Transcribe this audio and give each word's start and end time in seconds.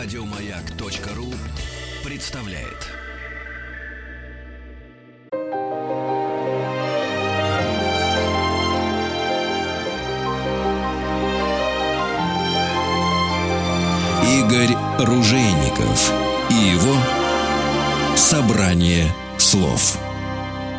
Радиомаяк.ру 0.00 1.34
представляет. 2.04 2.86
Игорь 14.22 14.76
Ружейников 15.00 16.12
и 16.50 16.54
его 16.54 16.94
собрание 18.14 19.12
слов. 19.36 19.98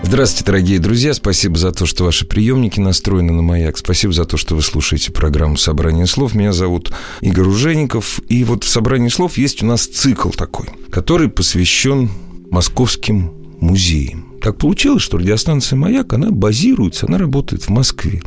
Здравствуйте, 0.01 0.45
дорогие 0.45 0.79
друзья. 0.79 1.13
Спасибо 1.13 1.57
за 1.57 1.71
то, 1.71 1.85
что 1.85 2.05
ваши 2.05 2.25
приемники 2.25 2.79
настроены 2.79 3.31
на 3.31 3.41
маяк. 3.41 3.77
Спасибо 3.77 4.13
за 4.13 4.25
то, 4.25 4.37
что 4.37 4.55
вы 4.55 4.61
слушаете 4.61 5.11
программу 5.11 5.57
«Собрание 5.57 6.07
слов». 6.07 6.33
Меня 6.33 6.53
зовут 6.53 6.91
Игорь 7.21 7.47
Ужеников. 7.47 8.19
И 8.27 8.43
вот 8.43 8.63
в 8.63 8.69
«Собрании 8.69 9.09
слов» 9.09 9.37
есть 9.37 9.61
у 9.61 9.65
нас 9.65 9.85
цикл 9.85 10.29
такой, 10.29 10.67
который 10.89 11.29
посвящен 11.29 12.09
московским 12.49 13.33
музеям. 13.59 14.29
Так 14.41 14.57
получилось, 14.57 15.03
что 15.03 15.17
радиостанция 15.17 15.75
«Маяк», 15.75 16.13
она 16.13 16.31
базируется, 16.31 17.05
она 17.07 17.17
работает 17.17 17.63
в 17.63 17.69
Москве. 17.69 18.21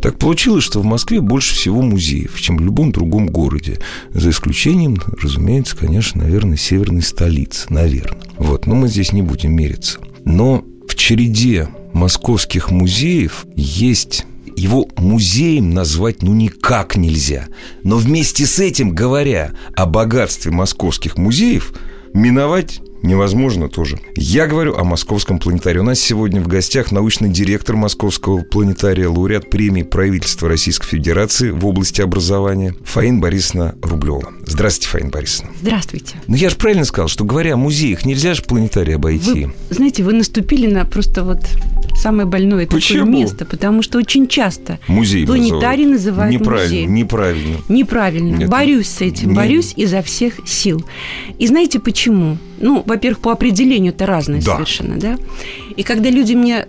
Так 0.00 0.18
получилось, 0.18 0.62
что 0.62 0.80
в 0.80 0.84
Москве 0.84 1.20
больше 1.20 1.54
всего 1.54 1.82
музеев, 1.82 2.40
чем 2.40 2.56
в 2.56 2.60
любом 2.60 2.92
другом 2.92 3.26
городе. 3.26 3.80
За 4.14 4.30
исключением, 4.30 4.96
разумеется, 5.20 5.76
конечно, 5.76 6.22
наверное, 6.22 6.56
северной 6.56 7.02
столицы. 7.02 7.66
Наверное. 7.68 8.22
Вот, 8.38 8.66
но 8.66 8.76
мы 8.76 8.88
здесь 8.88 9.12
не 9.12 9.22
будем 9.22 9.54
мериться. 9.54 9.98
Но 10.24 10.64
череде 10.96 11.68
московских 11.92 12.70
музеев 12.70 13.46
есть 13.54 14.24
его 14.56 14.88
музеем 14.96 15.70
назвать 15.70 16.22
ну 16.22 16.32
никак 16.34 16.96
нельзя. 16.96 17.46
Но 17.82 17.96
вместе 17.96 18.46
с 18.46 18.58
этим, 18.58 18.94
говоря 18.94 19.52
о 19.74 19.86
богатстве 19.86 20.50
московских 20.50 21.18
музеев, 21.18 21.72
миновать 22.14 22.80
невозможно 23.06 23.68
тоже. 23.68 23.98
Я 24.14 24.46
говорю 24.46 24.76
о 24.76 24.84
Московском 24.84 25.38
планетарии. 25.38 25.78
У 25.78 25.84
нас 25.84 25.98
сегодня 25.98 26.40
в 26.40 26.48
гостях 26.48 26.92
научный 26.92 27.28
директор 27.28 27.76
Московского 27.76 28.42
планетария, 28.42 29.08
лауреат 29.08 29.48
премии 29.48 29.82
правительства 29.82 30.48
Российской 30.48 30.86
Федерации 30.86 31.50
в 31.50 31.64
области 31.64 32.00
образования 32.00 32.74
Фаин 32.84 33.20
Борисовна 33.20 33.74
Рублева. 33.82 34.32
Здравствуйте, 34.44 34.88
Фаин 34.88 35.10
Борисовна. 35.10 35.52
Здравствуйте. 35.60 36.16
Ну, 36.26 36.36
я 36.36 36.50
же 36.50 36.56
правильно 36.56 36.84
сказал, 36.84 37.08
что 37.08 37.24
говоря 37.24 37.54
о 37.54 37.56
музеях, 37.56 38.04
нельзя 38.04 38.34
же 38.34 38.42
планетарий 38.42 38.94
обойти. 38.94 39.46
Вы, 39.46 39.54
знаете, 39.70 40.02
вы 40.02 40.12
наступили 40.12 40.66
на 40.66 40.84
просто 40.84 41.24
вот 41.24 41.40
самое 41.96 42.26
больное 42.28 42.66
Почему? 42.66 43.00
такое 43.06 43.12
место, 43.20 43.44
потому 43.44 43.82
что 43.82 43.98
очень 43.98 44.28
часто 44.28 44.78
Музей 44.88 45.26
планетарий 45.26 45.86
называют 45.86 46.32
неправильно, 46.32 46.64
музеем. 46.66 46.94
Неправильно. 46.94 47.56
Неправильно. 47.68 48.36
Нет. 48.36 48.48
борюсь 48.48 48.88
с 48.88 49.00
этим, 49.00 49.30
Не- 49.30 49.34
борюсь 49.34 49.72
изо 49.76 50.02
всех 50.02 50.34
сил. 50.46 50.84
И 51.38 51.46
знаете 51.46 51.80
почему? 51.80 52.38
Ну, 52.60 52.82
во-первых, 52.86 53.20
по 53.20 53.32
определению 53.32 53.92
это 53.92 54.06
разное 54.06 54.40
Да. 54.42 54.54
совершенно, 54.54 54.96
да? 54.98 55.16
И 55.76 55.82
когда 55.82 56.10
люди 56.10 56.34
мне 56.34 56.58
э, 56.60 56.64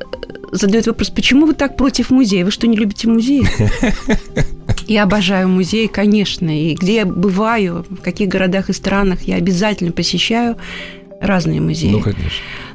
задают 0.51 0.87
вопрос, 0.87 1.09
почему 1.09 1.45
вы 1.45 1.53
так 1.53 1.77
против 1.77 2.09
музея? 2.09 2.43
Вы 2.45 2.51
что, 2.51 2.67
не 2.67 2.77
любите 2.77 3.07
музеи? 3.07 3.43
Я 4.87 5.03
обожаю 5.03 5.49
музеи, 5.49 5.87
конечно. 5.87 6.49
И 6.49 6.73
где 6.75 6.95
я 6.95 7.05
бываю, 7.05 7.85
в 7.89 7.97
каких 7.97 8.29
городах 8.29 8.69
и 8.69 8.73
странах, 8.73 9.23
я 9.23 9.35
обязательно 9.35 9.91
посещаю 9.91 10.55
разные 11.19 11.59
музеи. 11.59 11.89
Ну, 11.91 11.99
конечно. 11.99 12.29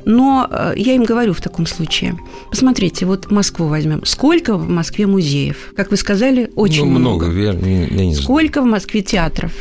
Но 0.05 0.49
э, 0.51 0.75
я 0.77 0.95
им 0.95 1.05
говорю 1.05 1.33
в 1.33 1.41
таком 1.41 1.67
случае. 1.67 2.19
Посмотрите, 2.51 3.07
вот 3.07 3.31
Москву 3.31 3.67
возьмем. 3.67 4.05
Сколько 4.05 4.57
в 4.57 4.69
Москве 4.69 5.07
музеев? 5.07 5.73
Как 5.77 5.91
вы 5.91 5.97
сказали, 5.97 6.51
очень 6.57 6.85
ну, 6.85 6.99
много. 6.99 7.27
много. 7.27 7.41
Я, 7.41 7.53
я 7.53 7.87
не 8.05 8.15
знаю. 8.15 8.23
Сколько 8.23 8.63
в 8.63 8.67
Москве 8.67 9.03
театров? 9.03 9.53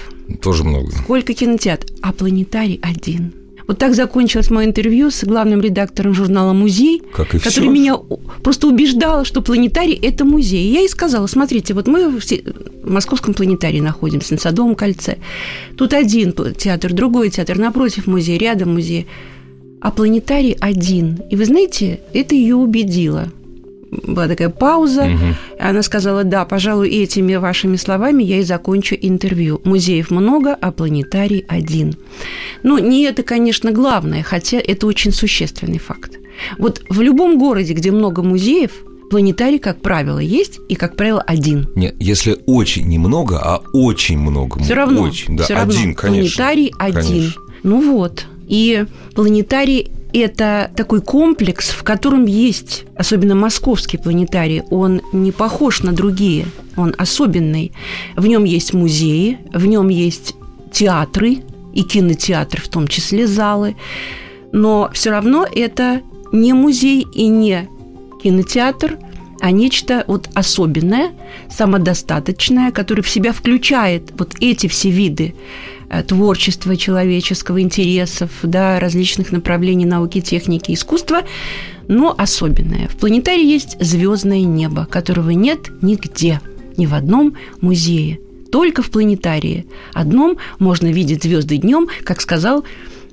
Тоже 0.41 0.63
много. 0.63 0.91
Сколько 0.91 1.33
кинотеатров? 1.33 1.89
А 2.01 2.13
планетарий 2.13 2.79
один. 2.81 3.33
Вот 3.67 3.77
так 3.77 3.95
закончилось 3.95 4.49
мое 4.49 4.65
интервью 4.65 5.11
с 5.11 5.23
главным 5.23 5.61
редактором 5.61 6.13
журнала 6.13 6.51
«Музей», 6.51 7.01
Как 7.13 7.33
и 7.33 7.39
который 7.39 7.51
всё. 7.51 7.71
меня 7.71 7.95
просто 8.43 8.67
убеждал, 8.67 9.23
что 9.23 9.41
планетарий– 9.41 9.93
это 10.01 10.25
музей. 10.25 10.67
И 10.67 10.73
я 10.73 10.79
ей 10.79 10.89
сказала, 10.89 11.25
смотрите, 11.27 11.73
вот 11.73 11.87
мы 11.87 12.09
в 12.09 12.21
Московском 12.83 13.33
планетарии 13.33 13.79
находимся, 13.79 14.33
на 14.33 14.39
Садовом 14.39 14.75
кольце. 14.75 15.19
Тут 15.77 15.93
один 15.93 16.33
театр, 16.33 16.91
другой 16.91 17.29
театр, 17.29 17.57
напротив 17.57 18.07
музей, 18.07 18.37
рядом 18.37 18.73
музей. 18.73 19.07
А 19.81 19.91
планетарий 19.91 20.55
один. 20.59 21.19
И 21.29 21.35
вы 21.35 21.45
знаете, 21.45 21.99
это 22.13 22.35
ее 22.35 22.55
убедило. 22.55 23.29
Была 23.91 24.27
такая 24.27 24.49
пауза. 24.49 25.03
Мгм. 25.03 25.35
Она 25.59 25.81
сказала, 25.81 26.23
да, 26.23 26.45
пожалуй, 26.45 26.87
этими 26.89 27.35
вашими 27.35 27.75
словами 27.75 28.23
я 28.23 28.39
и 28.39 28.43
закончу 28.43 28.95
интервью. 28.95 29.59
Музеев 29.65 30.11
много, 30.11 30.53
а 30.53 30.71
планетарий 30.71 31.43
один. 31.49 31.95
Ну, 32.63 32.77
не 32.77 33.03
это, 33.03 33.23
конечно, 33.23 33.71
главное, 33.71 34.23
хотя 34.23 34.59
это 34.59 34.87
очень 34.87 35.11
существенный 35.11 35.79
факт. 35.79 36.13
Вот 36.57 36.81
в 36.89 37.01
любом 37.01 37.37
городе, 37.37 37.73
где 37.73 37.91
много 37.91 38.23
музеев, 38.23 38.71
планетарий, 39.09 39.59
как 39.59 39.81
правило, 39.81 40.19
есть, 40.19 40.59
и, 40.69 40.75
как 40.75 40.95
правило, 40.95 41.21
один. 41.21 41.67
Нет, 41.75 41.95
если 41.99 42.37
очень 42.45 42.87
немного, 42.87 43.39
а 43.43 43.61
очень 43.73 44.17
много. 44.19 44.61
Все 44.63 44.73
равно, 44.73 45.01
Очень, 45.01 45.35
да, 45.35 45.43
всё 45.43 45.55
равно. 45.55 45.73
один, 45.73 45.95
конечно. 45.95 46.45
Планетарий 46.45 46.73
один. 46.79 47.03
Конечно. 47.03 47.41
Ну 47.63 47.93
вот. 47.93 48.25
И 48.51 48.85
планетарий 49.15 49.91
это 50.13 50.69
такой 50.75 50.99
комплекс, 51.01 51.69
в 51.69 51.83
котором 51.83 52.25
есть, 52.25 52.83
особенно 52.97 53.33
московский 53.33 53.97
планетарий, 53.97 54.61
он 54.69 55.01
не 55.13 55.31
похож 55.31 55.83
на 55.83 55.93
другие, 55.93 56.45
он 56.75 56.93
особенный. 56.97 57.71
В 58.17 58.27
нем 58.27 58.43
есть 58.43 58.73
музеи, 58.73 59.39
в 59.53 59.65
нем 59.65 59.87
есть 59.87 60.35
театры 60.69 61.37
и 61.73 61.83
кинотеатры, 61.83 62.61
в 62.61 62.67
том 62.67 62.89
числе 62.89 63.25
залы, 63.25 63.77
но 64.51 64.89
все 64.93 65.11
равно 65.11 65.47
это 65.49 66.01
не 66.33 66.51
музей 66.51 67.07
и 67.13 67.27
не 67.27 67.69
кинотеатр, 68.21 68.97
а 69.39 69.51
нечто 69.51 70.03
вот 70.07 70.27
особенное, 70.33 71.11
самодостаточное, 71.49 72.71
которое 72.71 73.01
в 73.01 73.09
себя 73.09 73.31
включает 73.31 74.11
вот 74.17 74.35
эти 74.41 74.67
все 74.67 74.89
виды 74.89 75.35
творчества 76.07 76.77
человеческого, 76.77 77.61
интересов, 77.61 78.29
да, 78.43 78.79
различных 78.79 79.31
направлений 79.31 79.85
науки, 79.85 80.21
техники, 80.21 80.73
искусства, 80.73 81.23
но 81.87 82.15
особенное. 82.17 82.87
В 82.87 82.95
планетарии 82.95 83.45
есть 83.45 83.77
звездное 83.83 84.43
небо, 84.43 84.87
которого 84.89 85.31
нет 85.31 85.71
нигде, 85.81 86.39
ни 86.77 86.85
в 86.85 86.93
одном 86.93 87.35
музее. 87.59 88.19
Только 88.51 88.81
в 88.81 88.91
планетарии 88.91 89.65
одном 89.93 90.37
можно 90.59 90.91
видеть 90.91 91.23
звезды 91.23 91.57
днем, 91.57 91.87
как 92.03 92.21
сказал 92.21 92.65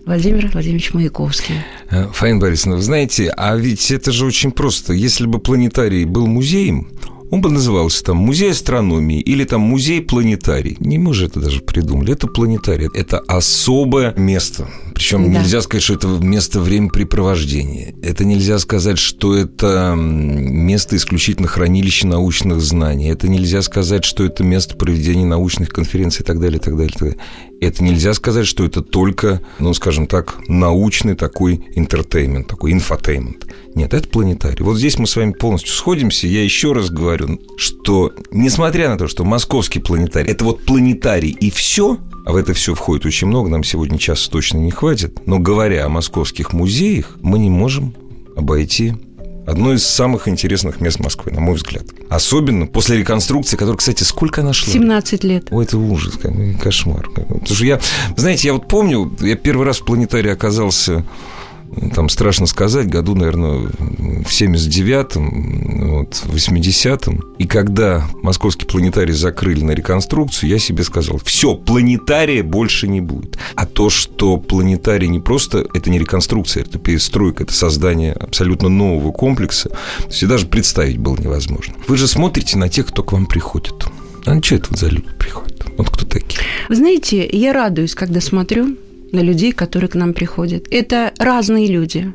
Владимир 0.05 0.49
Владимирович 0.49 0.95
Маяковский. 0.95 1.57
Э, 1.91 2.07
Фаин 2.13 2.39
Борисовна, 2.39 2.77
вы 2.77 2.83
знаете, 2.83 3.33
а 3.37 3.55
ведь 3.57 3.91
это 3.91 4.11
же 4.11 4.25
очень 4.25 4.53
просто. 4.53 4.95
Если 4.95 5.27
бы 5.27 5.39
планетарий 5.39 6.07
был 6.07 6.27
музеем, 6.27 6.89
он 7.31 7.41
бы 7.41 7.51
назывался 7.51 8.05
там 8.05 8.17
музей 8.17 8.53
астрономии 8.53 9.21
или 9.21 9.45
там 9.45 9.61
музей 9.61 10.01
планетарий. 10.01 10.77
Не 10.81 10.99
мы 10.99 11.15
же 11.15 11.27
это 11.27 11.41
даже 11.41 11.61
придумали. 11.61 12.13
Это 12.13 12.27
планетарий. 12.27 12.89
Это 12.95 13.19
особое 13.21 14.15
место. 14.17 14.69
Причем 14.99 15.33
Да. 15.33 15.39
нельзя 15.43 15.63
сказать, 15.63 15.85
что 15.85 15.95
это 15.95 16.09
место 16.09 16.59
времяпрепровождения. 16.59 17.95
Это 18.03 18.25
нельзя 18.25 18.59
сказать, 18.59 18.99
что 18.99 19.37
это 19.37 19.95
место 19.97 20.97
исключительно 20.97 21.47
хранилища 21.47 22.09
научных 22.09 22.61
знаний. 22.61 23.07
Это 23.09 23.29
нельзя 23.29 23.63
сказать, 23.63 24.05
что 24.05 24.25
это 24.25 24.43
место 24.43 24.77
проведения 24.77 25.25
научных 25.25 25.69
конференций 25.69 26.25
и 26.25 26.27
так 26.27 26.41
далее, 26.41 26.59
и 26.59 26.61
так 26.61 26.77
далее, 26.77 26.91
и 26.91 26.93
так 26.93 27.01
далее. 27.01 27.19
Это 27.61 27.85
нельзя 27.85 28.13
сказать, 28.13 28.47
что 28.49 28.65
это 28.65 28.83
только, 28.83 29.41
ну, 29.61 29.73
скажем 29.73 30.09
так, 30.09 30.35
научный 30.49 31.15
такой 31.15 31.65
entertainment, 31.77 32.49
такой 32.49 32.73
infotainment. 32.73 33.47
Нет, 33.77 33.95
это 33.95 34.09
планетарий. 34.09 34.65
Вот 34.65 34.79
здесь 34.79 34.99
мы 34.99 35.07
с 35.07 35.15
вами 35.15 35.31
полностью 35.31 35.73
сходимся. 35.75 36.27
Я 36.27 36.43
еще 36.43 36.73
раз 36.73 36.91
говорю, 36.91 37.41
что 37.57 38.13
несмотря 38.33 38.89
на 38.89 38.99
то, 38.99 39.07
что 39.07 39.25
московский 39.25 39.79
планетарий– 39.79 40.29
это 40.33 40.45
вот 40.45 40.65
планетарий 40.65 41.31
и 41.31 41.51
все, 41.51 41.99
а 42.29 42.33
в 42.33 42.37
это 42.37 42.53
все 42.53 42.75
входит 42.75 43.07
очень 43.07 43.27
много, 43.27 43.49
нам 43.49 43.65
сегодня 43.65 43.97
часа 43.97 44.31
точно 44.31 44.59
не 44.59 44.71
хватит, 44.71 45.27
но 45.27 45.39
говоря 45.39 45.87
о 45.87 45.89
московских 45.89 46.53
музеях, 46.53 47.17
мы 47.23 47.39
не 47.39 47.49
можем 47.49 47.95
обойти 48.37 48.93
одно 49.47 49.73
из 49.73 49.87
самых 49.87 50.29
интересных 50.29 50.83
мест 50.83 51.01
Москвы, 51.01 51.33
на 51.33 51.41
мой 51.41 51.55
взгляд. 51.55 51.85
Особенно 52.11 52.67
после 52.67 52.99
реконструкции, 52.99 53.57
которая, 53.57 53.79
кстати, 53.79 54.03
сколько 54.03 54.43
она 54.43 54.53
шла? 54.53 54.75
17 54.75 55.25
лет. 55.25 55.47
Ой, 55.51 55.65
это 55.65 55.79
ужас, 55.79 56.19
кошмар. 56.63 57.09
Потому 57.15 57.47
что 57.47 57.65
я, 57.65 57.81
знаете, 58.15 58.49
я 58.49 58.53
вот 58.53 58.69
помню, 58.69 59.11
я 59.21 59.35
первый 59.35 59.65
раз 59.65 59.79
в 59.79 59.87
планетарии 59.87 60.31
оказался, 60.31 61.07
там 61.95 62.09
страшно 62.09 62.47
сказать, 62.47 62.89
году, 62.89 63.15
наверное, 63.15 63.69
в 63.69 64.31
79-м, 64.31 65.99
вот, 65.99 66.15
в 66.15 66.35
80-м. 66.35 67.35
И 67.39 67.47
когда 67.47 68.07
московский 68.23 68.67
планетарий 68.67 69.15
закрыли 69.15 69.63
на 69.63 69.73
реконструкцию, 69.73 70.51
я 70.51 70.59
себе 70.59 70.85
сказал, 70.85 71.19
все, 71.25 71.55
планетария 71.55 72.43
больше 72.43 72.89
не 72.89 73.01
будет. 73.01 73.39
А 73.55 73.67
то, 73.67 73.91
что 73.91 74.37
планетарий 74.37 75.09
не 75.09 75.21
просто, 75.21 75.67
это 75.75 75.91
не 75.91 75.99
реконструкция, 75.99 76.63
это 76.63 76.79
перестройка, 76.79 77.45
это 77.45 77.53
создание 77.53 78.13
абсолютно 78.13 78.69
нового 78.69 79.13
комплекса, 79.13 79.71
то 80.09 80.27
даже 80.27 80.47
представить 80.47 80.99
было 80.99 81.17
невозможно. 81.17 81.75
Вы 81.87 81.97
же 81.97 82.07
смотрите 82.07 82.59
на 82.59 82.69
тех, 82.69 82.87
кто 82.87 83.03
к 83.03 83.13
вам 83.13 83.27
приходит. 83.27 83.75
А 84.27 84.43
что 84.43 84.57
это 84.57 84.77
за 84.77 84.89
люди 84.89 85.09
приходят? 85.19 85.65
Вот 85.77 85.91
кто 85.91 86.05
такие? 86.05 86.41
Вы 86.69 86.77
знаете, 86.77 87.29
я 87.31 87.53
радуюсь, 87.53 87.95
когда 87.95 88.21
смотрю 88.21 88.77
на 89.13 89.21
людей, 89.21 89.53
которые 89.53 89.89
к 89.89 89.95
нам 89.95 90.13
приходят. 90.15 90.67
Это 90.71 91.13
разные 91.19 91.67
люди, 91.67 92.13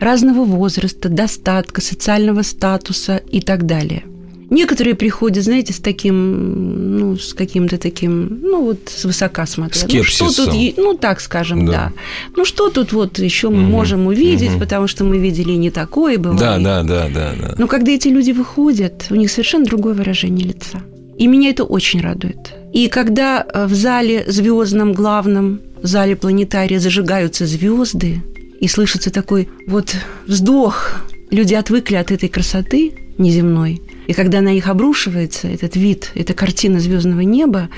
разного 0.00 0.44
возраста, 0.44 1.08
достатка, 1.08 1.80
социального 1.80 2.42
статуса 2.42 3.22
и 3.30 3.40
так 3.40 3.66
далее– 3.66 4.04
Некоторые 4.50 4.94
приходят, 4.94 5.44
знаете, 5.44 5.74
с 5.74 5.78
таким, 5.78 6.98
ну, 6.98 7.16
с 7.16 7.34
каким-то 7.34 7.76
таким, 7.76 8.40
ну, 8.40 8.64
вот 8.64 8.78
с 8.86 9.04
высока 9.04 9.44
смотрят. 9.44 9.76
Скепсисом. 9.76 10.26
Ну, 10.28 10.32
что 10.32 10.44
тут, 10.46 10.76
ну, 10.78 10.94
так 10.94 11.20
скажем, 11.20 11.66
да. 11.66 11.72
да. 11.72 11.92
Ну, 12.34 12.46
что 12.46 12.70
тут 12.70 12.92
вот 12.92 13.18
еще 13.18 13.50
мы 13.50 13.62
Мгм. 13.62 13.70
можем 13.70 14.06
увидеть, 14.06 14.52
Мгм. 14.52 14.60
потому 14.60 14.86
что 14.86 15.04
мы 15.04 15.18
видели 15.18 15.52
не 15.52 15.70
такое 15.70 16.16
бывает. 16.16 16.40
Да, 16.40 16.58
да, 16.58 16.82
да, 16.82 17.08
да, 17.12 17.34
да. 17.38 17.54
Но 17.58 17.66
когда 17.66 17.92
эти 17.92 18.08
люди 18.08 18.30
выходят, 18.30 19.06
у 19.10 19.16
них 19.16 19.30
совершенно 19.30 19.66
другое 19.66 19.92
выражение 19.92 20.46
лица. 20.46 20.80
И 21.18 21.26
меня 21.26 21.50
это 21.50 21.64
очень 21.64 22.00
радует. 22.00 22.54
И 22.72 22.88
когда 22.88 23.44
э, 23.46 23.66
в 23.66 23.74
зале 23.74 24.24
звездном 24.26 24.92
главном, 24.92 25.60
зале 25.82 26.16
планетария 26.16 26.80
зажигаются 26.80 27.46
звезды, 27.46 28.22
и 28.60 28.68
слышится 28.68 29.10
такой 29.10 29.48
вот 29.66 29.94
вздох, 30.26 30.96
люди 31.30 31.54
отвыкли 31.54 31.96
от 31.96 32.10
этой 32.10 32.28
красоты 32.28 32.92
неземной, 33.16 33.80
и 34.06 34.12
когда 34.12 34.40
на 34.40 34.52
них 34.52 34.68
обрушивается 34.68 35.48
этот 35.48 35.76
вид, 35.76 36.12
эта 36.14 36.34
картина 36.34 36.80
звездного 36.80 37.20
неба, 37.20 37.68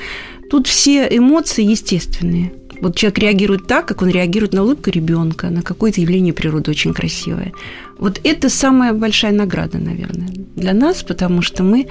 тут 0.50 0.66
все 0.66 1.06
эмоции 1.10 1.64
естественные. 1.64 2.52
Вот 2.80 2.96
человек 2.96 3.18
реагирует 3.18 3.66
так, 3.66 3.86
как 3.86 4.00
он 4.00 4.08
реагирует 4.08 4.54
на 4.54 4.62
улыбку 4.62 4.90
ребенка, 4.90 5.50
на 5.50 5.60
какое-то 5.60 6.00
явление 6.00 6.32
природы 6.32 6.70
очень 6.70 6.94
красивое. 6.94 7.52
Вот 7.98 8.20
это 8.24 8.48
самая 8.48 8.94
большая 8.94 9.32
награда, 9.32 9.78
наверное, 9.78 10.30
для 10.56 10.72
нас, 10.72 11.02
потому 11.02 11.42
что 11.42 11.62
мы 11.62 11.88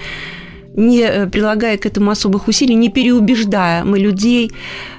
не 0.75 1.01
э, 1.01 1.27
прилагая 1.27 1.77
к 1.77 1.86
этому 1.86 2.12
особых 2.12 2.48
усилий, 2.48 2.75
не 2.75 2.89
переубеждая 2.89 3.83
мы 3.83 4.00
людей, 4.00 4.51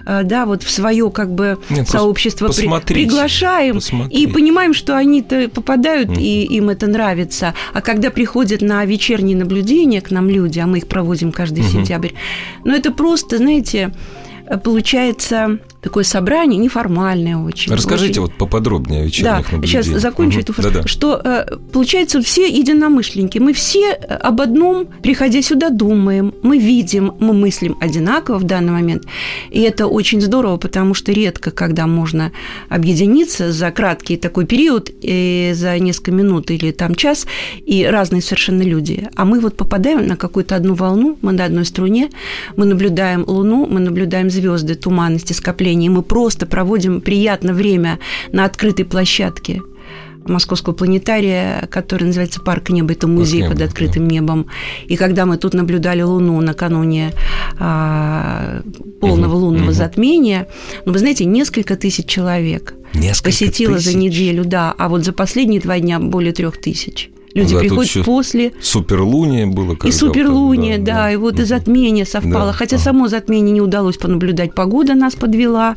э, 0.06 0.22
да, 0.24 0.44
вот 0.46 0.62
в 0.62 0.70
свое 0.70 1.10
как 1.10 1.32
бы 1.32 1.58
Нет, 1.70 1.88
сообщество 1.88 2.48
при- 2.48 2.68
приглашаем 2.94 3.76
посмотрите. 3.76 4.20
и 4.22 4.26
понимаем, 4.26 4.74
что 4.74 4.96
они-то 4.96 5.48
попадают 5.48 6.10
Мгм. 6.10 6.18
и 6.20 6.42
им 6.56 6.68
это 6.68 6.86
нравится. 6.86 7.54
А 7.72 7.80
когда 7.80 8.10
приходят 8.10 8.62
на 8.62 8.84
вечерние 8.84 9.36
наблюдения 9.36 10.00
к 10.00 10.10
нам 10.10 10.28
люди, 10.28 10.58
а 10.58 10.66
мы 10.66 10.78
их 10.78 10.86
проводим 10.86 11.32
каждый 11.32 11.60
Мгм. 11.62 11.70
сентябрь, 11.70 12.10
ну 12.64 12.74
это 12.74 12.90
просто, 12.92 13.38
знаете, 13.38 13.92
получается 14.58 15.58
такое 15.80 16.04
собрание 16.04 16.58
неформальное 16.60 17.38
очень. 17.38 17.72
Расскажите 17.72 18.10
очень- 18.10 18.22
вот 18.22 18.34
поподробнее 18.34 19.00
о 19.00 19.02
да, 19.02 19.06
вечерних 19.06 19.52
наблюдениях. 19.52 19.84
сейчас 19.86 20.02
закончу 20.02 20.32
Мгм. 20.38 20.40
эту 20.42 20.52
фразу. 20.52 20.70
Да-да. 20.70 20.88
Что 20.88 21.20
э, 21.24 21.46
получается, 21.72 22.20
все 22.20 22.46
единомышленники. 22.48 23.38
Мы 23.38 23.54
все 23.54 23.92
э, 23.92 24.14
об 24.14 24.42
одном, 24.42 24.86
приходя 25.02 25.40
сюда, 25.40 25.70
думаем, 25.70 26.34
мы 26.42 26.58
видим, 26.58 27.14
мы 27.18 27.32
мыслим 27.32 27.78
одинаково 27.80 28.38
в 28.38 28.44
данный 28.44 28.72
момент. 28.72 29.04
И 29.50 29.60
это 29.62 29.86
очень 29.86 30.20
здорово, 30.20 30.58
потому 30.58 30.92
что 30.92 31.12
редко, 31.12 31.50
когда 31.50 31.86
можно 31.86 32.30
объединиться 32.68 33.50
за 33.52 33.70
краткий 33.70 34.16
такой 34.18 34.44
период, 34.46 34.90
и 35.00 35.52
за 35.54 35.78
несколько 35.78 36.12
минут 36.12 36.50
или 36.50 36.72
там 36.72 36.94
час, 36.94 37.26
и 37.64 37.84
разные 37.86 38.20
совершенно 38.20 38.62
люди. 38.62 39.08
А 39.16 39.24
мы 39.24 39.40
вот 39.40 39.56
попадаем 39.56 40.06
на 40.06 40.16
какую-то 40.16 40.56
одну 40.56 40.74
волну, 40.74 41.16
мы 41.22 41.32
на 41.32 41.46
одной 41.46 41.64
струне, 41.64 42.10
мы 42.56 42.66
наблюдаем 42.66 43.24
Луну, 43.26 43.66
мы 43.66 43.80
наблюдаем 43.80 44.28
звезды, 44.28 44.39
туманности, 44.74 45.32
скопления, 45.32 45.90
мы 45.90 46.02
просто 46.02 46.46
проводим 46.46 47.00
приятное 47.00 47.54
время 47.54 47.98
на 48.32 48.44
открытой 48.44 48.84
площадке 48.84 49.62
Московского 50.26 50.74
планетария, 50.74 51.66
который 51.70 52.04
называется 52.04 52.40
«Парк 52.40 52.70
неба». 52.70 52.92
Это 52.92 53.06
музей 53.08 53.42
неба, 53.42 53.52
под 53.52 53.62
открытым 53.62 54.06
небом. 54.06 54.46
И 54.86 54.96
когда 54.96 55.26
мы 55.26 55.38
тут 55.38 55.54
наблюдали 55.54 56.02
Луну 56.02 56.40
накануне 56.40 57.12
а, 57.58 58.62
полного 59.00 59.34
Мгм, 59.34 59.42
лунного 59.44 59.64
мгм. 59.64 59.72
затмения, 59.72 60.46
ну, 60.84 60.92
вы 60.92 60.98
знаете, 60.98 61.24
несколько 61.24 61.76
тысяч 61.76 62.06
человек 62.06 62.74
Несколько 62.94 63.30
посетило 63.30 63.78
за 63.78 63.90
тысяч. 63.90 63.96
неделю, 63.96 64.44
да, 64.44 64.74
а 64.76 64.88
вот 64.88 65.04
за 65.04 65.12
последние 65.12 65.60
два 65.60 65.78
дня 65.80 65.98
более 65.98 66.32
трех 66.32 66.60
тысяч. 66.60 67.10
Люди 67.34 67.54
Да, 67.54 67.60
тут 67.60 67.68
приходят 67.68 67.90
ещё 67.90 68.04
после 68.04 68.52
Суперлуния 68.60 69.46
было 69.46 69.76
и 69.84 69.92
суперлуния, 69.92 70.78
да, 70.78 71.12
и 71.12 71.16
вот 71.16 71.38
и 71.38 71.44
затмение 71.44 72.04
совпало. 72.04 72.46
Да, 72.46 72.52
Хотя 72.52 72.78
само 72.78 73.08
затмение 73.08 73.52
не 73.52 73.60
удалось 73.60 73.96
понаблюдать, 73.96 74.54
погода 74.54 74.94
нас 74.94 75.14
подвела, 75.14 75.76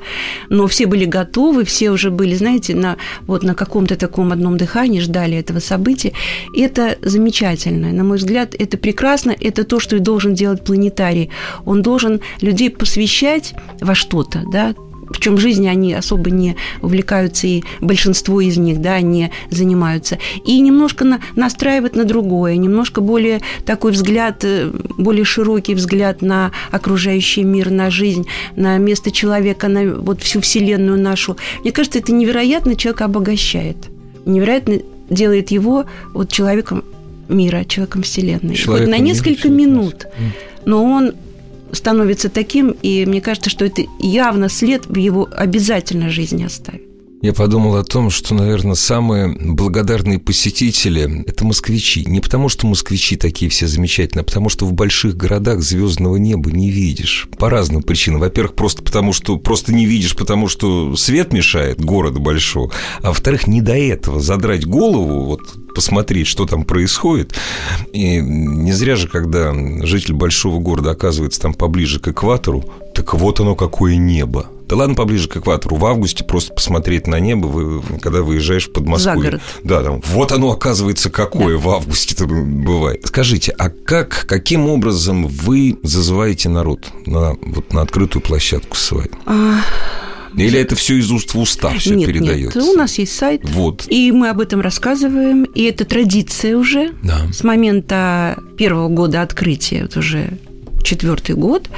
но 0.49 0.67
все 0.67 0.87
были 0.87 1.05
готовы, 1.05 1.63
все 1.63 1.91
уже 1.91 2.09
были, 2.09 2.35
знаете, 2.35 2.75
на, 2.75 2.97
вот 3.27 3.43
на 3.43 3.53
каком-то 3.53 3.95
таком 3.95 4.31
одном 4.31 4.57
дыхании 4.57 4.99
ждали 4.99 5.37
этого 5.37 5.59
события. 5.59 6.13
Это 6.55 6.97
замечательно. 7.01 7.91
На 7.91 8.03
мой 8.03 8.17
взгляд, 8.17 8.55
это 8.57 8.77
прекрасно. 8.77 9.35
Это 9.39 9.63
то, 9.63 9.79
что 9.79 9.95
и 9.95 9.99
должен 9.99 10.33
делать 10.33 10.63
планетарий. 10.63 11.29
Он 11.65 11.81
должен 11.81 12.21
людей 12.41 12.69
посвящать 12.69 13.53
во 13.79 13.95
что-то, 13.95 14.43
да, 14.51 14.73
причем 15.13 15.37
жизни 15.37 15.67
они 15.67 15.93
особо 15.93 16.29
не 16.29 16.57
увлекаются, 16.81 17.47
и 17.47 17.63
большинство 17.79 18.41
из 18.41 18.57
них, 18.57 18.81
да, 18.81 18.99
не 18.99 19.31
занимаются. 19.49 20.17
И 20.45 20.59
немножко 20.59 21.05
на, 21.05 21.19
настраивать 21.35 21.95
на 21.95 22.03
другое, 22.03 22.57
немножко 22.57 22.99
более 22.99 23.41
такой 23.65 23.91
взгляд, 23.91 24.43
э, 24.43 24.71
более 24.97 25.23
широкий 25.23 25.75
взгляд 25.75 26.21
на 26.21 26.51
окружающий 26.71 27.43
мир, 27.43 27.69
на 27.69 27.89
жизнь, 27.89 28.27
на 28.55 28.77
место 28.77 29.11
человека, 29.11 29.67
на 29.67 29.93
вот 29.93 30.21
всю 30.21 30.41
Вселенную 30.41 30.99
нашу. 30.99 31.37
Мне 31.61 31.71
кажется, 31.71 31.99
это 31.99 32.11
невероятно 32.11 32.75
человека 32.75 33.05
обогащает. 33.05 33.77
Невероятно 34.25 34.79
делает 35.09 35.51
его 35.51 35.85
вот 36.13 36.29
человеком 36.31 36.83
мира, 37.29 37.63
человеком 37.65 38.03
Вселенной. 38.03 38.55
Человеком 38.55 38.91
Хоть 38.91 38.99
на 38.99 39.03
несколько 39.03 39.49
минут. 39.49 40.07
Но 40.65 40.83
он 40.83 41.13
становится 41.73 42.29
таким, 42.29 42.75
и 42.81 43.05
мне 43.05 43.21
кажется, 43.21 43.49
что 43.49 43.65
это 43.65 43.83
явно 43.99 44.49
след 44.49 44.85
в 44.85 44.97
его 44.97 45.27
обязательно 45.31 46.09
жизни 46.09 46.43
оставит. 46.43 46.92
Я 47.23 47.31
подумал 47.31 47.77
о 47.77 47.85
том, 47.85 48.09
что, 48.09 48.35
наверное, 48.35 48.75
самые 48.75 49.29
благодарные 49.29 50.19
посетители– 50.19 51.23
это 51.25 51.45
москвичи. 51.45 52.03
Не 52.05 52.19
потому, 52.19 52.49
что 52.49 52.67
москвичи 52.67 53.15
такие 53.15 53.49
все 53.49 53.65
замечательные, 53.65 54.23
а 54.23 54.25
потому, 54.25 54.49
что 54.49 54.65
в 54.65 54.73
больших 54.73 55.15
городах 55.15 55.61
звездного 55.61 56.17
неба 56.17 56.51
не 56.51 56.69
видишь. 56.69 57.29
По 57.39 57.49
разным 57.49 57.81
причинам. 57.81 58.19
Во-первых, 58.19 58.55
просто 58.55 58.83
потому, 58.83 59.13
что 59.13 59.37
просто 59.37 59.73
не 59.73 59.85
видишь, 59.85 60.17
потому 60.17 60.49
что 60.49 60.97
свет 60.97 61.31
мешает 61.31 61.79
города 61.79 62.19
большого. 62.19 62.73
А 63.01 63.07
во-вторых, 63.07 63.47
не 63.47 63.61
до 63.61 63.77
этого 63.77 64.19
задрать 64.19 64.65
голову, 64.65 65.23
вот 65.23 65.39
посмотреть, 65.73 66.27
что 66.27 66.45
там 66.45 66.65
происходит. 66.65 67.33
И 67.93 68.17
не 68.17 68.73
зря 68.73 68.97
же, 68.97 69.07
когда 69.07 69.53
житель 69.85 70.13
большого 70.13 70.59
города 70.59 70.91
оказывается 70.91 71.39
там 71.39 71.53
поближе 71.53 72.01
к 72.01 72.09
экватору, 72.09 72.65
так 72.93 73.13
вот 73.13 73.39
оно 73.39 73.55
какое 73.55 73.95
небо. 73.95 74.47
Да 74.67 74.75
ладно, 74.77 74.95
поближе 74.95 75.27
к 75.27 75.37
экватору. 75.37 75.75
В 75.75 75.85
августе 75.85 76.23
просто 76.23 76.53
посмотреть 76.53 77.07
на 77.07 77.19
небо, 77.19 77.47
вы, 77.47 77.81
когда 78.01 78.21
выезжаешь 78.21 78.67
в 78.67 78.73
Подмосковье. 78.73 79.21
За 79.21 79.25
город. 79.29 79.41
Да, 79.63 79.83
там, 79.83 80.01
вот 80.07 80.31
оно, 80.31 80.51
оказывается, 80.51 81.09
какое 81.09 81.57
в 81.57 81.69
августе-то 81.69 82.25
бывает. 82.25 83.01
Скажите, 83.05 83.53
а 83.57 83.69
как, 83.69 84.25
каким 84.27 84.67
образом 84.69 85.27
вы 85.27 85.77
зазываете 85.83 86.49
народ 86.49 86.87
на, 87.05 87.35
вот, 87.41 87.73
на 87.73 87.81
открытую 87.81 88.21
площадку 88.21 88.75
свою? 88.77 89.09
А, 89.25 89.57
Или 90.35 90.59
это 90.59 90.75
все 90.75 90.97
из 90.97 91.11
уст 91.11 91.33
в 91.33 91.39
уста 91.39 91.69
все 91.77 91.93
нет, 91.95 92.07
передается? 92.07 92.59
нет, 92.59 92.67
у 92.69 92.73
нас 92.77 92.97
есть 92.97 93.15
сайт, 93.15 93.41
Вот. 93.43 93.85
и 93.89 94.11
мы 94.11 94.29
об 94.29 94.39
этом 94.39 94.61
рассказываем, 94.61 95.43
и 95.43 95.63
это 95.63 95.85
традиция 95.85 96.57
уже. 96.57 96.93
Да. 97.03 97.27
С 97.31 97.43
момента 97.43 98.37
первого 98.57 98.87
года 98.89 99.21
открытия, 99.21 99.83
вот 99.83 99.97
уже 99.97 100.37
четвертый 100.83 101.35
год, 101.35 101.69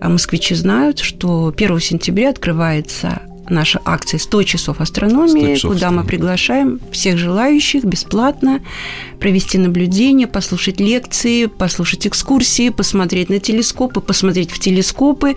а 0.00 0.08
москвичи 0.08 0.54
знают, 0.54 0.98
что 0.98 1.52
1 1.56 1.80
сентября 1.80 2.30
открывается 2.30 3.22
наша 3.48 3.80
акция 3.84 4.18
«100 4.18 4.44
часов 4.44 4.80
астрономии», 4.80 5.54
100 5.54 5.54
часов 5.54 5.72
куда 5.72 5.90
мы 5.90 6.04
приглашаем 6.04 6.80
всех 6.90 7.18
желающих 7.18 7.84
бесплатно 7.84 8.60
провести 9.20 9.58
наблюдение, 9.58 10.26
послушать 10.26 10.80
лекции, 10.80 11.46
послушать 11.46 12.06
экскурсии, 12.06 12.70
посмотреть 12.70 13.28
на 13.28 13.38
телескопы, 13.38 14.00
посмотреть 14.00 14.50
в 14.50 14.58
телескопы, 14.58 15.36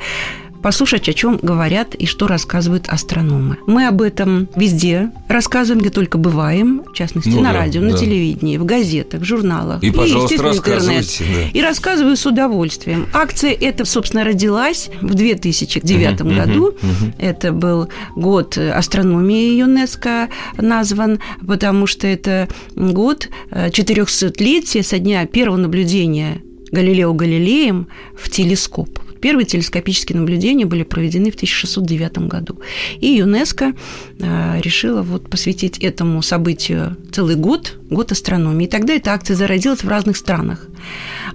послушать, 0.62 1.08
о 1.10 1.14
чем 1.14 1.38
говорят 1.42 1.96
и 1.96 2.06
что 2.06 2.28
рассказывают 2.28 2.88
астрономы. 2.90 3.58
Мы 3.68 3.88
об 3.88 4.02
этом 4.02 4.48
везде 4.56 5.12
рассказываем, 5.28 5.82
где 5.82 5.90
только 5.90 6.18
бываем, 6.18 6.84
в 6.90 6.94
частности, 6.94 7.30
Ну 7.30 7.42
на 7.42 7.54
да, 7.54 7.60
радио, 7.60 7.82
на 7.82 7.92
да. 7.92 7.98
телевидении, 7.98 8.58
в 8.58 8.66
газетах, 8.66 9.22
в 9.22 9.24
журналах. 9.26 9.82
И, 9.84 9.92
пожалуйста, 9.92 10.36
естественно, 10.36 10.54
интернет. 10.58 10.76
рассказывайте, 10.98 11.24
да. 11.54 11.60
И 11.60 11.62
рассказываю 11.62 12.16
с 12.18 12.26
удовольствием. 12.26 13.08
Акция 13.14 13.52
эта, 13.54 13.86
собственно, 13.86 14.24
родилась 14.24 14.90
в 15.02 15.14
2009 15.14 16.20
Мгм, 16.24 16.36
году. 16.36 16.74
мгм. 16.82 17.14
Это 17.18 17.52
был 17.52 17.90
год 18.16 18.58
астрономии 18.58 19.58
ЮНЕСКо 19.60 20.30
назван, 20.58 21.20
потому 21.46 21.88
что 21.88 22.08
это 22.08 22.48
год 22.76 23.30
400-летия 23.52 24.84
со 24.84 25.00
дня 25.00 25.26
первого 25.26 25.58
наблюдения 25.58 26.42
Галилео 26.72 27.14
Галилеем 27.14 27.88
в 28.18 28.30
телескоп. 28.30 29.00
Первые 29.22 29.46
телескопические 29.46 30.20
наблюдения 30.20 30.66
были 30.66 30.84
проведены 30.84 31.32
в 31.32 31.36
1609 31.36 32.30
году. 32.30 32.60
И 33.00 33.08
ЮНЕСКО 33.08 33.74
э, 34.20 34.62
решила 34.62 35.02
вот 35.02 35.30
посвятить 35.30 35.78
этому 35.80 36.22
событию 36.22 36.96
целый 37.12 37.36
год, 37.36 37.78
год 37.90 38.12
астрономии. 38.12 38.66
И 38.66 38.70
тогда 38.70 38.94
эта 38.94 39.12
акция 39.12 39.36
зародилась 39.36 39.84
в 39.84 39.90
разных 39.90 40.18
странах. 40.18 40.68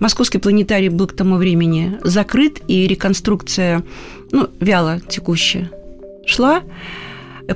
Московский 0.01 0.39
планетарий 0.39 0.89
был 0.89 1.07
к 1.07 1.13
тому 1.13 1.37
времени 1.37 1.99
закрыт, 2.03 2.61
и 2.69 2.87
реконструкция 2.87 3.85
ну, 4.33 4.49
вяло 4.61 5.01
текущая 5.09 5.71
шла. 6.27 6.63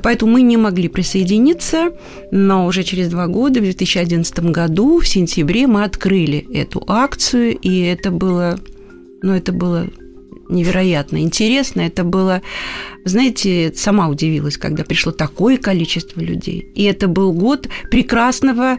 Поэтому 0.02 0.32
мы 0.32 0.42
не 0.42 0.56
могли 0.56 0.88
присоединиться, 0.88 1.92
но 2.30 2.66
уже 2.66 2.82
через 2.82 3.08
два 3.08 3.26
года, 3.26 3.60
в 3.60 3.62
2011 3.62 4.38
году, 4.50 5.00
в 5.00 5.08
сентябре, 5.08 5.66
мы 5.66 5.84
открыли 5.84 6.46
эту 6.52 6.84
акцию, 6.86 7.56
и 7.56 7.80
это 7.80 8.10
было, 8.10 8.58
ну, 9.22 9.32
это 9.32 9.52
было 9.52 9.86
невероятно 10.48 11.18
интересно. 11.18 11.82
Это 11.82 12.04
было, 12.04 12.42
знаете, 13.04 13.72
сама 13.76 14.08
удивилась, 14.08 14.56
когда 14.56 14.84
пришло 14.84 15.12
такое 15.12 15.56
количество 15.56 16.20
людей. 16.20 16.70
И 16.74 16.84
это 16.84 17.08
был 17.08 17.32
год 17.32 17.68
прекрасного 17.90 18.78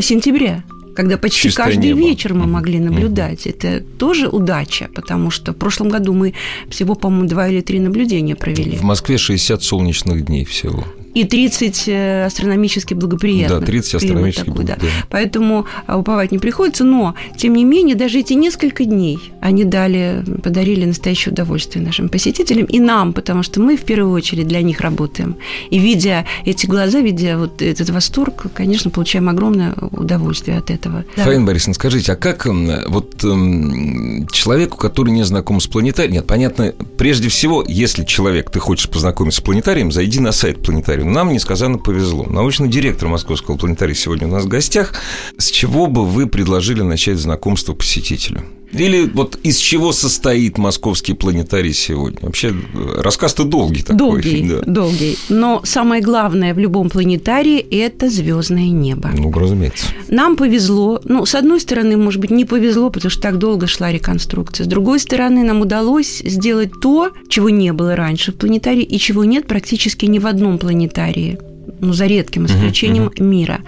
сентября 0.00 0.64
когда 0.94 1.16
почти 1.16 1.42
Чистое 1.42 1.66
каждый 1.66 1.90
небо. 1.90 2.00
вечер 2.00 2.34
мы 2.34 2.48
могли 2.48 2.80
наблюдать. 2.80 3.46
Mm-hmm. 3.46 3.50
Это 3.50 3.84
тоже 3.98 4.26
удача, 4.26 4.88
потому 4.92 5.30
что 5.30 5.52
в 5.52 5.56
прошлом 5.56 5.90
году 5.90 6.12
мы 6.12 6.34
всего, 6.70 6.96
по-моему, 6.96 7.28
два 7.28 7.46
или 7.46 7.60
три 7.60 7.78
наблюдения 7.78 8.34
провели. 8.34 8.76
В 8.76 8.82
Москве 8.82 9.16
60 9.16 9.62
солнечных 9.62 10.24
дней 10.24 10.44
всего 10.44 10.84
и 11.14 11.24
30 11.24 11.84
э, 11.88 12.24
астрономически 12.26 12.94
благоприятных. 12.94 13.60
Да, 13.60 13.66
30 13.66 13.94
астрономически 13.94 14.44
такой, 14.44 14.64
да. 14.64 14.76
Поэтому 15.10 15.66
а, 15.86 15.98
уповать 15.98 16.32
не 16.32 16.38
приходится, 16.38 16.84
но, 16.84 17.14
тем 17.36 17.54
не 17.54 17.64
менее, 17.64 17.96
даже 17.96 18.18
эти 18.18 18.34
несколько 18.34 18.84
дней 18.84 19.18
они 19.40 19.64
дали, 19.64 20.24
подарили 20.42 20.84
настоящее 20.84 21.32
удовольствие 21.32 21.84
нашим 21.84 22.08
посетителям 22.08 22.66
и 22.66 22.80
нам, 22.80 23.12
потому 23.12 23.42
что 23.42 23.60
мы 23.60 23.76
в 23.76 23.82
первую 23.82 24.12
очередь 24.12 24.48
для 24.48 24.62
них 24.62 24.80
работаем. 24.80 25.36
И 25.70 25.78
видя 25.78 26.26
эти 26.44 26.66
глаза, 26.66 27.00
видя 27.00 27.38
вот 27.38 27.62
этот 27.62 27.90
восторг, 27.90 28.46
конечно, 28.54 28.90
получаем 28.90 29.28
огромное 29.28 29.74
удовольствие 29.90 30.58
от 30.58 30.70
этого. 30.70 31.04
Да. 31.16 31.24
Фаина 31.24 31.46
Борисовна, 31.46 31.74
скажите, 31.74 32.12
а 32.12 32.16
как 32.16 32.46
вот 32.46 33.24
эм, 33.24 34.26
человеку, 34.32 34.76
который 34.76 35.10
не 35.10 35.24
знаком 35.24 35.60
с 35.60 35.66
планетарием, 35.66 36.14
нет, 36.14 36.26
понятно, 36.26 36.74
прежде 36.96 37.28
всего, 37.28 37.64
если 37.66 38.04
человек, 38.04 38.50
ты 38.50 38.58
хочешь 38.58 38.88
познакомиться 38.88 39.40
с 39.40 39.44
планетарием, 39.44 39.92
зайди 39.92 40.20
на 40.20 40.32
сайт 40.32 40.62
планетариума 40.98 41.14
нам 41.14 41.32
несказанно 41.32 41.78
повезло. 41.78 42.24
Научный 42.24 42.68
директор 42.68 43.08
Московского 43.08 43.56
планетария 43.56 43.94
сегодня 43.94 44.26
у 44.26 44.30
нас 44.30 44.44
в 44.44 44.48
гостях. 44.48 44.94
С 45.36 45.50
чего 45.50 45.86
бы 45.86 46.04
вы 46.04 46.26
предложили 46.26 46.82
начать 46.82 47.18
знакомство 47.18 47.74
посетителю? 47.74 48.44
Или 48.72 49.10
вот 49.12 49.38
из 49.42 49.56
чего 49.56 49.92
состоит 49.92 50.58
московский 50.58 51.14
планетарий 51.14 51.72
сегодня? 51.72 52.18
Вообще, 52.22 52.54
рассказ-то 52.96 53.44
долгий 53.44 53.82
такой. 53.82 53.96
Долгий, 53.96 54.48
да. 54.48 54.60
долгий. 54.66 55.18
Но 55.28 55.62
самое 55.64 56.02
главное 56.02 56.54
в 56.54 56.58
любом 56.58 56.90
планетарии– 56.90 57.58
это 57.70 58.10
звездное 58.10 58.68
небо. 58.68 59.10
Ну, 59.16 59.32
разумеется. 59.32 59.86
Нам 60.08 60.36
повезло. 60.36 61.00
Ну, 61.04 61.24
с 61.24 61.34
одной 61.34 61.60
стороны, 61.60 61.96
может 61.96 62.20
быть, 62.20 62.30
не 62.30 62.44
повезло, 62.44 62.90
потому 62.90 63.10
что 63.10 63.22
так 63.22 63.38
долго 63.38 63.66
шла 63.66 63.90
реконструкция. 63.90 64.64
С 64.64 64.68
другой 64.68 65.00
стороны, 65.00 65.44
нам 65.44 65.60
удалось 65.60 66.22
сделать 66.24 66.70
то, 66.80 67.10
чего 67.28 67.50
не 67.50 67.72
было 67.72 67.96
раньше 67.96 68.32
в 68.32 68.36
планетарии 68.36 68.82
и 68.82 68.98
чего 68.98 69.24
нет 69.24 69.46
практически 69.46 70.06
ни 70.06 70.18
в 70.18 70.26
одном 70.26 70.58
планетарии 70.58 71.38
ну, 71.80 71.92
за 71.92 72.06
редким 72.06 72.46
исключением 72.46 73.04
uh-huh, 73.04 73.14
uh-huh. 73.14 73.24
мира 73.24 73.60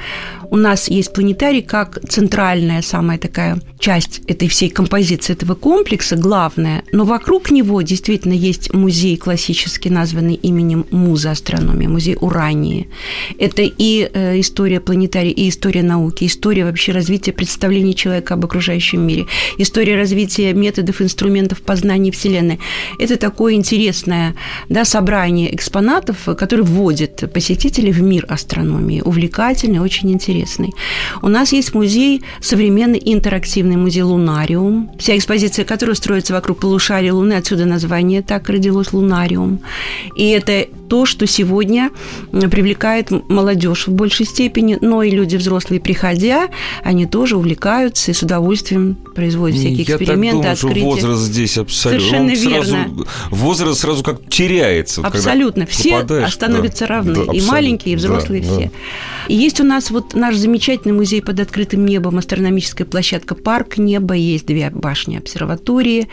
у 0.51 0.57
нас 0.57 0.89
есть 0.89 1.13
планетарий 1.13 1.63
как 1.63 2.01
центральная 2.09 2.83
самая 2.83 3.19
такая 3.19 3.61
часть 3.79 4.21
этой 4.27 4.49
всей 4.49 4.69
композиции 4.69 5.33
этого 5.33 5.55
комплекса, 5.55 6.17
главная, 6.17 6.83
но 6.93 7.05
вокруг 7.05 7.51
него 7.51 7.81
действительно 7.83 8.33
есть 8.33 8.75
музей 8.75 9.17
классический, 9.17 9.91
названный 9.91 10.35
именем 10.35 10.87
Муза 10.91 11.31
астрономии, 11.31 11.87
музей 11.87 12.17
Урании. 12.21 12.89
Это 13.39 13.63
и 13.63 14.11
э, 14.13 14.41
история 14.41 14.81
планетария, 14.81 15.33
и 15.33 15.49
история 15.49 15.83
науки, 15.83 16.25
история 16.25 16.65
вообще 16.65 16.93
развития 16.93 17.33
представлений 17.33 17.95
человека 17.95 18.35
об 18.35 18.45
окружающем 18.45 19.01
мире, 19.01 19.27
история 19.57 19.97
развития 19.97 20.53
методов, 20.53 21.01
инструментов 21.01 21.63
познания 21.63 22.11
Вселенной. 22.11 22.59
Это 22.99 23.17
такое 23.17 23.55
интересное 23.55 24.35
да, 24.69 24.85
собрание 24.85 25.55
экспонатов, 25.55 26.25
которое 26.37 26.65
вводит 26.65 27.33
посетителей 27.33 27.93
в 27.93 28.00
мир 28.01 28.27
астрономии. 28.29 29.03
Увлекательный, 29.05 29.81
очень 29.81 30.13
интересный. 30.13 30.73
У 31.23 31.29
нас 31.29 31.53
есть 31.53 31.75
музей, 31.75 32.23
современный 32.41 33.01
интерактивный 33.05 33.77
музей 33.77 34.03
«Лунариум», 34.03 34.91
вся 34.99 35.17
экспозиция 35.17 35.65
которого 35.65 35.95
строится 35.95 36.33
вокруг 36.33 36.61
полушария 36.61 37.13
Луны, 37.13 37.35
отсюда 37.35 37.65
название 37.65 38.23
так 38.23 38.49
родилось 38.49 38.93
«Лунариум». 38.93 39.61
И 40.17 40.29
это 40.31 40.67
то, 40.89 41.07
что 41.07 41.27
сегодня 41.27 41.91
привлекает 42.33 43.11
молодежь 43.11 43.87
в 43.87 43.93
большей 43.93 44.27
степени, 44.27 44.77
но 44.81 45.03
и 45.03 45.11
люди 45.11 45.37
взрослые, 45.37 45.81
приходя, 45.81 46.49
они 46.83 47.07
тоже 47.07 47.37
увлекаются 47.37 48.11
и 48.11 48.15
с 48.15 48.23
удовольствием 48.23 48.97
производят 49.21 49.59
всякие 49.59 49.83
Я 49.83 49.97
эксперименты, 49.97 50.43
так 50.43 50.43
думаю, 50.43 50.53
открытия. 50.53 50.81
Что 50.81 50.85
возраст 50.87 51.23
здесь 51.23 51.59
абсолютно. 51.59 52.09
Совершенно 52.09 52.31
верно. 52.31 52.65
Сразу, 52.65 53.07
возраст 53.31 53.81
сразу 53.81 54.03
как 54.03 54.31
теряется. 54.31 55.03
Абсолютно. 55.03 55.67
Все 55.67 56.07
становятся 56.31 56.87
да, 56.87 56.95
равны. 56.95 57.27
Да, 57.27 57.33
и 57.35 57.41
маленькие, 57.43 57.93
и 57.93 57.97
взрослые 57.97 58.43
да, 58.43 58.49
все. 58.49 58.65
Да. 58.65 58.71
И 59.29 59.35
есть 59.35 59.61
у 59.61 59.65
нас 59.65 59.91
вот 59.91 60.15
наш 60.15 60.37
замечательный 60.37 60.93
музей 60.93 61.23
под 61.23 61.39
открытым 61.39 61.85
небом, 61.85 62.19
астрономическая 62.19 62.87
площадка 62.87 63.35
«Парк 63.35 63.77
неба», 63.79 64.15
есть 64.15 64.47
две 64.47 64.71
башни 64.71 65.19
обсерватории, 65.19 66.09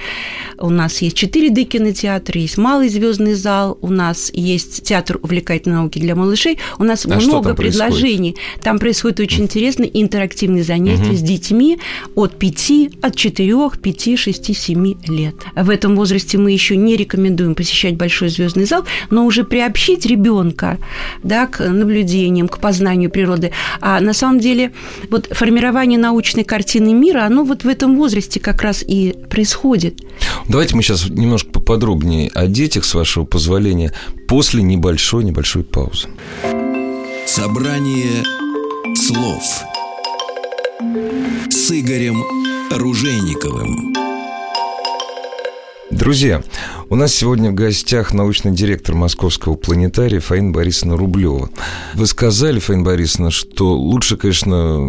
у 0.59 0.69
нас 0.69 1.01
есть 1.01 1.23
4D 1.23 1.63
кинотеатра, 1.63 2.39
есть 2.39 2.57
малый 2.57 2.89
звездный 2.89 3.33
зал, 3.33 3.77
у 3.81 3.87
нас 3.87 4.29
есть 4.33 4.83
театр 4.83 5.17
увлекательной 5.21 5.77
науки 5.77 5.97
для 5.97 6.15
малышей, 6.15 6.59
у 6.77 6.83
нас 6.83 7.05
а 7.05 7.09
много 7.09 7.49
там 7.49 7.55
предложений. 7.55 8.33
Происходит? 8.33 8.63
Там 8.63 8.79
происходит 8.79 9.19
очень 9.21 9.43
интересные 9.45 9.89
интерактивные 10.01 10.63
занятия 10.63 11.09
угу. 11.09 11.15
с 11.15 11.21
детьми 11.21 11.79
от 12.15 12.37
5, 12.37 12.96
от 13.01 13.15
4, 13.15 13.69
5, 13.81 14.19
6, 14.19 14.55
7 14.55 14.93
лет. 15.07 15.35
В 15.55 15.69
этом 15.69 15.95
возрасте 15.95 16.37
мы 16.37 16.51
еще 16.51 16.75
не 16.75 16.95
рекомендуем 16.95 17.55
посещать 17.55 17.95
большой 17.95 18.29
звездный 18.29 18.65
зал, 18.65 18.85
но 19.09 19.25
уже 19.25 19.43
приобщить 19.43 20.05
ребенка 20.05 20.77
да, 21.23 21.47
к 21.47 21.67
наблюдениям, 21.67 22.47
к 22.47 22.59
познанию 22.59 23.09
природы. 23.09 23.51
А 23.81 23.99
на 23.99 24.13
самом 24.13 24.39
деле 24.39 24.71
вот 25.09 25.27
формирование 25.31 25.99
научной 25.99 26.43
картины 26.43 26.93
мира, 26.93 27.23
оно 27.25 27.43
вот 27.43 27.63
в 27.63 27.67
этом 27.67 27.95
возрасте 27.95 28.39
как 28.39 28.61
раз 28.61 28.83
и 28.85 29.15
происходит. 29.29 30.01
Давайте 30.47 30.75
мы 30.75 30.83
сейчас 30.83 31.07
немножко 31.09 31.49
поподробнее 31.49 32.29
о 32.33 32.47
детях, 32.47 32.85
с 32.85 32.93
вашего 32.93 33.25
позволения, 33.25 33.93
после 34.27 34.61
небольшой-небольшой 34.63 35.63
паузы. 35.63 36.09
Собрание 37.25 38.23
слов 38.95 39.43
с 41.49 41.71
Игорем 41.71 42.46
Ружейниковым. 42.71 43.93
Друзья, 45.89 46.43
у 46.89 46.95
нас 46.95 47.13
сегодня 47.13 47.51
в 47.51 47.53
гостях 47.53 48.13
научный 48.13 48.51
директор 48.51 48.93
Московского 48.93 49.55
планетария 49.55 50.19
Фаина 50.19 50.51
Борисовна 50.51 50.97
Рублева. 50.97 51.49
Вы 51.93 52.05
сказали, 52.07 52.59
Фаина 52.59 52.83
Борисовна, 52.83 53.31
что 53.31 53.73
лучше, 53.75 54.17
конечно, 54.17 54.79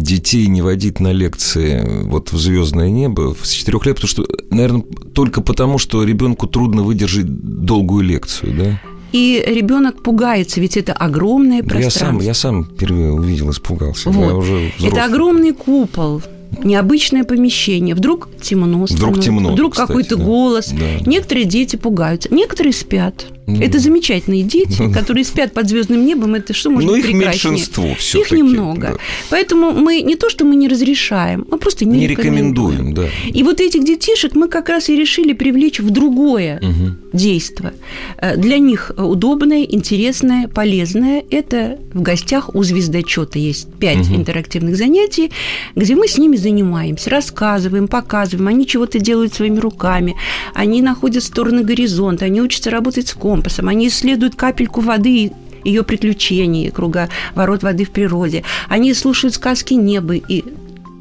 детей 0.00 0.46
не 0.46 0.62
водить 0.62 0.98
на 0.98 1.12
лекции 1.12 1.86
вот 2.04 2.32
в 2.32 2.38
звездное 2.38 2.90
небо 2.90 3.36
с 3.42 3.50
четырех 3.50 3.84
лет, 3.86 3.96
потому 3.96 4.08
что, 4.08 4.26
наверное, 4.50 4.84
только 5.14 5.42
потому, 5.42 5.78
что 5.78 6.02
ребенку 6.02 6.46
трудно 6.46 6.82
выдержать 6.82 7.26
долгую 7.26 8.02
лекцию, 8.02 8.54
да? 8.56 8.80
И 9.12 9.44
ребенок 9.46 10.02
пугается, 10.02 10.60
ведь 10.60 10.76
это 10.76 10.92
огромное 10.92 11.62
пространство. 11.62 12.04
Я 12.04 12.10
сам, 12.10 12.20
я 12.20 12.34
сам 12.34 12.64
впервые 12.64 13.12
увидел, 13.12 13.50
испугался. 13.50 14.10
Вот. 14.10 14.26
Я 14.26 14.34
уже 14.34 14.72
это 14.82 15.04
огромный 15.04 15.52
купол 15.52 16.22
необычное 16.62 17.24
помещение, 17.24 17.94
вдруг 17.94 18.28
темно 18.40 18.86
становится, 18.86 18.94
вдруг, 18.96 19.24
темно, 19.24 19.52
вдруг 19.52 19.74
какой-то 19.74 20.16
да. 20.16 20.24
голос. 20.24 20.72
Да. 20.72 21.04
Некоторые 21.06 21.46
дети 21.46 21.76
пугаются, 21.76 22.32
некоторые 22.32 22.72
спят. 22.72 23.26
Это 23.58 23.78
замечательные 23.78 24.42
дети, 24.42 24.92
которые 24.94 25.24
спят 25.24 25.52
под 25.52 25.68
звездным 25.68 26.04
небом. 26.04 26.34
Это 26.34 26.52
что 26.52 26.70
может 26.70 26.88
Но 26.88 26.96
быть 26.96 27.04
их 27.04 27.14
меньшинство 27.14 27.94
все 27.98 28.20
Их 28.20 28.30
немного. 28.30 28.88
Да. 28.92 28.96
Поэтому 29.30 29.72
мы 29.72 30.02
не 30.02 30.16
то, 30.16 30.30
что 30.30 30.44
мы 30.44 30.56
не 30.56 30.68
разрешаем, 30.68 31.46
мы 31.50 31.58
просто 31.58 31.84
не, 31.84 32.00
не 32.00 32.06
рекомендуем. 32.06 32.90
рекомендуем 32.90 32.94
да. 32.94 33.08
И 33.28 33.42
вот 33.42 33.60
этих 33.60 33.84
детишек 33.84 34.34
мы 34.34 34.48
как 34.48 34.68
раз 34.68 34.88
и 34.88 34.96
решили 34.96 35.32
привлечь 35.32 35.80
в 35.80 35.90
другое 35.90 36.58
угу. 36.58 36.96
действо. 37.12 37.72
Э, 38.18 38.36
для 38.36 38.58
них 38.58 38.92
удобное, 38.96 39.62
интересное, 39.62 40.48
полезное. 40.48 41.24
Это 41.30 41.78
в 41.92 42.02
гостях 42.02 42.54
у 42.54 42.62
звездочета 42.62 43.38
есть 43.38 43.72
пять 43.74 44.08
угу. 44.08 44.16
интерактивных 44.16 44.76
занятий, 44.76 45.30
где 45.74 45.94
мы 45.94 46.08
с 46.08 46.18
ними 46.18 46.36
занимаемся, 46.36 47.10
рассказываем, 47.10 47.88
показываем. 47.88 48.48
Они 48.48 48.66
чего-то 48.66 48.98
делают 48.98 49.34
своими 49.34 49.58
руками, 49.58 50.16
они 50.54 50.82
находят 50.82 51.22
стороны 51.22 51.62
горизонта, 51.62 52.26
они 52.26 52.40
учатся 52.40 52.70
работать 52.70 53.08
с 53.08 53.14
компасом 53.14 53.39
компасом, 53.40 53.68
они 53.68 53.88
исследуют 53.88 54.36
капельку 54.36 54.80
воды 54.80 55.32
ее 55.64 55.82
приключений, 55.82 56.70
круговорот 56.70 57.62
воды 57.62 57.84
в 57.84 57.90
природе. 57.90 58.44
Они 58.68 58.92
слушают 58.94 59.34
сказки 59.34 59.74
неба 59.74 60.14
и 60.14 60.44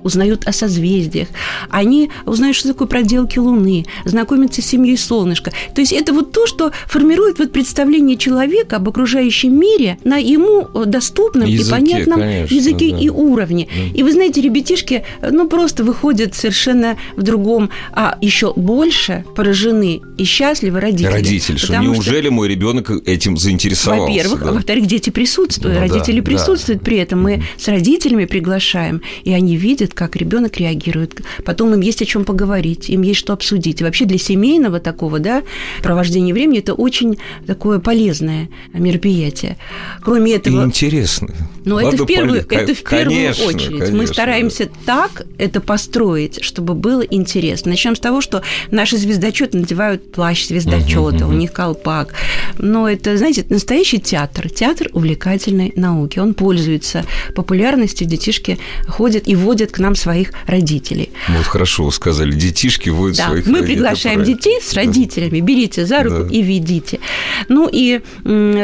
узнают 0.04 0.48
о 0.48 0.52
созвездиях, 0.52 1.28
они 1.70 2.10
узнают, 2.26 2.56
что 2.56 2.70
такое 2.70 2.88
проделки 2.88 3.40
Луны, 3.40 3.86
знакомятся 4.06 4.62
с 4.62 4.66
семьей 4.66 4.98
Солнышка. 4.98 5.52
То 5.74 5.82
есть 5.82 5.94
это 5.94 6.14
вот 6.14 6.32
то, 6.32 6.46
что 6.48 6.72
формирует 6.88 7.40
вот 7.40 7.52
представление 7.52 8.18
человека 8.18 8.78
об 8.78 8.90
окружающем 8.90 9.58
мире 9.60 9.98
на 10.04 10.18
ему 10.18 10.68
доступном 10.86 11.48
языке, 11.48 11.68
и 11.68 11.72
понятном 11.72 12.20
конечно, 12.20 12.56
языке 12.56 12.92
да. 12.92 12.98
и 12.98 13.10
уровне. 13.10 13.68
Да. 13.74 14.00
И 14.00 14.04
вы 14.04 14.12
знаете, 14.12 14.42
ребятишки, 14.42 15.04
ну, 15.22 15.48
просто 15.48 15.84
выходят 15.84 16.36
совершенно 16.36 16.98
в 17.16 17.24
другом, 17.24 17.70
а 17.92 18.18
еще 18.22 18.54
больше 18.56 19.26
поражены 19.36 20.02
и 20.18 20.24
счастливы 20.24 20.80
родители. 20.80 21.08
Родители, 21.08 21.58
что 21.58 21.78
неужели 21.78 22.28
что, 22.28 22.32
мой 22.32 22.48
ребенок 22.48 22.92
этим 23.08 23.38
заинтересовался? 23.38 24.12
Во-первых, 24.12 24.44
да? 24.44 24.52
во-вторых, 24.52 24.86
дети 24.86 25.10
присутствуют, 25.10 25.76
ну, 25.76 25.82
родители 25.82 26.20
да, 26.20 26.26
присутствуют 26.26 26.82
да. 26.82 26.86
при 26.86 26.98
этом. 26.98 27.22
Мы 27.22 27.44
с 27.58 27.68
родителями 27.68 28.26
приглашаем, 28.26 29.02
и 29.24 29.34
они 29.34 29.58
видят, 29.58 29.89
как 29.94 30.16
ребенок 30.16 30.58
реагирует. 30.58 31.22
Потом 31.46 31.74
им 31.74 31.82
есть 31.82 32.02
о 32.02 32.06
чем 32.06 32.26
поговорить, 32.26 32.90
им 32.90 33.02
есть 33.02 33.20
что 33.20 33.34
обсудить. 33.34 33.82
И 33.82 33.84
вообще 33.84 34.06
для 34.06 34.18
семейного 34.18 34.80
такого, 34.80 35.20
да, 35.20 35.44
провождения 35.82 36.34
времени 36.34 36.60
это 36.60 36.74
очень 36.74 37.18
такое 37.46 37.80
полезное 37.80 38.50
мероприятие. 38.74 39.58
Кроме 40.02 40.36
этого... 40.36 40.64
И 40.64 40.66
интересно. 40.66 41.34
Но 41.66 41.80
это 41.80 42.04
в 42.04 42.06
первую, 42.06 42.46
это 42.50 42.74
в 42.74 42.84
первую 42.84 43.10
конечно, 43.10 43.46
очередь. 43.46 43.80
Конечно, 43.80 43.98
Мы 43.98 44.08
стараемся 44.08 44.70
да. 44.86 45.08
так 45.08 45.26
это 45.38 45.62
построить, 45.62 46.44
чтобы 46.44 46.74
было 46.74 47.02
интересно. 47.02 47.72
Начнем 47.72 47.96
с 47.96 48.00
того, 48.00 48.22
что 48.22 48.42
наши 48.72 48.98
звездочеты 48.98 49.58
надевают 49.58 50.12
плащ 50.12 50.48
звездочета, 50.48 51.26
угу, 51.26 51.34
у 51.34 51.34
них 51.34 51.52
колпак. 51.52 52.14
Но 52.58 52.90
это, 52.90 53.18
знаете, 53.18 53.46
настоящий 53.50 54.00
театр, 54.00 54.50
театр 54.50 54.90
увлекательной 54.94 55.74
науки. 55.76 56.20
Он 56.20 56.34
пользуется 56.34 57.06
популярностью, 57.36 58.08
детишки 58.08 58.58
ходят 58.88 59.28
и 59.28 59.36
водят 59.36 59.72
к 59.72 59.79
нам 59.80 59.96
своих 59.96 60.32
родителей. 60.48 61.12
Вот 61.28 61.46
хорошо 61.46 61.90
сказали, 61.92 62.32
детишки 62.32 62.90
водят 62.90 63.18
да, 63.18 63.28
своих 63.28 63.48
мы 63.48 63.64
приглашаем 63.64 64.24
детей 64.24 64.60
с 64.62 64.74
родителями, 64.74 65.40
берите 65.40 65.86
за 65.86 66.04
руку 66.04 66.24
да. 66.24 66.36
и 66.36 66.42
ведите. 66.42 67.00
Ну 67.48 67.70
и, 67.72 68.02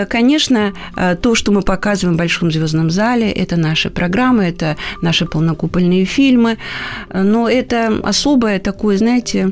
конечно, 0.09 0.73
э, 0.95 1.15
то, 1.21 1.35
что 1.35 1.51
мы 1.51 1.61
показываем 1.61 2.15
в 2.15 2.17
Большом 2.17 2.51
звездном 2.51 2.89
зале, 2.89 3.31
это 3.31 3.55
наши 3.55 3.89
программы, 3.89 4.43
это 4.43 4.77
наши 5.01 5.25
полнокупольные 5.25 6.05
фильмы, 6.05 6.57
но 7.13 7.49
это 7.49 7.99
особое 8.03 8.59
такое, 8.59 8.97
знаете, 8.97 9.51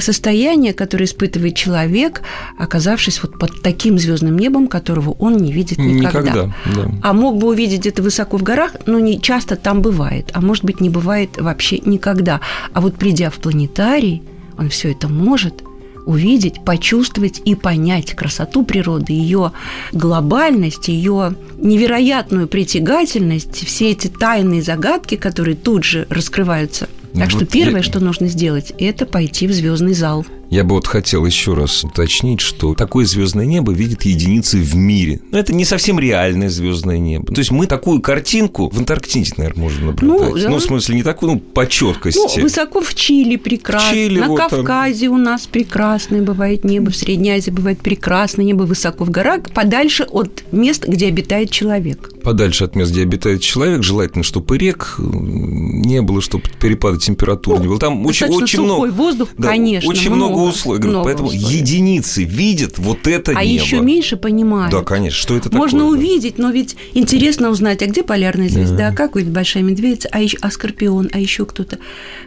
состояние, 0.00 0.72
которое 0.72 1.04
испытывает 1.04 1.54
человек, 1.54 2.22
оказавшись 2.58 3.22
вот 3.22 3.38
под 3.38 3.62
таким 3.62 3.98
звездным 3.98 4.38
небом, 4.38 4.68
которого 4.68 5.10
он 5.12 5.36
не 5.36 5.52
видит 5.52 5.78
никогда. 5.78 6.20
никогда 6.20 6.54
да. 6.66 6.90
А 7.02 7.12
мог 7.12 7.38
бы 7.38 7.48
увидеть 7.48 7.86
это 7.86 8.02
высоко 8.02 8.36
в 8.36 8.42
горах, 8.42 8.72
но 8.86 8.98
не 8.98 9.20
часто 9.20 9.56
там 9.56 9.82
бывает, 9.82 10.30
а 10.32 10.40
может 10.40 10.64
быть 10.64 10.80
не 10.80 10.88
бывает 10.88 10.99
вообще 11.00 11.78
никогда. 11.78 12.40
А 12.72 12.80
вот 12.80 12.96
придя 12.96 13.30
в 13.30 13.36
планетарий, 13.36 14.22
он 14.58 14.68
все 14.68 14.92
это 14.92 15.08
может 15.08 15.62
увидеть, 16.06 16.64
почувствовать 16.64 17.40
и 17.44 17.54
понять 17.54 18.14
красоту 18.14 18.64
природы, 18.64 19.12
ее 19.12 19.52
глобальность, 19.92 20.88
ее 20.88 21.34
невероятную 21.58 22.48
притягательность, 22.48 23.66
все 23.66 23.90
эти 23.90 24.08
тайные 24.08 24.62
загадки, 24.62 25.16
которые 25.16 25.56
тут 25.56 25.84
же 25.84 26.06
раскрываются. 26.10 26.88
Так 27.14 27.24
вот 27.24 27.42
что 27.42 27.46
первое, 27.46 27.78
я... 27.78 27.82
что 27.82 28.00
нужно 28.00 28.28
сделать, 28.28 28.72
это 28.78 29.06
пойти 29.06 29.46
в 29.46 29.52
звездный 29.52 29.94
зал. 29.94 30.24
Я 30.50 30.64
бы 30.64 30.74
вот 30.74 30.86
хотел 30.88 31.24
еще 31.24 31.54
раз 31.54 31.84
уточнить, 31.84 32.40
что 32.40 32.74
такое 32.74 33.04
звездное 33.06 33.46
небо 33.46 33.72
видят 33.72 34.02
единицы 34.02 34.58
в 34.58 34.74
мире. 34.74 35.20
Но 35.30 35.38
это 35.38 35.54
не 35.54 35.64
совсем 35.64 36.00
реальное 36.00 36.48
звездное 36.48 36.98
небо. 36.98 37.32
То 37.32 37.38
есть 37.38 37.52
мы 37.52 37.68
такую 37.68 38.00
картинку 38.00 38.68
в 38.68 38.76
Антарктиде, 38.76 39.34
наверное, 39.36 39.62
можем 39.62 39.86
наблюдать. 39.86 40.30
Ну, 40.32 40.36
да. 40.36 40.48
ну 40.50 40.56
в 40.56 40.60
смысле, 40.60 40.96
не 40.96 41.02
такую, 41.04 41.34
ну, 41.34 41.38
по 41.38 41.68
четкости. 41.68 42.18
Ну, 42.18 42.42
высоко 42.42 42.80
в 42.80 42.94
Чили 42.94 43.36
прекрасно. 43.36 43.90
В 43.90 43.92
Чили, 43.92 44.20
На 44.20 44.26
вот 44.26 44.38
Кавказе 44.38 45.06
там. 45.06 45.14
у 45.14 45.18
нас 45.18 45.46
прекрасное 45.46 46.22
бывает 46.22 46.64
небо, 46.64 46.90
в 46.90 46.96
Средней 46.96 47.30
Азии 47.30 47.50
бывает 47.50 47.78
прекрасное 47.78 48.44
небо, 48.44 48.64
высоко 48.64 49.04
в 49.04 49.10
горах, 49.10 49.42
подальше 49.54 50.02
от 50.02 50.42
мест, 50.50 50.84
где 50.84 51.06
обитает 51.06 51.50
человек. 51.50 52.10
Подальше 52.24 52.64
от 52.64 52.74
мест, 52.74 52.90
где 52.90 53.02
обитает 53.02 53.40
человек, 53.40 53.84
желательно, 53.84 54.24
чтобы 54.24 54.58
рек 54.58 54.96
не 54.98 56.02
было, 56.02 56.20
чтобы 56.20 56.44
перепады 56.60 56.98
температуры 56.98 57.58
ну, 57.58 57.62
не 57.62 57.68
было. 57.68 57.78
Там 57.78 58.04
очень, 58.04 58.26
очень 58.26 58.62
много... 58.62 58.90
воздух, 58.90 59.28
да, 59.38 59.48
конечно, 59.48 59.88
очень 59.88 60.10
много 60.10 60.39
много 60.39 60.39
условий. 60.42 60.88
Много 60.88 61.04
поэтому 61.04 61.28
условий. 61.28 61.56
единицы 61.56 62.24
видят 62.24 62.78
вот 62.78 63.06
это 63.06 63.32
а 63.32 63.44
небо. 63.44 63.62
А 63.62 63.64
еще 63.64 63.80
меньше 63.80 64.16
понимают. 64.16 64.72
Да, 64.72 64.82
конечно. 64.82 65.18
Что 65.18 65.36
это 65.36 65.50
Можно 65.50 65.78
такое? 65.80 65.88
Можно 65.88 65.98
увидеть, 65.98 66.38
но 66.38 66.50
ведь 66.50 66.76
интересно 66.94 67.50
узнать, 67.50 67.82
а 67.82 67.86
где 67.86 68.02
полярная 68.02 68.48
звезда, 68.48 68.88
а 68.88 68.92
как 68.92 69.14
выглядит 69.14 69.34
большая 69.34 69.62
медведица, 69.62 70.08
а, 70.12 70.20
еще, 70.20 70.38
а 70.40 70.50
скорпион, 70.50 71.10
а 71.12 71.18
еще 71.18 71.46
кто-то. 71.46 71.78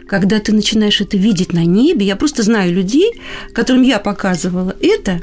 Когда 0.06 0.38
ты 0.38 0.52
начинаешь 0.52 1.00
это 1.00 1.16
видеть 1.16 1.52
на 1.52 1.64
небе, 1.64 2.06
я 2.06 2.16
просто 2.16 2.42
знаю 2.42 2.72
людей, 2.72 3.12
которым 3.52 3.82
я 3.82 3.98
показывала 3.98 4.74
это, 4.80 5.20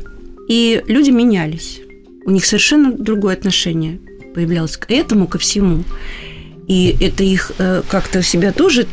и 0.48 0.84
люди 0.88 1.12
менялись. 1.12 1.82
У 2.26 2.32
них 2.32 2.46
совершенно 2.46 2.92
другое 2.92 3.34
отношение 3.34 4.00
появлялось 4.34 4.78
к 4.78 4.92
этому, 4.92 5.28
ко 5.28 5.38
всему. 5.38 5.84
И 6.68 6.96
это 7.02 7.24
их 7.24 7.52
э, 7.58 7.82
как-то 7.90 8.22
себя 8.22 8.52
тоже 8.52 8.88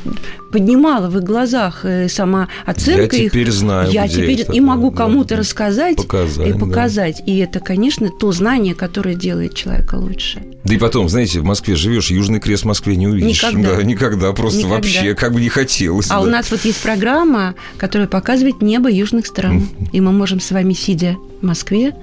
поднимало 0.50 1.08
в 1.10 1.18
их 1.18 1.24
глазах 1.24 1.84
э, 1.84 2.08
сама 2.08 2.48
оценка 2.64 3.16
Я 3.16 3.28
теперь 3.28 3.48
их. 3.48 3.52
знаю, 3.52 3.90
Я 3.90 4.08
теперь 4.08 4.40
это, 4.40 4.52
и 4.52 4.60
могу 4.60 4.90
кому-то 4.90 5.30
да, 5.30 5.36
рассказать 5.36 5.96
показать, 5.96 6.48
и 6.48 6.52
показать. 6.58 7.22
Да. 7.24 7.32
И 7.32 7.38
это, 7.38 7.60
конечно, 7.60 8.08
то 8.08 8.32
знание, 8.32 8.74
которое 8.74 9.14
делает 9.14 9.54
человека 9.54 9.96
лучше. 9.96 10.42
Да 10.64 10.74
и 10.74 10.78
потом, 10.78 11.08
знаете, 11.08 11.40
в 11.40 11.44
Москве 11.44 11.76
живешь, 11.76 12.10
Южный 12.10 12.40
крест 12.40 12.64
в 12.64 12.66
Москве 12.66 12.96
не 12.96 13.06
увидишь. 13.06 13.42
Никогда. 13.42 13.76
Да, 13.76 13.82
никогда, 13.82 14.32
просто 14.32 14.58
никогда. 14.58 14.76
вообще, 14.76 15.14
как 15.14 15.32
бы 15.32 15.40
не 15.40 15.48
хотелось. 15.48 16.06
А 16.10 16.14
да. 16.14 16.20
у 16.20 16.26
нас 16.26 16.50
вот 16.50 16.64
есть 16.64 16.82
программа, 16.82 17.54
которая 17.76 18.08
показывает 18.08 18.62
небо 18.62 18.90
южных 18.90 19.26
стран. 19.26 19.68
И 19.92 20.00
мы 20.00 20.12
можем 20.12 20.40
с 20.40 20.50
вами, 20.50 20.72
сидя 20.72 21.16
в 21.40 21.46
Москве, 21.46 21.94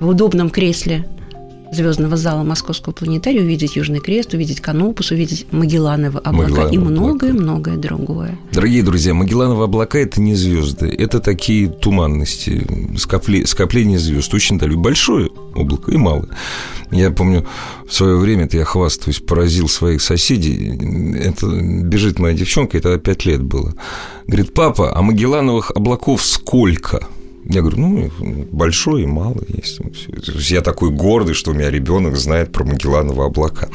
в 0.00 0.08
удобном 0.08 0.50
кресле 0.50 1.06
звездного 1.72 2.16
зала 2.16 2.42
Московского 2.42 2.92
планетария, 2.92 3.40
увидеть 3.40 3.76
Южный 3.76 4.00
Крест, 4.00 4.34
увидеть 4.34 4.60
Канопус, 4.60 5.10
увидеть 5.10 5.46
Магеллановы 5.50 6.18
облака 6.18 6.50
Магеллановы 6.50 6.74
и 6.74 6.78
многое-многое 6.78 7.76
другое. 7.76 8.38
Дорогие 8.52 8.82
друзья, 8.82 9.14
Магеллановы 9.14 9.64
облака– 9.64 9.98
это 10.00 10.20
не 10.20 10.34
звезды, 10.34 10.88
это 10.88 11.20
такие 11.20 11.68
туманности, 11.68 12.66
скопле, 12.98 13.46
скопление 13.46 13.98
звезд. 13.98 14.32
Очень 14.34 14.58
дали 14.58 14.74
большое 14.74 15.30
облако 15.54 15.90
и 15.90 15.96
малое. 15.96 16.28
Я 16.90 17.10
помню, 17.10 17.46
в 17.88 17.94
свое 17.94 18.16
время, 18.16 18.44
это 18.44 18.58
я 18.58 18.64
хвастаюсь, 18.64 19.20
поразил 19.20 19.68
своих 19.68 20.02
соседей. 20.02 20.76
Это 21.18 21.46
бежит 21.46 22.18
моя 22.18 22.34
девчонка, 22.34 22.76
это 22.76 22.98
5 22.98 23.24
лет 23.24 23.42
было. 23.42 23.74
Говорит, 24.26 24.52
папа, 24.52 24.94
а 24.94 25.00
Магеллановых 25.00 25.70
облаков 25.70 26.22
сколько? 26.22 27.08
Я 27.44 27.60
говорю, 27.60 27.78
ну, 27.78 28.10
большой 28.52 29.02
и 29.02 29.06
малый 29.06 29.46
есть. 29.48 29.80
Я 30.50 30.60
такой 30.60 30.90
гордый, 30.90 31.34
что 31.34 31.50
у 31.50 31.54
меня 31.54 31.70
ребенок 31.70 32.16
знает 32.16 32.52
про 32.52 32.64
Магеллановы 32.64 33.24
облака. 33.24 33.68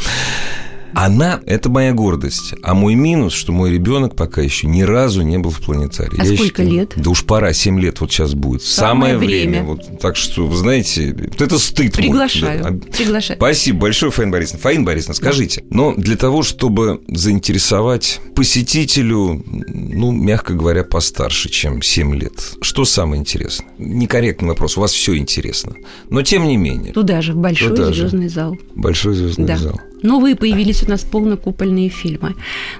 Она– 0.94 1.42
это 1.46 1.70
моя 1.70 1.94
гордость. 1.94 2.54
А 2.64 2.74
мой 2.74 2.96
минус, 2.96 3.34
что 3.34 3.52
мой 3.52 3.72
ребенок 3.72 4.16
пока 4.16 4.42
еще 4.42 4.68
ни 4.68 4.82
разу 4.82 5.22
не 5.22 5.38
был 5.38 5.52
в 5.52 5.60
планетарии. 5.62 6.18
А 6.20 6.26
Я 6.26 6.36
сколько 6.36 6.64
считаю, 6.64 6.70
лет? 6.72 6.94
Да 6.96 7.10
уж 7.10 7.24
пора, 7.24 7.54
7 7.54 7.80
лет 7.80 8.00
вот 8.02 8.12
сейчас 8.12 8.34
будет. 8.34 8.64
Самое, 8.64 9.14
Самое 9.14 9.18
время. 9.18 9.62
время. 9.62 9.64
Вот, 9.64 10.00
так 10.00 10.16
что, 10.16 10.46
вы 10.48 10.56
знаете, 10.56 11.14
вот 11.14 11.42
это 11.42 11.60
стыд. 11.60 11.94
Приглашаю. 11.94 12.64
Мой. 12.64 12.72
Да. 12.72 12.98
Приглашаю. 12.98 13.38
Спасибо 13.38 13.80
большое, 13.80 14.12
Фаин 14.12 14.32
Борисовна. 14.32 14.60
Фаин 14.60 14.86
Борисовна, 14.86 15.14
скажите, 15.16 15.64
но 15.70 15.94
для 15.96 16.16
того, 16.16 16.44
чтобы 16.44 17.02
заинтересовать 17.08 18.20
посетителю, 18.36 19.44
ну, 19.46 20.12
мягко 20.12 20.54
говоря, 20.54 20.84
постарше, 20.84 21.50
чем 21.50 21.82
7 21.82 22.16
лет, 22.16 22.56
что 22.62 22.86
самое 22.86 23.20
интересное? 23.20 23.68
Некорректный 23.78 24.50
вопрос, 24.50 24.78
у 24.78 24.82
вас 24.82 24.92
все 24.92 25.16
интересно. 25.18 25.76
Но 26.10 26.22
тем 26.22 26.48
не 26.48 26.58
менее. 26.58 26.94
Туда 26.94 27.22
же, 27.22 27.34
в 27.34 27.38
большой 27.38 27.70
Туда 27.70 27.92
звездный 27.92 28.30
же. 28.30 28.34
зал. 28.34 28.58
Большой 28.76 29.16
звездный 29.16 29.46
да. 29.46 29.58
зал. 29.58 29.80
Новые 30.04 30.36
появились 30.36 30.84
у 30.84 30.90
нас 30.90 31.02
полнокупольные 31.02 31.90
фильмы. 31.90 32.36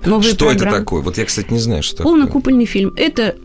Новые 0.06 0.34
что 0.34 0.46
программы. 0.46 0.70
это 0.70 0.80
такое? 0.80 1.02
Вот 1.02 1.18
я, 1.18 1.26
кстати, 1.26 1.52
не 1.52 1.60
знаю, 1.60 1.84
что 1.84 2.04
Полнокупольный 2.04 2.66
такое. 2.66 2.74
фильм– 2.74 2.94
это 2.98 3.36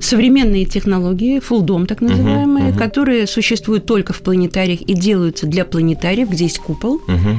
современные 0.00 0.64
технологии, 0.64 1.38
фулдом 1.38 1.86
так 1.86 2.00
называемые, 2.00 2.70
uh-huh, 2.70 2.74
uh-huh. 2.74 2.78
которые 2.78 3.26
существуют 3.26 3.86
только 3.86 4.12
в 4.12 4.20
планетариях 4.20 4.80
и 4.80 4.94
делаются 4.94 5.46
для 5.46 5.64
планетариев, 5.64 6.28
где 6.28 6.44
есть 6.44 6.58
купол. 6.58 7.00
Uh-huh 7.06 7.36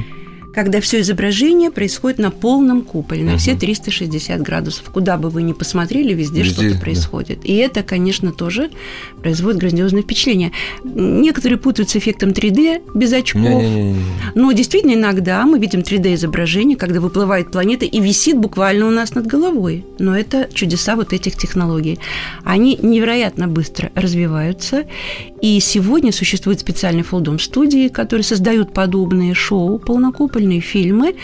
когда 0.54 0.80
все 0.80 1.00
изображение 1.00 1.70
происходит 1.70 2.18
на 2.18 2.30
полном 2.30 2.82
куполе, 2.82 3.24
на 3.24 3.32
угу. 3.32 3.38
все 3.38 3.54
360 3.54 4.40
градусов. 4.40 4.84
Куда 4.90 5.16
бы 5.16 5.30
вы 5.30 5.42
ни 5.42 5.52
посмотрели, 5.52 6.14
везде, 6.14 6.42
везде 6.42 6.68
что-то 6.68 6.80
происходит. 6.80 7.40
Да. 7.40 7.48
И 7.48 7.54
это, 7.56 7.82
конечно, 7.82 8.32
тоже 8.32 8.70
производит 9.20 9.60
грандиозное 9.60 10.02
впечатление. 10.02 10.52
Некоторые 10.84 11.58
путают 11.58 11.90
с 11.90 11.96
эффектом 11.96 12.30
3D 12.30 12.82
без 12.94 13.12
очков. 13.12 13.42
Не-не-не. 13.42 14.00
Но 14.34 14.52
действительно 14.52 14.94
иногда 14.94 15.44
мы 15.44 15.58
видим 15.58 15.80
3D-изображение, 15.80 16.76
когда 16.76 17.00
выплывает 17.00 17.50
планета 17.50 17.84
и 17.84 18.00
висит 18.00 18.38
буквально 18.38 18.86
у 18.86 18.90
нас 18.90 19.14
над 19.14 19.26
головой. 19.26 19.84
Но 19.98 20.16
это 20.16 20.48
чудеса 20.52 20.96
вот 20.96 21.12
этих 21.12 21.36
технологий. 21.36 21.98
Они 22.44 22.78
невероятно 22.80 23.48
быстро 23.48 23.90
развиваются. 23.94 24.84
И 25.44 25.60
сегодня 25.60 26.10
существует 26.10 26.60
специальный 26.60 27.02
фолдом 27.02 27.38
студии, 27.38 27.88
которые 27.88 28.24
создают 28.24 28.72
подобные 28.72 29.34
шоу 29.34 29.78
полнокупольные 29.78 30.60
фильмы, 30.60 31.16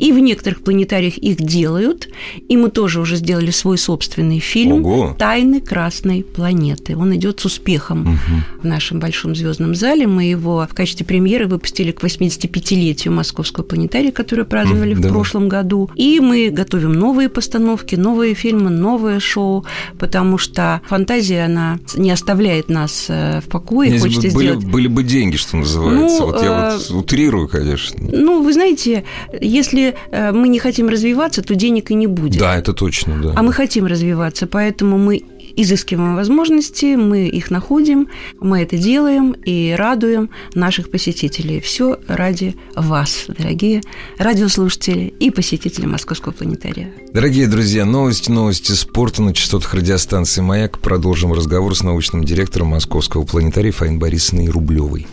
и 0.00 0.10
в 0.10 0.18
некоторых 0.18 0.64
планетариях 0.64 1.16
их 1.16 1.36
делают, 1.36 2.08
и 2.48 2.56
мы 2.56 2.70
тоже 2.70 3.00
уже 3.00 3.14
сделали 3.14 3.52
свой 3.52 3.78
собственный 3.78 4.40
фильм 4.40 4.84
Ого. 4.84 5.14
«Тайны 5.16 5.60
Красной 5.60 6.24
планеты». 6.24 6.96
Он 6.96 7.14
идет 7.14 7.38
с 7.38 7.44
успехом 7.44 8.00
Мгм. 8.00 8.44
в 8.62 8.66
нашем 8.66 8.98
большом 8.98 9.36
звездном 9.36 9.76
зале. 9.76 10.08
Мы 10.08 10.24
его 10.24 10.66
в 10.68 10.74
качестве 10.74 11.06
премьеры 11.06 11.46
выпустили 11.46 11.92
к 11.92 12.02
85-летию 12.02 13.14
Московского 13.14 13.62
планетария, 13.62 14.10
который 14.10 14.44
праздновали 14.44 14.94
Мгм, 14.94 15.00
в 15.00 15.02
да. 15.04 15.08
прошлом 15.10 15.48
году. 15.48 15.88
И 15.94 16.18
мы 16.18 16.50
готовим 16.50 16.94
новые 16.94 17.28
постановки, 17.28 17.94
новые 17.94 18.34
фильмы, 18.34 18.70
новое 18.70 19.20
шоу, 19.20 19.64
потому 20.00 20.36
что 20.36 20.80
фантазия, 20.88 21.44
она 21.44 21.78
не 21.94 22.10
оставляет 22.10 22.68
нас 22.68 23.06
э, 23.08 23.40
в 23.40 23.44
покое. 23.48 23.67
Если 23.94 24.08
Хочется 24.08 24.28
бы 24.28 24.34
были, 24.34 24.48
сделать 24.48 24.64
были 24.64 24.88
бы 24.88 25.02
деньги, 25.02 25.36
что 25.36 25.56
называется. 25.56 26.20
Ну, 26.20 26.26
вот 26.26 26.42
я 26.42 26.72
э, 26.72 26.78
вот 26.90 27.04
утрирую, 27.04 27.48
конечно. 27.48 27.98
ну, 28.00 28.42
вы 28.42 28.52
знаете, 28.52 29.04
если 29.40 29.94
э, 30.10 30.32
мы 30.32 30.48
не 30.48 30.58
хотим 30.58 30.88
развиваться, 30.88 31.42
то 31.42 31.54
денег 31.54 31.90
и 31.90 31.94
не 31.94 32.06
будет. 32.06 32.38
Да, 32.38 32.56
это 32.56 32.72
точно, 32.72 33.20
да. 33.22 33.32
А 33.36 33.42
мы 33.42 33.52
хотим 33.52 33.86
развиваться, 33.86 34.46
поэтому 34.46 34.98
мы 34.98 35.22
изыскиваем 35.60 36.14
возможности, 36.14 36.94
мы 36.94 37.26
их 37.26 37.50
находим, 37.50 38.08
мы 38.40 38.62
это 38.62 38.76
делаем 38.76 39.32
и 39.32 39.74
радуем 39.76 40.30
наших 40.54 40.90
посетителей. 40.90 41.60
Все 41.60 41.98
ради 42.06 42.54
вас, 42.76 43.24
дорогие 43.26 43.82
радиослушатели 44.18 45.12
и 45.18 45.30
посетители 45.30 45.86
Московского 45.86 46.32
планетария. 46.32 46.92
Дорогие 47.12 47.48
друзья, 47.48 47.84
новости, 47.84 48.30
новости 48.30 48.70
спорта 48.72 49.20
на 49.20 49.34
частотах 49.34 49.74
радиостанции 49.74 50.42
«Маяк». 50.42 50.78
Продолжим 50.78 51.32
разговор 51.32 51.74
с 51.74 51.82
научным 51.82 52.22
директором 52.22 52.68
Московского 52.68 53.24
планетария 53.24 53.72
Фаин 53.72 53.98
Борисовной 53.98 54.48
Рублевой. 54.48 55.08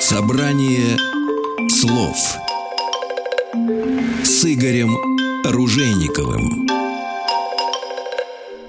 Собрание 0.00 0.98
слов 1.70 2.36
Игорем 4.44 4.96
Ружейниковым. 5.44 6.66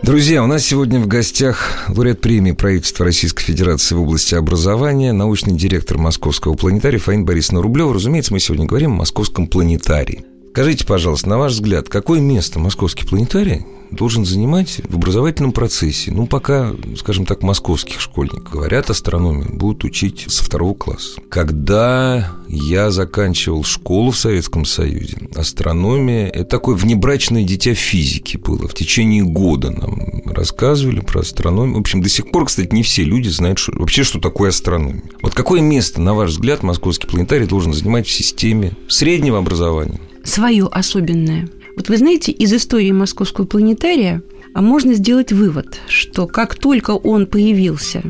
Друзья, 0.03 0.43
у 0.43 0.47
нас 0.47 0.63
сегодня 0.63 0.99
в 0.99 1.07
гостях 1.07 1.87
лауреат 1.87 2.21
премии 2.21 2.51
правительства 2.51 3.05
Российской 3.05 3.43
Федерации 3.43 3.95
в 3.95 4.01
области 4.01 4.35
образования, 4.35 5.13
научный 5.13 5.55
директор 5.55 5.97
Московского 5.97 6.53
планетария 6.53 6.99
Фаин 6.99 7.25
Борисовна 7.25 7.63
Рублева. 7.63 7.93
Разумеется, 7.93 8.33
мы 8.33 8.39
сегодня 8.39 8.67
говорим 8.67 8.91
о 8.91 8.97
Московском 8.97 9.47
планетарии. 9.47 10.25
Скажите, 10.51 10.85
пожалуйста, 10.85 11.29
на 11.29 11.39
ваш 11.39 11.53
взгляд, 11.53 11.89
какое 11.89 12.19
место 12.19 12.59
Московский 12.59 13.07
планетарий 13.07 13.65
должен 13.95 14.25
занимать 14.25 14.81
в 14.87 14.95
образовательном 14.95 15.51
процессе? 15.51 16.11
Ну, 16.11 16.27
пока, 16.27 16.73
скажем 16.97 17.25
так, 17.25 17.41
московских 17.43 17.99
школьников 17.99 18.51
говорят 18.51 18.89
астрономию, 18.89 19.49
будут 19.53 19.83
учить 19.83 20.25
со 20.27 20.43
второго 20.43 20.73
класса. 20.73 21.21
Когда 21.29 22.31
я 22.47 22.91
заканчивал 22.91 23.63
школу 23.63 24.11
в 24.11 24.17
Советском 24.17 24.65
Союзе, 24.65 25.17
астрономия– 25.35 26.27
это 26.33 26.45
такое 26.45 26.75
внебрачное 26.75 27.43
дитя 27.43 27.73
физики 27.73 28.37
было. 28.37 28.67
В 28.67 28.73
течение 28.73 29.23
года 29.23 29.71
нам 29.71 30.21
рассказывали 30.25 30.99
про 30.99 31.21
астрономию. 31.21 31.77
В 31.77 31.79
общем, 31.79 32.01
до 32.01 32.09
сих 32.09 32.31
пор, 32.31 32.45
кстати, 32.45 32.73
не 32.73 32.83
все 32.83 33.03
люди 33.03 33.29
знают 33.29 33.59
что, 33.59 33.71
вообще, 33.73 34.03
что 34.03 34.19
такое 34.19 34.49
астрономия. 34.49 35.03
Вот 35.21 35.33
какое 35.33 35.61
место, 35.61 36.01
на 36.01 36.13
ваш 36.13 36.31
взгляд, 36.31 36.63
Московский 36.63 37.07
планетарий 37.07 37.47
должен 37.47 37.73
занимать 37.73 38.07
в 38.07 38.11
системе 38.11 38.73
среднего 38.87 39.37
образования? 39.37 39.99
Свое 40.23 40.67
особенное. 40.67 41.49
Вот 41.75 41.89
вы 41.89 41.97
знаете, 41.97 42.31
из 42.31 42.53
истории 42.53 42.91
Московского 42.91 43.45
планетария 43.45 44.21
а 44.53 44.61
можно 44.61 44.93
сделать 44.93 45.31
вывод, 45.31 45.79
что 45.87 46.27
как 46.27 46.55
только 46.55 46.91
он 46.91 47.25
появился 47.25 48.03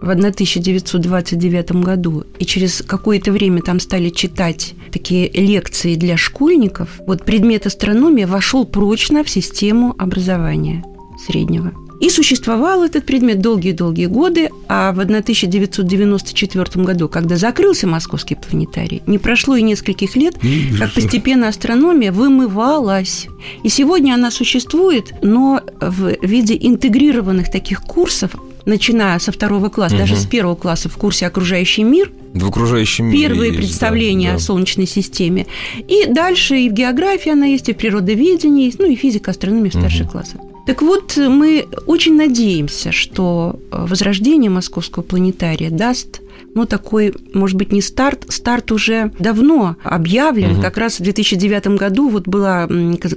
в 0.00 0.08
1929 0.08 1.72
году, 1.82 2.24
и 2.38 2.44
через 2.44 2.82
какое-то 2.82 3.32
время 3.32 3.62
там 3.62 3.80
стали 3.80 4.10
читать 4.10 4.74
такие 4.92 5.28
лекции 5.28 5.96
для 5.96 6.16
школьников, 6.16 7.00
вот 7.04 7.24
предмет 7.24 7.66
астрономия 7.66 8.28
вошел 8.28 8.64
прочно 8.64 9.24
в 9.24 9.30
систему 9.30 9.94
образования 9.98 10.84
среднего. 11.26 11.72
И 12.00 12.10
существовал 12.10 12.84
этот 12.84 13.04
предмет 13.04 13.40
долгие-долгие 13.40 14.06
годы, 14.06 14.50
а 14.68 14.92
в 14.92 15.00
1994 15.00 16.84
году, 16.84 17.08
когда 17.08 17.36
закрылся 17.36 17.86
Московский 17.86 18.36
планетарий, 18.36 19.02
не 19.06 19.18
прошло 19.18 19.56
и 19.56 19.62
нескольких 19.62 20.14
лет, 20.14 20.36
как 20.78 20.92
постепенно 20.92 21.48
астрономия 21.48 22.12
вымывалась. 22.12 23.26
И 23.64 23.68
сегодня 23.68 24.14
она 24.14 24.30
существует, 24.30 25.12
но 25.22 25.60
в 25.80 26.14
виде 26.22 26.56
интегрированных 26.60 27.50
таких 27.50 27.82
курсов, 27.82 28.36
начиная 28.64 29.18
со 29.18 29.32
второго 29.32 29.68
класса, 29.68 29.96
даже 29.96 30.14
с 30.14 30.26
первого 30.26 30.54
класса 30.54 30.88
в 30.88 30.96
курсе 30.96 31.26
«Окружающий 31.26 31.82
мир», 31.82 32.12
В 32.34 32.46
окружающем 32.46 33.06
мире 33.06 33.28
первые 33.28 33.48
есть, 33.48 33.58
представления 33.58 34.28
да, 34.28 34.34
о 34.34 34.38
да. 34.38 34.44
Солнечной 34.44 34.86
системе. 34.86 35.46
И 35.88 36.04
дальше 36.06 36.58
и 36.58 36.68
в 36.68 36.74
географии 36.74 37.32
она 37.32 37.46
есть, 37.46 37.68
и 37.70 37.72
в 37.72 37.76
природоведении, 37.76 38.66
есть, 38.66 38.78
ну 38.78 38.86
и 38.86 38.94
физика, 38.94 39.30
астрономия 39.30 39.70
в 39.70 39.74
старших 39.74 40.08
Мгм. 40.14 40.47
Так 40.68 40.82
вот, 40.82 41.16
мы 41.16 41.66
очень 41.86 42.14
надеемся, 42.14 42.92
что 42.92 43.58
э, 43.72 43.86
возрождение 43.88 44.50
Московского 44.50 45.02
планетария 45.02 45.70
даст 45.70 46.20
ну, 46.54 46.66
такой, 46.66 47.14
может 47.32 47.56
быть, 47.56 47.72
не 47.72 47.80
старт, 47.80 48.26
старт 48.28 48.70
уже 48.70 49.10
давно 49.18 49.76
объявлен. 49.82 50.52
Мгм. 50.52 50.60
Как 50.60 50.76
раз 50.76 51.00
в 51.00 51.02
2009 51.02 51.78
году 51.78 52.10
вот 52.10 52.28
была 52.28 52.68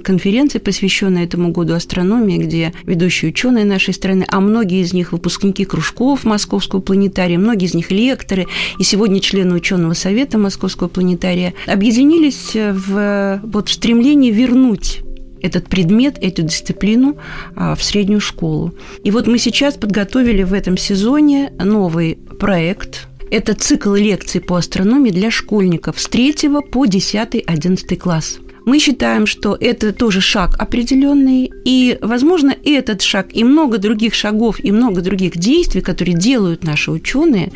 конференция, 0.02 0.60
посвященная 0.60 1.24
этому 1.24 1.50
году 1.50 1.74
астрономии, 1.74 2.38
где 2.38 2.72
ведущие 2.84 3.30
ученые 3.30 3.66
нашей 3.66 3.92
страны, 3.92 4.24
а 4.28 4.40
многие 4.40 4.80
из 4.80 4.94
них 4.94 5.12
выпускники 5.12 5.66
кружков 5.66 6.24
Московского 6.24 6.80
планетария, 6.80 7.38
многие 7.38 7.66
из 7.66 7.74
них 7.74 7.90
лекторы, 7.90 8.46
и 8.78 8.82
сегодня 8.82 9.20
члены 9.20 9.54
ученого 9.54 9.92
совета 9.92 10.38
Московского 10.38 10.88
планетария, 10.88 11.52
объединились 11.66 12.52
э, 12.54 12.72
в, 12.72 13.42
вот, 13.44 13.68
в 13.68 13.72
стремлении 13.74 14.30
вернуть 14.30 15.02
этот 15.42 15.68
предмет, 15.68 16.18
эту 16.20 16.42
дисциплину 16.42 17.16
а, 17.54 17.74
в 17.74 17.82
среднюю 17.82 18.20
школу. 18.20 18.74
И 19.04 19.10
вот 19.10 19.26
мы 19.26 19.38
сейчас 19.38 19.74
подготовили 19.74 20.42
в 20.42 20.52
этом 20.52 20.76
сезоне 20.76 21.52
новый 21.58 22.18
проект. 22.38 23.08
Это 23.30 23.54
цикл 23.54 23.94
лекций 23.94 24.40
по 24.40 24.56
астрономии 24.56 25.10
для 25.10 25.30
школьников 25.30 25.98
с 26.00 26.06
3 26.06 26.34
по 26.70 26.86
10-11 26.86 27.96
класс. 27.96 28.38
Мы 28.64 28.78
считаем, 28.78 29.26
что 29.26 29.56
это 29.58 29.92
тоже 29.92 30.20
шаг 30.20 30.54
определенный, 30.58 31.50
и, 31.64 31.98
возможно, 32.00 32.54
этот 32.64 33.02
шаг 33.02 33.28
и 33.32 33.42
много 33.42 33.78
других 33.78 34.14
шагов, 34.14 34.60
и 34.62 34.70
много 34.70 35.00
других 35.00 35.36
действий, 35.36 35.80
которые 35.80 36.16
делают 36.16 36.62
наши 36.62 36.92
ученые, 36.92 37.52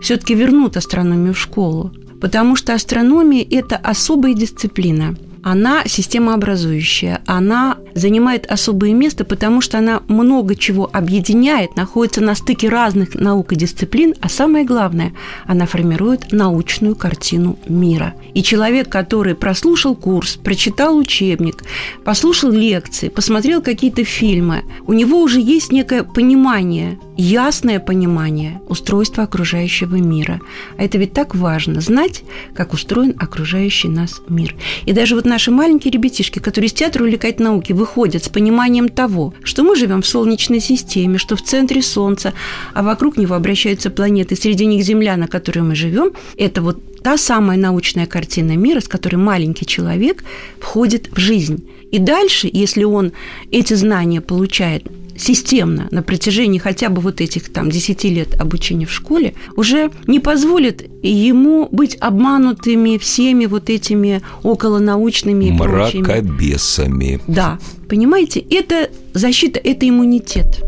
все-таки 0.00 0.34
вернут 0.34 0.76
астрономию 0.76 1.34
в 1.34 1.38
школу. 1.38 1.92
Потому 2.20 2.56
что 2.56 2.72
астрономия– 2.72 3.46
это 3.50 3.76
особая 3.76 4.32
дисциплина 4.32 5.14
она 5.46 5.84
системообразующая, 5.86 7.20
она 7.24 7.76
занимает 7.94 8.46
особое 8.46 8.92
место, 8.92 9.24
потому 9.24 9.60
что 9.60 9.78
она 9.78 10.02
много 10.08 10.56
чего 10.56 10.90
объединяет, 10.92 11.76
находится 11.76 12.20
на 12.20 12.34
стыке 12.34 12.68
разных 12.68 13.14
наук 13.14 13.52
и 13.52 13.56
дисциплин, 13.56 14.16
а 14.20 14.28
самое 14.28 14.64
главное, 14.64 15.12
она 15.46 15.66
формирует 15.66 16.32
научную 16.32 16.96
картину 16.96 17.60
мира. 17.68 18.14
И 18.34 18.42
человек, 18.42 18.88
который 18.88 19.36
прослушал 19.36 19.94
курс, 19.94 20.34
прочитал 20.34 20.96
учебник, 20.96 21.62
послушал 22.04 22.50
лекции, 22.50 23.08
посмотрел 23.08 23.62
какие-то 23.62 24.02
фильмы, 24.02 24.64
у 24.88 24.94
него 24.94 25.22
уже 25.22 25.40
есть 25.40 25.70
некое 25.70 26.02
понимание, 26.02 26.98
ясное 27.16 27.78
понимание 27.78 28.60
устройства 28.68 29.22
окружающего 29.22 29.94
мира. 29.94 30.40
А 30.76 30.82
это 30.82 30.98
ведь 30.98 31.12
так 31.12 31.36
важно, 31.36 31.80
знать, 31.80 32.24
как 32.52 32.72
устроен 32.72 33.14
окружающий 33.16 33.88
нас 33.88 34.20
мир. 34.28 34.56
И 34.86 34.92
даже 34.92 35.14
вот 35.14 35.24
наши 35.36 35.50
маленькие 35.50 35.92
ребятишки, 35.92 36.38
которые 36.38 36.68
из 36.68 36.72
театра 36.72 37.04
увлекать 37.04 37.40
науки, 37.40 37.74
выходят 37.74 38.24
с 38.24 38.28
пониманием 38.30 38.88
того, 38.88 39.34
что 39.42 39.64
мы 39.64 39.76
живем 39.76 40.00
в 40.00 40.06
Солнечной 40.06 40.60
системе, 40.60 41.18
что 41.18 41.36
в 41.36 41.42
центре 41.42 41.82
Солнца, 41.82 42.32
а 42.72 42.82
вокруг 42.82 43.18
него 43.18 43.34
обращаются 43.34 43.90
планеты, 43.90 44.34
среди 44.34 44.64
них 44.64 44.82
Земля, 44.82 45.18
на 45.18 45.28
которой 45.28 45.58
мы 45.58 45.74
живем, 45.74 46.12
это 46.38 46.62
вот 46.62 46.78
та 47.02 47.18
самая 47.18 47.58
научная 47.58 48.06
картина 48.06 48.56
мира, 48.56 48.80
с 48.80 48.88
которой 48.88 49.16
маленький 49.16 49.66
человек 49.66 50.24
входит 50.58 51.10
в 51.12 51.20
жизнь. 51.20 51.68
И 51.92 51.98
дальше, 51.98 52.48
если 52.50 52.84
он 52.84 53.12
эти 53.50 53.74
знания 53.74 54.22
получает 54.22 54.84
системно 55.16 55.88
на 55.90 56.02
протяжении 56.02 56.58
хотя 56.58 56.88
бы 56.88 57.00
вот 57.00 57.20
этих 57.20 57.50
там 57.52 57.70
10 57.70 58.04
лет 58.04 58.40
обучения 58.40 58.86
в 58.86 58.92
школе, 58.92 59.34
уже 59.56 59.90
не 60.06 60.20
позволит 60.20 60.84
ему 61.02 61.68
быть 61.70 61.96
обманутыми 62.00 62.98
всеми 62.98 63.46
вот 63.46 63.70
этими 63.70 64.22
околонаучными 64.42 65.46
и 65.46 65.56
прочими. 65.56 66.02
Мракобесами. 66.02 67.20
Да, 67.26 67.58
понимаете, 67.88 68.40
это 68.40 68.90
защита, 69.14 69.60
это 69.62 69.88
иммунитет. 69.88 70.62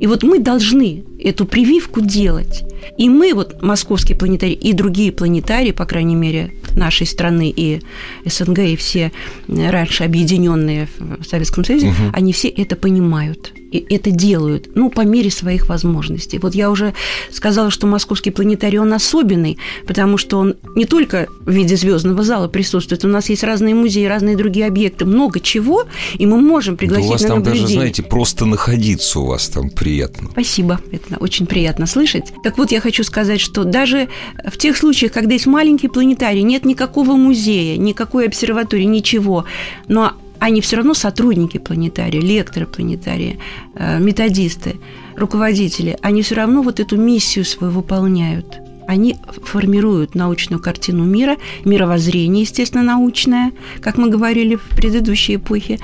И 0.00 0.06
вот 0.06 0.22
мы 0.22 0.38
должны 0.38 1.02
эту 1.18 1.44
прививку 1.44 2.00
делать. 2.00 2.62
И 2.96 3.08
мы, 3.08 3.34
вот 3.34 3.60
московский 3.62 4.14
планетарий 4.14 4.54
и 4.54 4.72
другие 4.72 5.10
планетарии, 5.10 5.72
по 5.72 5.84
крайней 5.86 6.14
мере, 6.14 6.52
нашей 6.76 7.06
страны 7.06 7.52
и 7.54 7.80
СНГ, 8.24 8.58
и 8.60 8.76
все 8.76 9.10
раньше 9.48 10.04
объединенные 10.04 10.88
в 10.98 11.24
Советском 11.24 11.64
Союзе, 11.64 11.88
Мгм. 11.88 12.12
они 12.12 12.32
все 12.32 12.48
это 12.48 12.76
понимают. 12.76 13.52
И 13.70 13.84
это 13.94 14.10
делают, 14.10 14.70
ну, 14.74 14.90
по 14.90 15.02
мере 15.02 15.30
своих 15.30 15.68
возможностей. 15.68 16.38
Вот 16.38 16.54
я 16.54 16.70
уже 16.70 16.94
сказала, 17.30 17.70
что 17.70 17.86
московский 17.86 18.30
планетарий, 18.30 18.78
он 18.78 18.92
особенный, 18.92 19.58
потому 19.86 20.16
что 20.18 20.38
он 20.38 20.56
не 20.74 20.84
только 20.84 21.28
в 21.40 21.50
виде 21.50 21.76
звездного 21.76 22.22
зала 22.22 22.48
присутствует, 22.48 23.04
у 23.04 23.08
нас 23.08 23.28
есть 23.28 23.44
разные 23.44 23.74
музеи, 23.74 24.04
разные 24.04 24.36
другие 24.36 24.66
объекты, 24.66 25.04
много 25.04 25.40
чего, 25.40 25.84
и 26.14 26.26
мы 26.26 26.40
можем 26.40 26.76
пригласить 26.76 27.06
да 27.06 27.08
у 27.08 27.12
вас 27.12 27.22
на 27.22 27.28
там 27.28 27.38
наблюдение. 27.38 27.62
даже, 27.62 27.74
знаете, 27.74 28.02
просто 28.02 28.44
находиться 28.46 29.20
у 29.20 29.26
вас 29.26 29.48
там 29.48 29.70
приятно. 29.70 30.30
Спасибо, 30.32 30.80
это 30.90 31.16
очень 31.18 31.46
приятно 31.46 31.86
слышать. 31.86 32.32
Так 32.42 32.58
вот, 32.58 32.72
я 32.72 32.80
хочу 32.80 33.04
сказать, 33.04 33.40
что 33.40 33.64
даже 33.64 34.08
в 34.46 34.56
тех 34.56 34.76
случаях, 34.76 35.12
когда 35.12 35.34
есть 35.34 35.46
маленький 35.46 35.88
планетарий, 35.88 36.42
нет 36.42 36.64
никакого 36.64 37.16
музея, 37.16 37.76
никакой 37.76 38.26
обсерватории, 38.26 38.84
ничего, 38.84 39.44
но 39.88 40.12
они 40.38 40.60
все 40.60 40.76
равно 40.76 40.94
сотрудники 40.94 41.58
планетария, 41.58 42.20
лекторы 42.20 42.66
планетария, 42.66 43.38
э, 43.74 43.98
методисты, 43.98 44.76
руководители, 45.16 45.96
они 46.02 46.22
все 46.22 46.36
равно 46.36 46.62
вот 46.62 46.80
эту 46.80 46.96
миссию 46.96 47.44
свою 47.44 47.72
выполняют. 47.72 48.58
Они 48.86 49.16
формируют 49.44 50.14
научную 50.14 50.62
картину 50.62 51.04
мира, 51.04 51.36
мировоззрение, 51.66 52.42
естественно, 52.42 52.82
научное, 52.82 53.52
как 53.80 53.98
мы 53.98 54.08
говорили 54.08 54.54
в 54.54 54.74
предыдущей 54.74 55.34
эпохе, 55.34 55.78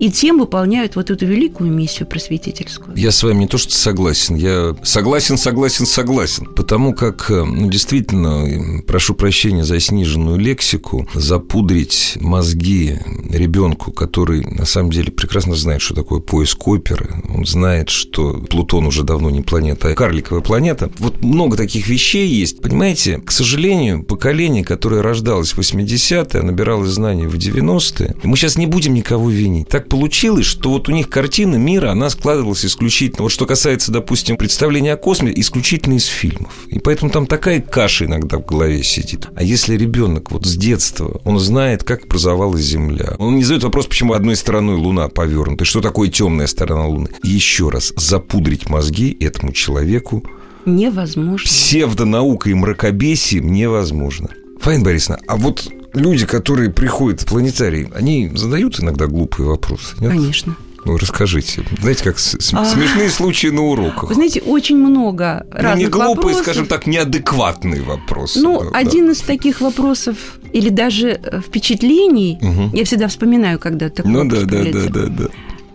и 0.00 0.10
тем 0.10 0.38
выполняют 0.38 0.96
вот 0.96 1.10
эту 1.10 1.26
великую 1.26 1.70
миссию 1.70 2.08
просветительскую. 2.08 2.96
Я 2.96 3.12
с 3.12 3.22
вами 3.22 3.40
не 3.40 3.46
то 3.46 3.58
что 3.58 3.74
согласен, 3.74 4.34
я 4.34 4.74
согласен, 4.82 5.36
согласен, 5.36 5.84
согласен. 5.84 6.46
Потому 6.56 6.94
как, 6.94 7.30
э, 7.30 7.44
ну, 7.44 7.68
действительно, 7.70 8.82
прошу 8.86 9.14
прощения 9.14 9.62
за 9.62 9.78
сниженную 9.78 10.38
лексику, 10.38 11.06
запудрить 11.14 12.16
мозги 12.18 12.98
ребенку, 13.30 13.92
который 13.92 14.42
на 14.42 14.64
самом 14.64 14.90
деле 14.90 15.12
прекрасно 15.12 15.54
знает, 15.54 15.82
что 15.82 15.94
такое 15.94 16.20
поиск 16.20 16.66
оперы, 16.66 17.22
он 17.28 17.44
знает, 17.44 17.90
что 17.90 18.32
Плутон 18.48 18.86
уже 18.86 19.02
давно 19.02 19.28
не 19.28 19.42
планета, 19.42 19.88
а 19.88 19.94
карликовая 19.94 20.42
планета. 20.42 20.90
Вот 20.98 21.22
много 21.22 21.58
таких 21.58 21.88
вещей 21.88 22.26
есть. 22.26 22.62
Понимаете, 22.62 23.18
к 23.18 23.30
сожалению, 23.30 24.02
поколение, 24.02 24.64
которое 24.64 25.02
рождалось 25.02 25.52
в 25.52 25.58
80-е, 25.58 26.40
набиралось 26.40 26.88
знаний 26.88 27.26
в 27.26 27.34
90-е, 27.34 28.16
мы 28.22 28.38
сейчас 28.38 28.56
не 28.56 28.66
будем 28.66 28.94
никого 28.94 29.28
винить. 29.28 29.68
Так 29.68 29.89
получилось, 29.90 30.46
что 30.46 30.70
вот 30.70 30.88
у 30.88 30.92
них 30.92 31.10
картина 31.10 31.56
мира, 31.56 31.90
она 31.90 32.08
складывалась 32.08 32.64
исключительно, 32.64 33.24
вот 33.24 33.32
что 33.32 33.44
касается, 33.44 33.92
допустим, 33.92 34.36
представления 34.36 34.94
о 34.94 34.96
космосе, 34.96 35.34
исключительно 35.38 35.94
из 35.94 36.06
фильмов. 36.06 36.54
И 36.68 36.78
поэтому 36.78 37.10
там 37.10 37.26
такая 37.26 37.60
каша 37.60 38.06
иногда 38.06 38.38
в 38.38 38.46
голове 38.46 38.82
сидит. 38.82 39.28
А 39.34 39.42
если 39.42 39.76
ребенок 39.76 40.30
вот 40.30 40.46
с 40.46 40.56
детства, 40.56 41.20
он 41.24 41.38
знает, 41.38 41.84
как 41.84 42.04
образовалась 42.04 42.62
Земля, 42.62 43.16
он 43.18 43.36
не 43.36 43.42
задает 43.42 43.64
вопрос, 43.64 43.86
почему 43.86 44.14
одной 44.14 44.36
стороной 44.36 44.76
Луна 44.76 45.08
повернута, 45.08 45.64
и 45.64 45.66
что 45.66 45.80
такое 45.80 46.08
темная 46.08 46.46
сторона 46.46 46.86
Луны. 46.86 47.08
Еще 47.22 47.68
раз, 47.68 47.92
запудрить 47.96 48.68
мозги 48.68 49.16
этому 49.20 49.52
человеку 49.52 50.22
Невозможно. 50.64 51.44
псевдонаукой 51.44 52.52
и 52.52 52.54
мракобесием 52.54 53.52
невозможно. 53.52 54.28
Фаина 54.60 54.84
Борисовна, 54.84 55.20
а 55.26 55.36
вот 55.36 55.68
люди, 55.94 56.26
которые 56.26 56.70
приходят 56.70 57.22
в 57.22 57.26
планетарий, 57.26 57.88
они 57.94 58.30
задают 58.34 58.78
иногда 58.80 59.06
глупые 59.06 59.48
вопросы? 59.48 59.96
Нет? 60.00 60.10
Конечно. 60.12 60.56
Ну, 60.86 60.96
расскажите. 60.96 61.62
Знаете, 61.80 62.04
как 62.04 62.16
А. 62.16 62.64
смешные 62.64 63.10
случаи 63.10 63.48
на 63.48 63.60
уроках. 63.62 64.08
Вы 64.08 64.14
знаете, 64.14 64.40
очень 64.40 64.78
много 64.78 65.46
Ну, 65.50 65.56
разных 65.58 65.78
не 65.78 65.86
глупые, 65.90 66.14
вопросов. 66.16 66.42
скажем 66.42 66.66
так, 66.66 66.86
неадекватные 66.86 67.82
вопросы. 67.82 68.40
Ну, 68.40 68.60
Да, 68.60 68.70
да. 68.70 68.78
один 68.78 69.10
из 69.10 69.20
таких 69.20 69.60
вопросов 69.60 70.16
или 70.54 70.70
даже 70.70 71.08
э, 71.22 71.40
впечатлений, 71.46 72.38
Мгм. 72.40 72.70
я 72.74 72.84
всегда 72.86 73.08
вспоминаю, 73.08 73.58
когда 73.58 73.90
такой 73.90 74.10
Ну 74.10 74.24
да, 74.24 74.40
да, 74.42 74.64
да, 74.64 74.88
да, 74.88 75.06
да. 75.06 75.28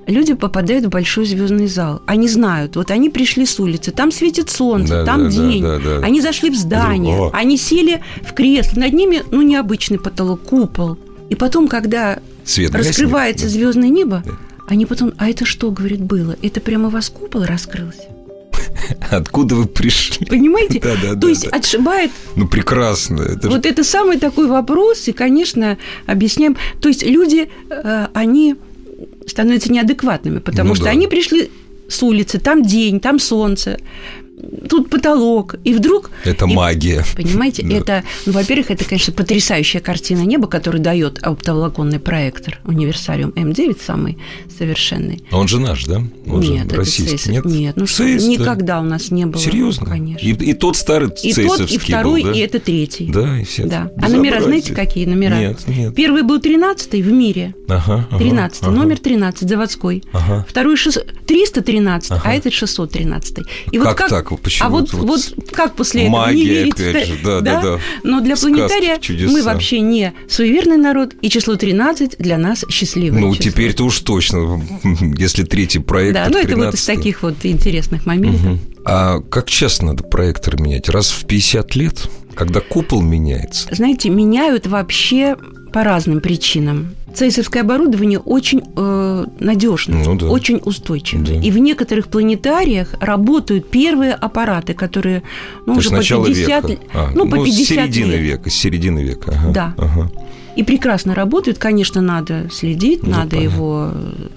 Люди 0.07 0.33
попадают 0.35 0.85
в 0.85 0.89
большой 0.89 1.25
звездный 1.25 1.67
зал. 1.67 2.01
Они 2.05 2.27
знают, 2.27 2.75
вот 2.75 2.91
они 2.91 3.09
пришли 3.09 3.45
с 3.45 3.59
улицы, 3.59 3.91
там 3.91 4.11
светит 4.11 4.49
солнце, 4.51 4.97
Да, 4.97 5.05
там 5.05 5.23
да, 5.23 5.29
да, 5.29 5.31
день. 5.31 5.61
да, 5.63 5.79
да. 5.79 5.97
Они 6.05 6.21
зашли 6.21 6.51
в 6.51 6.55
здание, 6.55 7.17
О. 7.17 7.31
они 7.33 7.57
сели 7.57 8.01
в 8.21 8.33
кресло, 8.33 8.79
над 8.81 8.93
ними, 8.93 9.23
ну, 9.31 9.41
необычный 9.41 9.97
потолок, 9.99 10.41
купол. 10.43 10.97
И 11.29 11.35
потом, 11.35 11.67
когда 11.67 12.19
Свет 12.43 12.75
раскрывается 12.75 13.45
гаснет, 13.45 13.59
звездное 13.61 13.89
небо, 13.89 14.21
Да. 14.23 14.31
они 14.67 14.85
потом, 14.85 15.11
а 15.17 15.27
это 15.27 15.43
что, 15.45 15.71
говорит, 15.71 16.01
было? 16.01 16.35
Это 16.43 16.61
прямо 16.61 16.87
у 16.87 16.91
вас 16.91 17.09
купол 17.09 17.43
раскрылся? 17.43 18.03
да. 18.07 18.11
Откуда 19.17 19.55
вы 19.55 19.65
пришли? 19.65 20.25
Понимаете? 20.27 20.79
Да, 20.83 20.93
да, 21.01 21.09
То 21.13 21.15
да, 21.15 21.27
есть 21.29 21.49
да. 21.49 21.57
отшибает 21.57 22.11
Ну, 22.35 22.47
прекрасно. 22.47 23.21
Это 23.23 23.43
же- 23.49 23.55
Вот 23.55 23.65
это 23.65 23.83
самый 23.83 24.19
такой 24.19 24.47
вопрос, 24.47 25.07
и, 25.07 25.13
конечно, 25.13 25.79
объясняем. 26.05 26.55
То 26.79 26.89
есть 26.89 27.03
люди, 27.03 27.49
э, 27.71 28.07
они 28.13 28.55
становятся 29.27 29.71
неадекватными, 29.71 30.39
потому 30.39 30.69
Ну 30.69 30.75
что 30.75 30.85
да. 30.85 30.91
они 30.91 31.07
пришли 31.07 31.49
с 31.87 32.01
улицы, 32.03 32.39
там 32.39 32.63
день, 32.63 32.99
там 32.99 33.19
солнце, 33.19 33.79
тут 34.69 34.89
потолок, 34.89 35.55
и 35.63 35.73
вдруг... 35.73 36.09
Это 36.23 36.45
и- 36.45 36.53
магия. 36.53 37.03
Понимаете, 37.15 37.63
Да. 37.63 37.75
это, 37.75 38.03
ну, 38.25 38.33
во-первых, 38.33 38.71
это, 38.71 38.83
конечно, 38.85 39.13
потрясающая 39.13 39.79
картина 39.81 40.21
неба, 40.21 40.47
которую 40.47 40.81
дает 40.81 41.19
оптоволоконный 41.23 41.99
проектор 41.99 42.59
Универсариум 42.65 43.31
М9, 43.31 43.77
самый 43.85 44.17
совершенный. 44.57 45.23
А 45.31 45.37
Он 45.37 45.47
же 45.47 45.59
наш, 45.59 45.85
да? 45.85 46.01
Он 46.27 46.41
же 46.41 46.51
нет, 46.51 46.67
это 46.67 46.77
российский, 46.77 47.17
Цейсов. 47.17 47.31
нет? 47.31 47.45
Нет, 47.45 47.75
ну 47.77 47.87
что, 47.87 48.03
да. 48.03 48.09
никогда 48.09 48.79
у 48.79 48.83
нас 48.83 49.11
не 49.11 49.25
было. 49.25 49.41
Серьезно? 49.41 49.85
Конечно. 49.85 50.25
И, 50.25 50.31
и 50.33 50.53
тот 50.53 50.75
старый 50.77 51.09
И 51.23 51.33
тот, 51.33 51.59
и 51.71 51.77
второй, 51.77 52.23
был, 52.23 52.31
да? 52.31 52.37
и 52.37 52.41
это 52.41 52.59
третий. 52.59 53.09
Да, 53.11 53.39
и 53.39 53.43
все. 53.43 53.65
Да. 53.65 53.91
А 54.01 54.09
номера, 54.09 54.41
знаете, 54.41 54.73
какие 54.73 55.05
номера? 55.05 55.35
Нет, 55.39 55.67
нет. 55.67 55.95
Первый 55.95 56.23
был 56.23 56.39
13 56.39 56.93
в 57.03 57.11
мире. 57.11 57.53
Ага, 57.67 58.07
ага, 58.09 58.17
13 58.19 58.63
ага. 58.63 58.71
номер 58.71 58.99
13, 58.99 59.47
заводской. 59.49 60.03
Ага. 60.11 60.45
Второй 60.47 60.75
шест- 60.75 61.05
313, 61.25 62.11
Ага. 62.11 62.21
а 62.25 62.33
этот 62.33 62.53
613. 62.53 63.39
И 63.71 63.77
Как 63.79 63.97
так? 63.97 64.09
Почему? 64.43 64.67
А 64.67 64.71
вот, 64.71 64.93
Вот 64.93 65.05
вот, 65.07 65.51
как 65.51 65.75
после 65.75 66.03
этого 66.03 66.17
магия, 66.21 66.37
не 66.43 66.45
верить 66.47 66.73
опять 66.73 67.07
же, 67.07 67.17
да, 67.23 67.41
да, 67.41 67.61
да. 67.61 67.79
Но 68.03 68.21
для 68.21 68.35
Сказки, 68.35 68.55
планетария 68.55 68.97
чудеса. 68.99 69.31
мы 69.31 69.43
вообще 69.43 69.79
не 69.81 70.13
суеверный 70.27 70.77
народ, 70.77 71.13
и 71.21 71.29
число 71.29 71.55
13 71.55 72.15
для 72.19 72.37
нас 72.37 72.65
счастливое 72.69 73.19
Ну, 73.19 73.35
число. 73.35 73.51
теперь-то 73.51 73.83
уж 73.85 73.99
точно, 73.99 74.61
если 75.17 75.43
третий 75.43 75.79
проект, 75.79 76.13
Да, 76.15 76.27
ну 76.29 76.37
это 76.39 76.55
вот 76.55 76.73
из 76.73 76.79
13-й. 76.89 76.95
таких 76.97 77.23
вот 77.23 77.35
интересных 77.43 78.05
моментов. 78.05 78.41
Мгм. 78.41 78.59
А 78.85 79.19
как 79.19 79.49
часто 79.49 79.85
надо 79.85 80.03
проектор 80.03 80.61
менять? 80.61 80.89
Раз 80.89 81.09
в 81.11 81.25
50 81.25 81.75
лет? 81.75 82.09
Когда 82.35 82.59
купол 82.59 83.01
меняется? 83.01 83.67
Знаете, 83.71 84.09
меняют 84.09 84.67
вообще 84.67 85.37
по 85.75 85.83
разным 85.83 86.21
причинам. 86.21 86.95
Цейсовское 87.13 87.61
оборудование 87.61 88.17
очень 88.19 88.61
э, 88.77 89.25
надежно, 89.41 89.97
Ну 90.05 90.15
да. 90.15 90.27
очень 90.27 90.61
устойчивое. 90.63 91.25
Да. 91.25 91.33
И 91.33 91.51
в 91.51 91.57
некоторых 91.57 92.07
планетариях 92.07 92.95
работают 93.01 93.69
первые 93.69 94.13
аппараты, 94.13 94.73
которые 94.73 95.21
ну, 95.65 95.73
То 95.73 95.79
уже 95.79 95.89
по 95.89 95.97
начало 95.97 96.27
50 96.27 96.69
века. 96.69 96.81
А, 96.93 97.11
ну, 97.13 97.29
по 97.29 97.37
с 97.41 97.43
50 97.43 97.67
середины 97.67 98.11
лет. 98.13 98.21
века, 98.21 98.49
с 98.49 98.53
середины 98.53 98.99
века. 99.03 99.33
Ага, 99.37 99.51
Да. 99.51 99.73
ага. 99.77 100.09
И 100.55 100.63
прекрасно 100.63 101.13
работают, 101.13 101.57
конечно, 101.57 101.99
надо 101.99 102.47
следить, 102.49 103.03
Ну, 103.03 103.09
надо 103.09 103.35
понятно. 103.35 103.53
его 103.55 103.91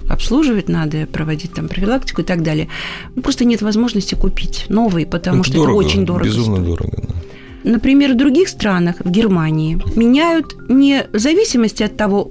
обслуживать, 0.09 0.68
надо 0.68 1.07
проводить 1.07 1.53
там 1.53 1.68
профилактику 1.68 2.22
и 2.22 2.24
так 2.24 2.42
далее. 2.42 2.66
Ну, 3.14 3.22
просто 3.22 3.44
нет 3.44 3.62
возможности 3.62 4.16
купить 4.16 4.66
новый, 4.68 5.07
потому 5.07 5.42
Это 5.42 5.51
что 5.51 5.59
дорого, 5.59 5.81
это 5.83 5.88
очень 5.88 6.05
дорого. 6.05 6.24
Безумно 6.27 6.57
стоит. 6.57 6.66
дорого, 6.68 6.96
да. 7.07 7.14
Например, 7.68 8.12
в 8.14 8.16
других 8.16 8.48
странах, 8.48 8.96
в 9.04 9.11
Германии, 9.11 9.78
меняют 9.94 10.57
не 10.70 11.07
в 11.12 11.18
зависимости 11.18 11.83
от 11.83 11.96
того, 11.96 12.31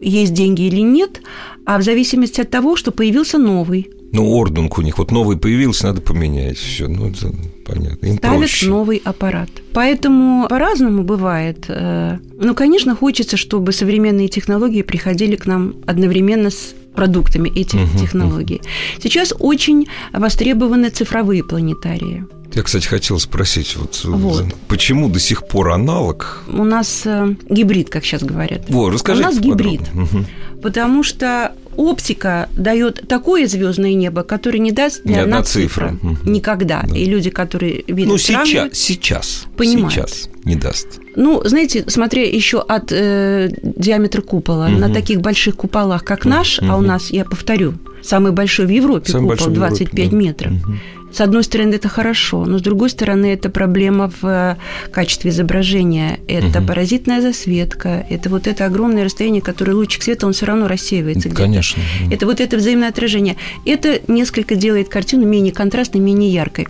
есть 0.00 0.32
деньги 0.32 0.62
или 0.62 0.80
нет, 0.80 1.20
а 1.66 1.76
в 1.78 1.82
зависимости 1.82 2.40
от 2.40 2.50
того, 2.50 2.76
что 2.76 2.90
появился 2.90 3.36
новый. 3.38 3.90
Ну, 4.12 4.26
ордунг 4.34 4.78
у 4.78 4.82
них 4.82 4.98
вот 4.98 5.12
новый 5.12 5.36
появился, 5.36 5.86
надо 5.88 6.00
поменять. 6.00 6.56
Все, 6.56 6.88
ну, 6.88 7.08
это 7.10 7.30
понятно. 7.66 8.06
Им 8.06 8.16
Ставят 8.16 8.38
проще. 8.38 8.66
новый 8.68 9.02
аппарат. 9.04 9.50
Поэтому 9.74 10.46
по-разному 10.48 11.02
бывает. 11.04 11.66
Э, 11.68 12.16
Ну, 12.42 12.54
конечно, 12.54 12.96
хочется, 12.96 13.36
чтобы 13.36 13.72
современные 13.72 14.28
технологии 14.28 14.82
приходили 14.82 15.36
к 15.36 15.46
нам 15.46 15.74
одновременно 15.86 16.48
с 16.50 16.74
продуктами 16.94 17.50
этих 17.50 17.78
Мгм, 17.80 17.98
технологий. 18.00 18.60
Сейчас 19.02 19.34
очень 19.38 19.86
востребованы 20.12 20.88
цифровые 20.88 21.44
планетарии. 21.44 22.24
Я, 22.54 22.62
кстати, 22.62 22.86
хотел 22.86 23.18
спросить, 23.20 23.76
вот, 23.76 24.00
Вот. 24.04 24.44
почему 24.68 25.08
до 25.08 25.20
сих 25.20 25.46
пор 25.46 25.70
аналог? 25.70 26.42
У 26.52 26.64
нас 26.64 27.02
э, 27.04 27.34
гибрид, 27.48 27.90
как 27.90 28.04
сейчас 28.04 28.22
говорят. 28.22 28.62
Во, 28.68 28.90
расскажите 28.90 29.28
У 29.28 29.30
нас 29.30 29.40
гибрид. 29.40 29.82
Мгм. 29.94 30.26
Потому 30.62 31.02
что 31.04 31.52
оптика 31.76 32.48
дает 32.56 33.06
такое 33.08 33.46
звездное 33.46 33.94
небо, 33.94 34.22
которое 34.24 34.58
не 34.58 34.72
даст 34.72 35.04
ни, 35.04 35.12
Ни 35.12 35.16
одна 35.16 35.42
цифра. 35.42 35.90
цифра. 35.90 36.16
Никогда. 36.28 36.82
Да. 36.86 36.96
И 36.96 37.04
люди, 37.04 37.30
которые 37.30 37.84
видят 37.86 38.10
Ну, 38.12 38.18
сейчас, 38.18 38.76
сейчас, 38.76 39.44
Понимают. 39.56 39.92
сейчас 39.92 40.28
не 40.44 40.56
даст. 40.56 41.00
Ну, 41.16 41.40
знаете, 41.44 41.84
смотря 41.86 42.24
еще 42.24 42.60
от 42.60 42.90
э, 42.92 43.50
диаметра 43.62 44.22
купола, 44.22 44.68
Мгм. 44.68 44.80
на 44.80 44.92
таких 44.92 45.20
больших 45.20 45.56
куполах, 45.56 46.04
как 46.04 46.24
наш, 46.24 46.58
а 46.60 46.76
у 46.76 46.80
нас, 46.80 47.10
я 47.10 47.24
повторю, 47.24 47.74
самый 48.02 48.32
большой 48.32 48.66
в 48.66 48.70
Европе 48.70 49.10
Самый 49.12 49.22
купол 49.22 49.28
большой 49.36 49.52
в 49.52 49.56
Европе, 49.56 49.68
25 49.84 50.10
да. 50.10 50.16
метров. 50.16 50.52
Мгм. 50.52 50.80
С 51.12 51.20
одной 51.20 51.42
стороны, 51.44 51.74
это 51.74 51.88
хорошо, 51.88 52.44
но 52.44 52.58
с 52.58 52.62
другой 52.62 52.90
стороны, 52.90 53.32
это 53.32 53.50
проблема 53.50 54.10
в 54.20 54.24
э, 54.24 54.56
качестве 54.92 55.30
изображения. 55.30 56.20
Это 56.28 56.60
угу. 56.60 56.68
паразитная 56.68 57.20
засветка, 57.20 58.06
это 58.08 58.30
вот 58.30 58.46
это 58.46 58.64
огромное 58.64 59.04
расстояние, 59.04 59.42
которое 59.42 59.74
лучик 59.74 60.02
света, 60.02 60.26
он 60.26 60.32
все 60.32 60.46
равно 60.46 60.68
рассеивается. 60.68 61.28
Конечно. 61.30 61.82
Где-то. 62.00 62.14
Это 62.14 62.26
вот 62.26 62.40
это 62.40 62.56
взаимное 62.56 62.88
отражение. 62.88 63.36
Это 63.64 64.00
несколько 64.08 64.54
делает 64.54 64.88
картину 64.88 65.26
менее 65.26 65.52
контрастной, 65.52 66.00
менее 66.00 66.32
яркой. 66.32 66.68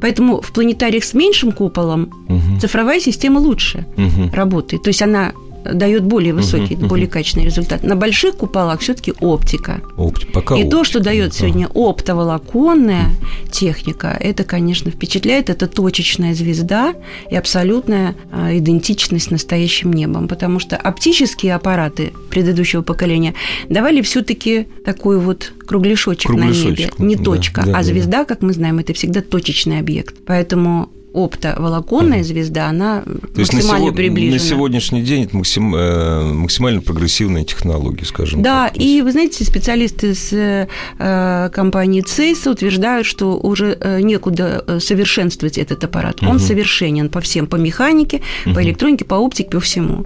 Поэтому 0.00 0.40
в 0.40 0.52
планетариях 0.52 1.04
с 1.04 1.14
меньшим 1.14 1.52
куполом 1.52 2.10
угу. 2.28 2.60
цифровая 2.60 2.98
система 3.00 3.38
лучше 3.38 3.86
угу. 3.96 4.34
работает. 4.34 4.82
То 4.82 4.88
есть 4.88 5.00
она 5.00 5.32
дает 5.64 6.04
более 6.04 6.34
высокий, 6.34 6.74
uh-huh, 6.74 6.86
более 6.86 7.08
качественный 7.08 7.46
результат. 7.46 7.82
На 7.82 7.96
больших 7.96 8.36
куполах 8.36 8.80
все-таки 8.80 9.12
оптика. 9.20 9.80
Оптика. 9.96 10.32
Пока 10.32 10.54
И 10.54 10.58
оптика. 10.58 10.76
то, 10.76 10.84
что 10.84 11.00
дает 11.00 11.34
сегодня 11.34 11.68
оптоволоконная 11.72 13.10
техника, 13.50 14.16
это, 14.18 14.44
конечно, 14.44 14.90
впечатляет. 14.90 15.50
Это 15.50 15.66
точечная 15.66 16.34
звезда 16.34 16.94
и 17.30 17.36
абсолютная 17.36 18.14
а, 18.30 18.56
идентичность 18.56 19.26
с 19.26 19.30
настоящим 19.30 19.92
небом. 19.92 20.28
Потому 20.28 20.58
что 20.58 20.76
оптические 20.76 21.54
аппараты 21.54 22.12
предыдущего 22.30 22.82
поколения 22.82 23.34
давали 23.68 24.02
все-таки 24.02 24.68
такой 24.84 25.18
вот 25.18 25.52
кругляшочек, 25.66 26.30
кругляшочек 26.30 26.98
на 26.98 27.02
небе. 27.04 27.10
Не 27.10 27.16
да, 27.16 27.24
точка, 27.24 27.62
да, 27.64 27.78
а 27.78 27.82
звезда, 27.82 28.18
да. 28.18 28.24
как 28.24 28.42
мы 28.42 28.52
знаем, 28.52 28.78
это 28.78 28.92
всегда 28.94 29.20
точечный 29.20 29.78
объект. 29.78 30.14
Поэтому 30.26 30.90
оптоволоконная 31.14 32.22
звезда, 32.22 32.68
она 32.68 33.02
То 33.02 33.40
максимально 33.40 33.84
есть 33.84 33.96
приближена. 33.96 34.32
На 34.32 34.38
сегодняшний 34.38 35.02
день 35.02 35.24
это 35.24 35.36
максим, 35.36 35.74
э, 35.74 36.32
максимально 36.32 36.80
прогрессивная 36.80 37.44
технология, 37.44 38.04
скажем 38.04 38.42
да, 38.42 38.68
так. 38.68 38.76
Да, 38.76 38.82
и 38.82 39.02
вы 39.02 39.12
знаете, 39.12 39.44
специалисты 39.44 40.14
с 40.14 40.32
э, 40.32 41.50
компании 41.52 42.00
Цейса 42.00 42.50
утверждают, 42.50 43.06
что 43.06 43.38
уже 43.38 43.76
э, 43.78 44.00
некуда 44.00 44.80
совершенствовать 44.80 45.58
этот 45.58 45.84
аппарат. 45.84 46.22
Он 46.22 46.36
угу. 46.36 46.38
совершенен 46.38 47.10
по 47.10 47.20
всем, 47.20 47.46
по 47.46 47.56
механике, 47.56 48.22
угу. 48.46 48.54
по 48.54 48.62
электронике, 48.62 49.04
по 49.04 49.14
оптике, 49.14 49.50
по 49.50 49.60
всему. 49.60 50.04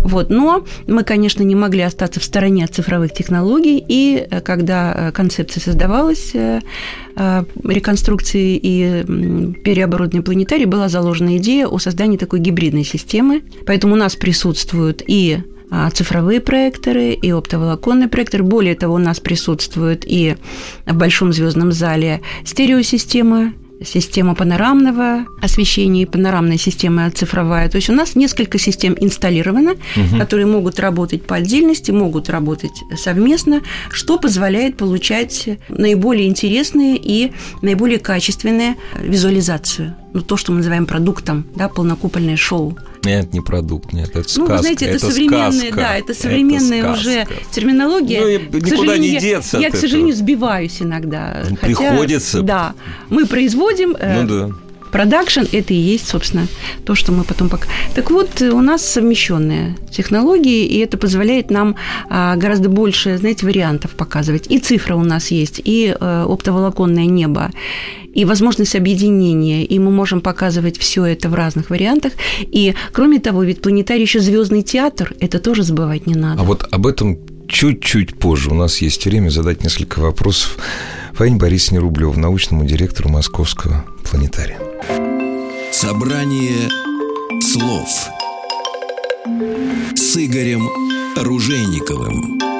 Вот. 0.00 0.30
Но 0.30 0.64
мы, 0.86 1.04
конечно, 1.04 1.42
не 1.42 1.54
могли 1.54 1.82
остаться 1.82 2.20
в 2.20 2.24
стороне 2.24 2.64
от 2.64 2.74
цифровых 2.74 3.12
технологий, 3.12 3.84
и 3.86 4.26
когда 4.44 5.12
концепция 5.12 5.60
создавалась, 5.60 6.32
реконструкции 7.64 8.58
и 8.62 9.04
переоборудования 9.64 10.22
планетария 10.38 10.68
была 10.68 10.88
заложена 10.88 11.36
идея 11.38 11.66
о 11.66 11.80
создании 11.80 12.16
такой 12.16 12.38
гибридной 12.38 12.84
системы. 12.84 13.42
Поэтому 13.66 13.94
у 13.94 13.96
нас 13.96 14.14
присутствуют 14.14 15.02
и 15.04 15.38
а, 15.68 15.90
цифровые 15.90 16.40
проекторы 16.40 17.14
и 17.14 17.32
оптоволоконный 17.32 18.06
проектор. 18.06 18.44
Более 18.44 18.76
того, 18.76 18.94
у 18.94 18.98
нас 18.98 19.18
присутствуют 19.18 20.04
и 20.06 20.36
в 20.86 20.94
большом 20.94 21.32
звездном 21.32 21.72
зале 21.72 22.20
стереосистема, 22.44 23.52
система 23.84 24.34
панорамного 24.34 25.26
освещения 25.40 26.02
и 26.02 26.06
панорамная 26.06 26.58
система 26.58 27.10
цифровая. 27.10 27.68
То 27.68 27.76
есть 27.76 27.90
у 27.90 27.92
нас 27.92 28.16
несколько 28.16 28.58
систем 28.58 28.96
инсталлировано, 28.98 29.72
угу. 29.72 30.18
которые 30.18 30.46
могут 30.46 30.78
работать 30.80 31.24
по 31.24 31.36
отдельности, 31.36 31.90
могут 31.90 32.28
работать 32.28 32.82
совместно, 32.96 33.62
что 33.90 34.18
позволяет 34.18 34.76
получать 34.76 35.48
наиболее 35.68 36.28
интересные 36.28 36.96
и 36.96 37.32
наиболее 37.62 37.98
качественные 37.98 38.76
визуализацию. 39.00 39.94
Ну, 40.12 40.22
то, 40.22 40.36
что 40.36 40.52
мы 40.52 40.58
называем 40.58 40.86
продуктом, 40.86 41.46
да, 41.54 41.68
полнокупольное 41.68 42.36
шоу. 42.36 42.76
Нет, 43.08 43.32
не 43.32 43.40
продукт, 43.40 43.92
нет, 43.92 44.10
это 44.10 44.28
сказка. 44.28 44.40
Ну, 44.40 44.46
вы 44.46 44.58
знаете, 44.58 44.86
это, 44.86 44.96
это 44.96 45.06
современная, 45.06 45.50
сказка. 45.50 45.76
да, 45.76 45.96
это 45.96 46.14
современная 46.14 46.78
это 46.80 46.92
уже 46.92 47.26
терминология. 47.50 48.20
Ну, 48.20 48.28
и 48.28 48.60
никуда 48.60 48.98
не 48.98 49.18
деться. 49.18 49.58
Я, 49.58 49.70
к 49.70 49.76
сожалению, 49.76 50.14
сбиваюсь 50.14 50.82
иногда. 50.82 51.44
Ну, 51.48 51.56
хотя, 51.56 51.66
приходится. 51.74 52.42
Да, 52.42 52.74
мы 53.08 53.26
производим. 53.26 53.96
Э, 53.98 54.22
ну 54.22 54.28
да. 54.28 54.54
Продакшн– 54.90 55.42
это 55.52 55.74
и 55.74 55.76
есть, 55.76 56.08
собственно, 56.08 56.46
то, 56.84 56.94
что 56.94 57.12
мы 57.12 57.24
потом 57.24 57.48
пока. 57.48 57.68
Так 57.94 58.10
вот, 58.10 58.40
у 58.40 58.60
нас 58.60 58.84
совмещенные 58.84 59.76
технологии, 59.90 60.66
и 60.66 60.78
это 60.78 60.98
позволяет 60.98 61.50
нам 61.50 61.76
а, 62.08 62.36
гораздо 62.36 62.68
больше, 62.68 63.18
знаете, 63.18 63.46
вариантов 63.46 63.92
показывать. 63.92 64.46
И 64.48 64.58
цифра 64.58 64.94
у 64.94 65.04
нас 65.04 65.30
есть, 65.30 65.60
и 65.64 65.94
э, 65.98 66.24
оптоволоконное 66.28 67.06
небо, 67.06 67.50
и 68.14 68.24
возможность 68.24 68.74
объединения, 68.74 69.64
и 69.64 69.78
мы 69.78 69.90
можем 69.90 70.20
показывать 70.20 70.78
все 70.78 71.04
это 71.04 71.28
в 71.28 71.34
разных 71.34 71.70
вариантах. 71.70 72.12
И, 72.40 72.74
кроме 72.92 73.20
того, 73.20 73.42
ведь 73.44 73.62
планетарий 73.62 74.02
еще 74.02 74.20
звездный 74.20 74.62
театр, 74.62 75.14
это 75.20 75.38
тоже 75.38 75.62
забывать 75.62 76.06
не 76.06 76.14
надо. 76.14 76.40
А 76.40 76.44
вот 76.44 76.66
об 76.70 76.86
этом 76.86 77.18
чуть-чуть 77.48 78.18
позже. 78.18 78.50
У 78.50 78.54
нас 78.54 78.78
есть 78.78 79.04
время 79.04 79.30
задать 79.30 79.64
несколько 79.64 80.00
вопросов 80.00 80.58
Фаине 81.14 81.36
Борисовне 81.36 81.80
Рублев, 81.80 82.16
научному 82.16 82.64
директору 82.64 83.08
Московского 83.08 83.84
планетария. 84.08 84.67
Собрание 85.80 86.68
слов 87.40 87.88
с 89.94 90.16
Игорем 90.16 90.68
Ружейниковым. 91.14 92.57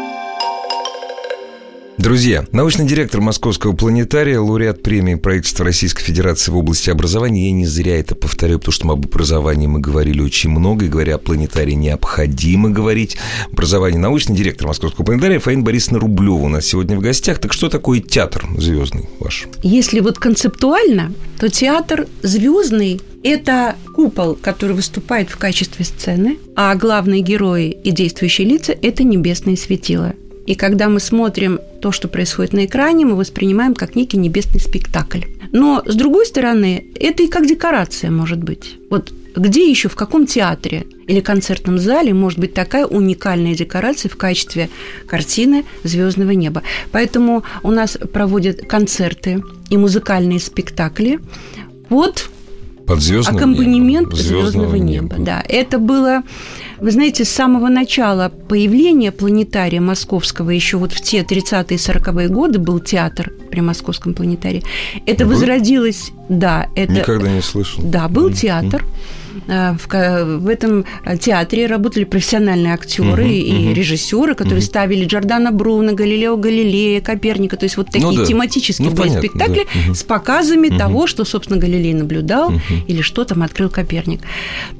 Друзья, 1.98 2.46
научный 2.52 2.86
директор 2.86 3.20
Московского 3.20 3.72
планетария, 3.72 4.38
лауреат 4.40 4.84
премии 4.84 5.16
правительства 5.16 5.64
Российской 5.64 6.04
Федерации 6.04 6.52
в 6.52 6.56
области 6.56 6.90
образования. 6.90 7.46
Я 7.46 7.52
не 7.52 7.66
зря 7.66 7.98
это 7.98 8.14
повторю, 8.14 8.60
потому 8.60 8.72
что 8.72 8.88
об 8.88 9.04
образовании 9.04 9.66
мы 9.66 9.80
говорили 9.80 10.20
очень 10.20 10.50
много, 10.50 10.84
и 10.84 10.88
говоря 10.88 11.16
о 11.16 11.18
планетарии, 11.18 11.72
необходимо 11.72 12.70
говорить. 12.70 13.16
Образование 13.50 13.98
научный 13.98 14.36
директор 14.36 14.68
Московского 14.68 15.04
планетария 15.04 15.40
Фаина 15.40 15.64
Борисовна 15.64 15.98
Рублева 15.98 16.44
у 16.44 16.48
нас 16.48 16.66
сегодня 16.66 16.96
в 16.96 17.00
гостях. 17.00 17.40
Так 17.40 17.52
что 17.52 17.68
такое 17.68 17.98
театр 17.98 18.46
звездный 18.56 19.08
ваш? 19.18 19.48
Если 19.64 19.98
вот 19.98 20.20
концептуально, 20.20 21.12
то 21.40 21.48
театр 21.48 22.06
звездный 22.22 23.00
это 23.24 23.74
купол, 23.96 24.36
который 24.40 24.76
выступает 24.76 25.30
в 25.30 25.36
качестве 25.36 25.84
сцены, 25.84 26.38
а 26.54 26.76
главные 26.76 27.22
герои 27.22 27.76
и 27.82 27.90
действующие 27.90 28.46
лица– 28.46 28.72
это 28.82 29.02
небесные 29.02 29.56
светила. 29.56 30.14
И 30.46 30.54
когда 30.54 30.88
мы 30.88 30.98
смотрим 30.98 31.58
то, 31.80 31.92
что 31.92 32.08
происходит 32.08 32.52
на 32.52 32.64
экране, 32.64 33.04
мы 33.04 33.16
воспринимаем 33.16 33.74
как 33.74 33.94
некий 33.94 34.16
небесный 34.16 34.60
спектакль. 34.60 35.22
Но, 35.52 35.82
с 35.86 35.94
другой 35.94 36.26
стороны, 36.26 36.84
это 36.94 37.22
и 37.22 37.28
как 37.28 37.46
декорация 37.46 38.10
может 38.10 38.42
быть. 38.42 38.76
Вот 38.90 39.12
где 39.34 39.70
еще, 39.70 39.88
в 39.88 39.94
каком 39.94 40.26
театре 40.26 40.86
или 41.06 41.20
концертном 41.20 41.78
зале 41.78 42.12
может 42.12 42.38
быть 42.38 42.54
такая 42.54 42.86
уникальная 42.86 43.54
декорация 43.54 44.08
в 44.08 44.16
качестве 44.16 44.68
картины 45.06 45.64
звездного 45.84 46.32
неба? 46.32 46.62
Поэтому 46.92 47.44
у 47.62 47.70
нас 47.70 47.96
проводят 48.12 48.66
концерты 48.66 49.42
и 49.70 49.76
музыкальные 49.76 50.40
спектакли 50.40 51.20
под 51.88 52.28
под 52.86 53.02
звездным 53.02 53.36
аккомпанемент 53.36 54.08
небом. 54.08 54.16
звездного 54.16 54.76
неба. 54.76 55.16
неба. 55.16 55.24
Да, 55.24 55.44
это 55.46 55.78
было 55.78 56.22
вы 56.80 56.90
знаете, 56.90 57.24
с 57.24 57.30
самого 57.30 57.68
начала 57.68 58.30
появления 58.48 59.12
планетария 59.12 59.80
московского, 59.80 60.50
еще 60.50 60.76
вот 60.76 60.92
в 60.92 61.00
те 61.00 61.22
30-е 61.22 61.76
40-е 61.76 62.28
годы 62.28 62.58
был 62.58 62.80
театр 62.80 63.32
при 63.48 63.60
московском 63.60 64.14
планетарии. 64.14 64.62
Это 65.06 65.24
был? 65.24 65.32
возродилось, 65.32 66.12
да. 66.28 66.68
Это, 66.74 66.92
Никогда 66.92 67.30
не 67.30 67.42
слышал. 67.42 67.82
Да, 67.82 68.08
был 68.08 68.32
театр. 68.32 68.84
Э, 69.46 69.74
в, 69.78 69.88
в 70.38 70.48
этом 70.48 70.84
театре 71.20 71.66
работали 71.66 72.04
профессиональные 72.04 72.74
актеры 72.74 73.24
угу, 73.24 73.32
и 73.32 73.66
угу. 73.66 73.74
режиссеры, 73.74 74.34
которые 74.34 74.60
угу. 74.60 74.66
ставили 74.66 75.04
Джордана 75.04 75.52
Бруно, 75.52 75.94
Галилео 75.94 76.36
Галилея, 76.36 77.00
Коперника. 77.00 77.56
То 77.56 77.64
есть 77.64 77.76
вот 77.76 77.86
такие 77.86 78.04
ну, 78.04 78.16
да. 78.16 78.24
тематические 78.24 78.90
ну, 78.90 78.96
были 78.96 79.08
понятно, 79.08 79.28
спектакли 79.28 79.66
да. 79.88 79.94
с 79.94 80.02
показами 80.02 80.68
угу. 80.68 80.78
того, 80.78 81.06
что, 81.06 81.24
собственно, 81.24 81.58
Галилей 81.58 81.94
наблюдал 81.94 82.48
угу. 82.48 82.62
или 82.86 83.02
что 83.02 83.24
там 83.24 83.42
открыл 83.42 83.70
Коперник. 83.70 84.20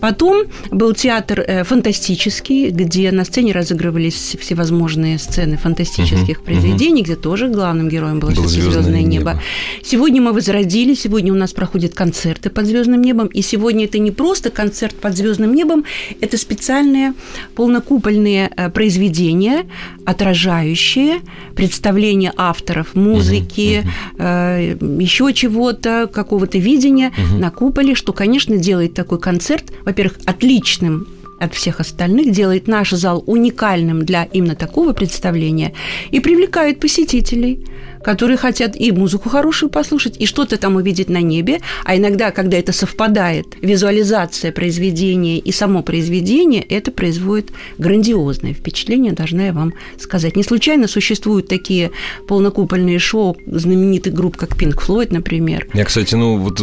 Потом 0.00 0.44
был 0.70 0.94
театр 0.94 1.40
э, 1.40 1.64
фантастический, 1.64 2.70
где 2.70 3.10
на 3.12 3.24
сцене 3.24 3.52
разыгрывались 3.52 4.36
всевозможные 4.38 5.18
сцены 5.18 5.56
фантастических 5.56 6.38
угу. 6.38 6.44
произведений, 6.44 7.02
угу. 7.02 7.06
где 7.06 7.16
тоже 7.16 7.48
главным 7.48 7.88
героем 7.88 8.20
было, 8.20 8.30
было 8.30 8.48
звездное 8.72 9.02
небо. 9.02 9.30
небо. 9.30 9.42
Сегодня 9.82 10.22
мы 10.22 10.32
возродили, 10.32 10.94
сегодня 10.94 11.32
у 11.32 11.36
нас 11.36 11.52
проходят 11.52 11.94
концерты 11.94 12.50
под 12.50 12.66
звездным 12.66 13.02
небом, 13.02 13.26
и 13.28 13.42
сегодня 13.42 13.84
это 13.84 13.98
не 13.98 14.10
просто 14.10 14.50
концерт 14.50 14.94
под 14.94 15.16
звездным 15.16 15.54
небом, 15.54 15.84
это 16.20 16.36
специальные 16.36 17.14
полнокупольные 17.54 18.50
э, 18.56 18.70
произведения, 18.70 19.66
отражающие 20.04 21.20
представления 21.54 22.32
авторов 22.36 22.94
музыки, 22.94 23.84
угу, 24.14 24.86
угу. 24.86 25.00
еще 25.00 25.32
чего-то, 25.32 26.08
какого-то 26.12 26.58
видения 26.58 27.08
угу. 27.08 27.38
на 27.38 27.50
куполе, 27.50 27.94
что, 27.94 28.12
конечно, 28.12 28.56
делает 28.56 28.94
такой 28.94 29.18
концерт, 29.18 29.72
во-первых, 29.84 30.18
отличным 30.24 31.06
от 31.40 31.54
всех 31.54 31.80
остальных, 31.80 32.32
делает 32.32 32.66
наш 32.66 32.90
зал 32.90 33.22
уникальным 33.26 34.04
для 34.04 34.24
именно 34.24 34.56
такого 34.56 34.92
представления 34.92 35.72
и 36.10 36.20
привлекает 36.20 36.80
посетителей– 36.80 37.64
которые 38.02 38.36
хотят 38.36 38.76
и 38.76 38.92
музыку 38.92 39.28
хорошую 39.28 39.70
послушать, 39.70 40.16
и 40.18 40.26
что-то 40.26 40.56
там 40.56 40.76
увидеть 40.76 41.08
на 41.08 41.20
небе. 41.20 41.60
А 41.84 41.96
иногда, 41.96 42.30
когда 42.30 42.56
это 42.56 42.72
совпадает, 42.72 43.56
визуализация 43.60 44.52
произведения 44.52 45.38
и 45.38 45.52
само 45.52 45.82
произведение, 45.82 46.62
это 46.62 46.90
производит 46.90 47.50
грандиозное 47.78 48.54
впечатление, 48.54 49.12
должна 49.12 49.46
я 49.46 49.52
вам 49.52 49.74
сказать. 49.98 50.36
Не 50.36 50.42
случайно 50.42 50.88
существуют 50.88 51.48
такие 51.48 51.90
полнокупольные 52.26 52.98
шоу 52.98 53.36
знаменитых 53.46 54.14
групп, 54.14 54.36
как 54.36 54.50
Pink 54.50 54.78
Floyd, 54.78 55.12
например. 55.12 55.68
Я, 55.74 55.84
кстати, 55.84 56.14
ну 56.14 56.38
вот 56.38 56.60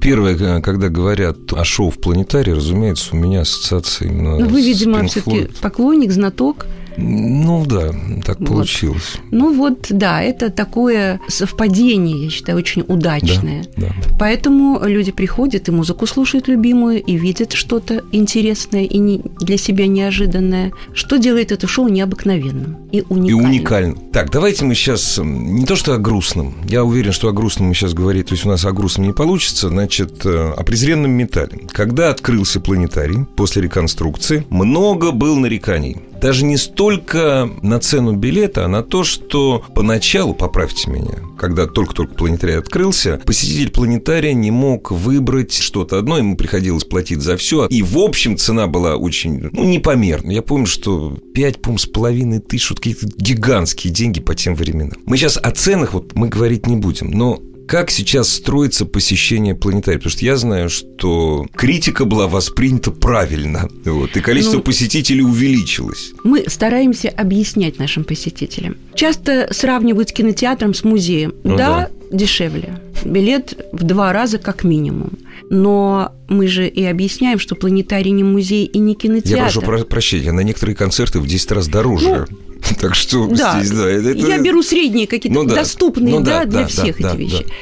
первое, 0.00 0.60
когда 0.60 0.88
говорят 0.88 1.52
о 1.52 1.64
шоу 1.64 1.90
в 1.90 1.98
планетарии, 1.98 2.52
разумеется, 2.52 3.10
у 3.12 3.16
меня 3.16 3.42
ассоциация 3.42 4.08
именно 4.08 4.38
Ну, 4.38 4.46
вы, 4.46 4.62
видимо, 4.62 5.06
все-таки 5.06 5.48
поклонник, 5.60 6.10
знаток 6.10 6.66
ну 6.96 7.64
да, 7.66 7.94
так 8.24 8.38
получилось. 8.38 9.12
Вот. 9.14 9.24
Ну 9.30 9.54
вот, 9.54 9.86
да, 9.90 10.22
это 10.22 10.50
такое 10.60 11.20
совпадение, 11.26 12.24
я 12.24 12.30
считаю, 12.30 12.58
очень 12.58 12.84
удачное. 12.86 13.64
Да, 13.78 13.86
да. 13.86 13.94
Поэтому 14.18 14.78
люди 14.84 15.10
приходят 15.10 15.68
и 15.68 15.72
музыку 15.72 16.06
слушают 16.06 16.48
любимую, 16.48 17.02
и 17.02 17.16
видят 17.16 17.54
что-то 17.54 18.02
интересное 18.12 18.84
и 18.84 18.98
не, 18.98 19.22
для 19.40 19.56
себя 19.56 19.86
неожиданное, 19.86 20.72
что 20.92 21.16
делает 21.16 21.50
это 21.50 21.66
шоу 21.66 21.88
необыкновенным 21.88 22.76
и 22.92 23.02
уникальным. 23.08 23.28
И 23.28 23.32
уникальным. 23.32 23.98
Так, 24.12 24.30
давайте 24.30 24.66
мы 24.66 24.74
сейчас 24.74 25.18
не 25.22 25.64
то 25.64 25.76
что 25.76 25.94
о 25.94 25.98
грустном, 25.98 26.54
я 26.68 26.84
уверен, 26.84 27.12
что 27.12 27.28
о 27.28 27.32
грустном 27.32 27.68
мы 27.68 27.74
сейчас 27.74 27.94
говорить, 27.94 28.26
то 28.26 28.34
есть 28.34 28.44
у 28.44 28.50
нас 28.50 28.66
о 28.66 28.72
грустном 28.72 29.06
не 29.06 29.14
получится, 29.14 29.70
значит, 29.70 30.26
э, 30.26 30.52
о 30.54 30.62
презренном 30.62 31.10
металле. 31.10 31.60
Когда 31.72 32.10
открылся 32.10 32.60
планетарий 32.60 33.24
после 33.34 33.62
реконструкции, 33.62 34.44
много 34.50 35.10
был 35.10 35.36
нареканий 35.38 35.96
даже 36.20 36.44
не 36.44 36.56
столько 36.56 37.50
на 37.62 37.80
цену 37.80 38.12
билета, 38.12 38.64
а 38.64 38.68
на 38.68 38.82
то, 38.82 39.04
что 39.04 39.64
поначалу, 39.74 40.34
поправьте 40.34 40.90
меня, 40.90 41.18
когда 41.38 41.66
только-только 41.66 42.14
планетарий 42.14 42.58
открылся, 42.58 43.20
посетитель 43.24 43.70
планетария 43.70 44.34
не 44.34 44.50
мог 44.50 44.90
выбрать 44.90 45.54
что-то 45.54 45.98
одно, 45.98 46.18
ему 46.18 46.36
приходилось 46.36 46.84
платить 46.84 47.20
за 47.20 47.36
все, 47.36 47.66
и 47.66 47.82
в 47.82 47.98
общем 47.98 48.36
цена 48.36 48.66
была 48.66 48.96
очень, 48.96 49.48
ну, 49.52 49.64
непомерна. 49.64 50.30
Я 50.30 50.42
помню, 50.42 50.66
что 50.66 51.16
5, 51.34 51.62
по 51.62 51.78
с 51.78 51.86
половиной 51.86 52.40
тысяч, 52.40 52.70
вот 52.70 52.80
какие-то 52.80 53.06
гигантские 53.16 53.92
деньги 53.92 54.20
по 54.20 54.34
тем 54.34 54.54
временам. 54.54 54.98
Мы 55.06 55.16
сейчас 55.16 55.38
о 55.38 55.50
ценах 55.50 55.94
вот 55.94 56.14
мы 56.14 56.28
говорить 56.28 56.66
не 56.66 56.76
будем, 56.76 57.10
но 57.10 57.40
как 57.70 57.92
сейчас 57.92 58.28
строится 58.28 58.84
посещение 58.84 59.54
планетария? 59.54 59.98
Потому 60.00 60.10
что 60.10 60.24
я 60.24 60.36
знаю, 60.36 60.68
что 60.68 61.46
критика 61.54 62.04
была 62.04 62.26
воспринята 62.26 62.90
правильно, 62.90 63.68
вот, 63.84 64.16
и 64.16 64.20
количество 64.20 64.56
ну, 64.56 64.62
посетителей 64.64 65.22
увеличилось. 65.22 66.10
Мы 66.24 66.46
стараемся 66.48 67.10
объяснять 67.10 67.78
нашим 67.78 68.02
посетителям. 68.02 68.76
Часто 68.96 69.46
сравнивают 69.52 70.08
с 70.08 70.12
кинотеатром 70.12 70.74
с 70.74 70.82
музеем. 70.82 71.32
Ну, 71.44 71.56
да, 71.56 71.90
да, 72.10 72.16
дешевле. 72.16 72.80
Билет 73.04 73.56
в 73.70 73.84
два 73.84 74.12
раза 74.12 74.38
как 74.38 74.64
минимум. 74.64 75.12
Но 75.48 76.12
мы 76.28 76.48
же 76.48 76.66
и 76.66 76.82
объясняем, 76.84 77.38
что 77.38 77.54
планетарий 77.54 78.10
не 78.10 78.24
музей 78.24 78.64
и 78.66 78.78
не 78.80 78.96
кинотеатр. 78.96 79.36
Я 79.36 79.42
прошу 79.44 79.62
про- 79.62 79.84
прощения, 79.84 80.32
на 80.32 80.40
некоторые 80.40 80.74
концерты 80.74 81.20
в 81.20 81.26
10 81.28 81.52
раз 81.52 81.68
дороже. 81.68 82.26
Ну, 82.28 82.49
Так 82.80 82.94
что 82.94 83.26
да. 83.26 83.60
здесь, 83.60 83.70
да, 83.70 83.88
это... 83.88 84.10
Я 84.12 84.38
беру 84.38 84.62
средние 84.62 85.06
какие-то 85.06 85.38
ну, 85.38 85.46
да. 85.46 85.56
доступные 85.56 86.18
ну, 86.18 86.24
да, 86.24 86.40
да, 86.40 86.44
для 86.46 86.60
да, 86.62 86.66
всех 86.66 86.98
да, 86.98 87.10
эти 87.10 87.12
да, 87.12 87.14
вещи. 87.14 87.44
Да. 87.46 87.54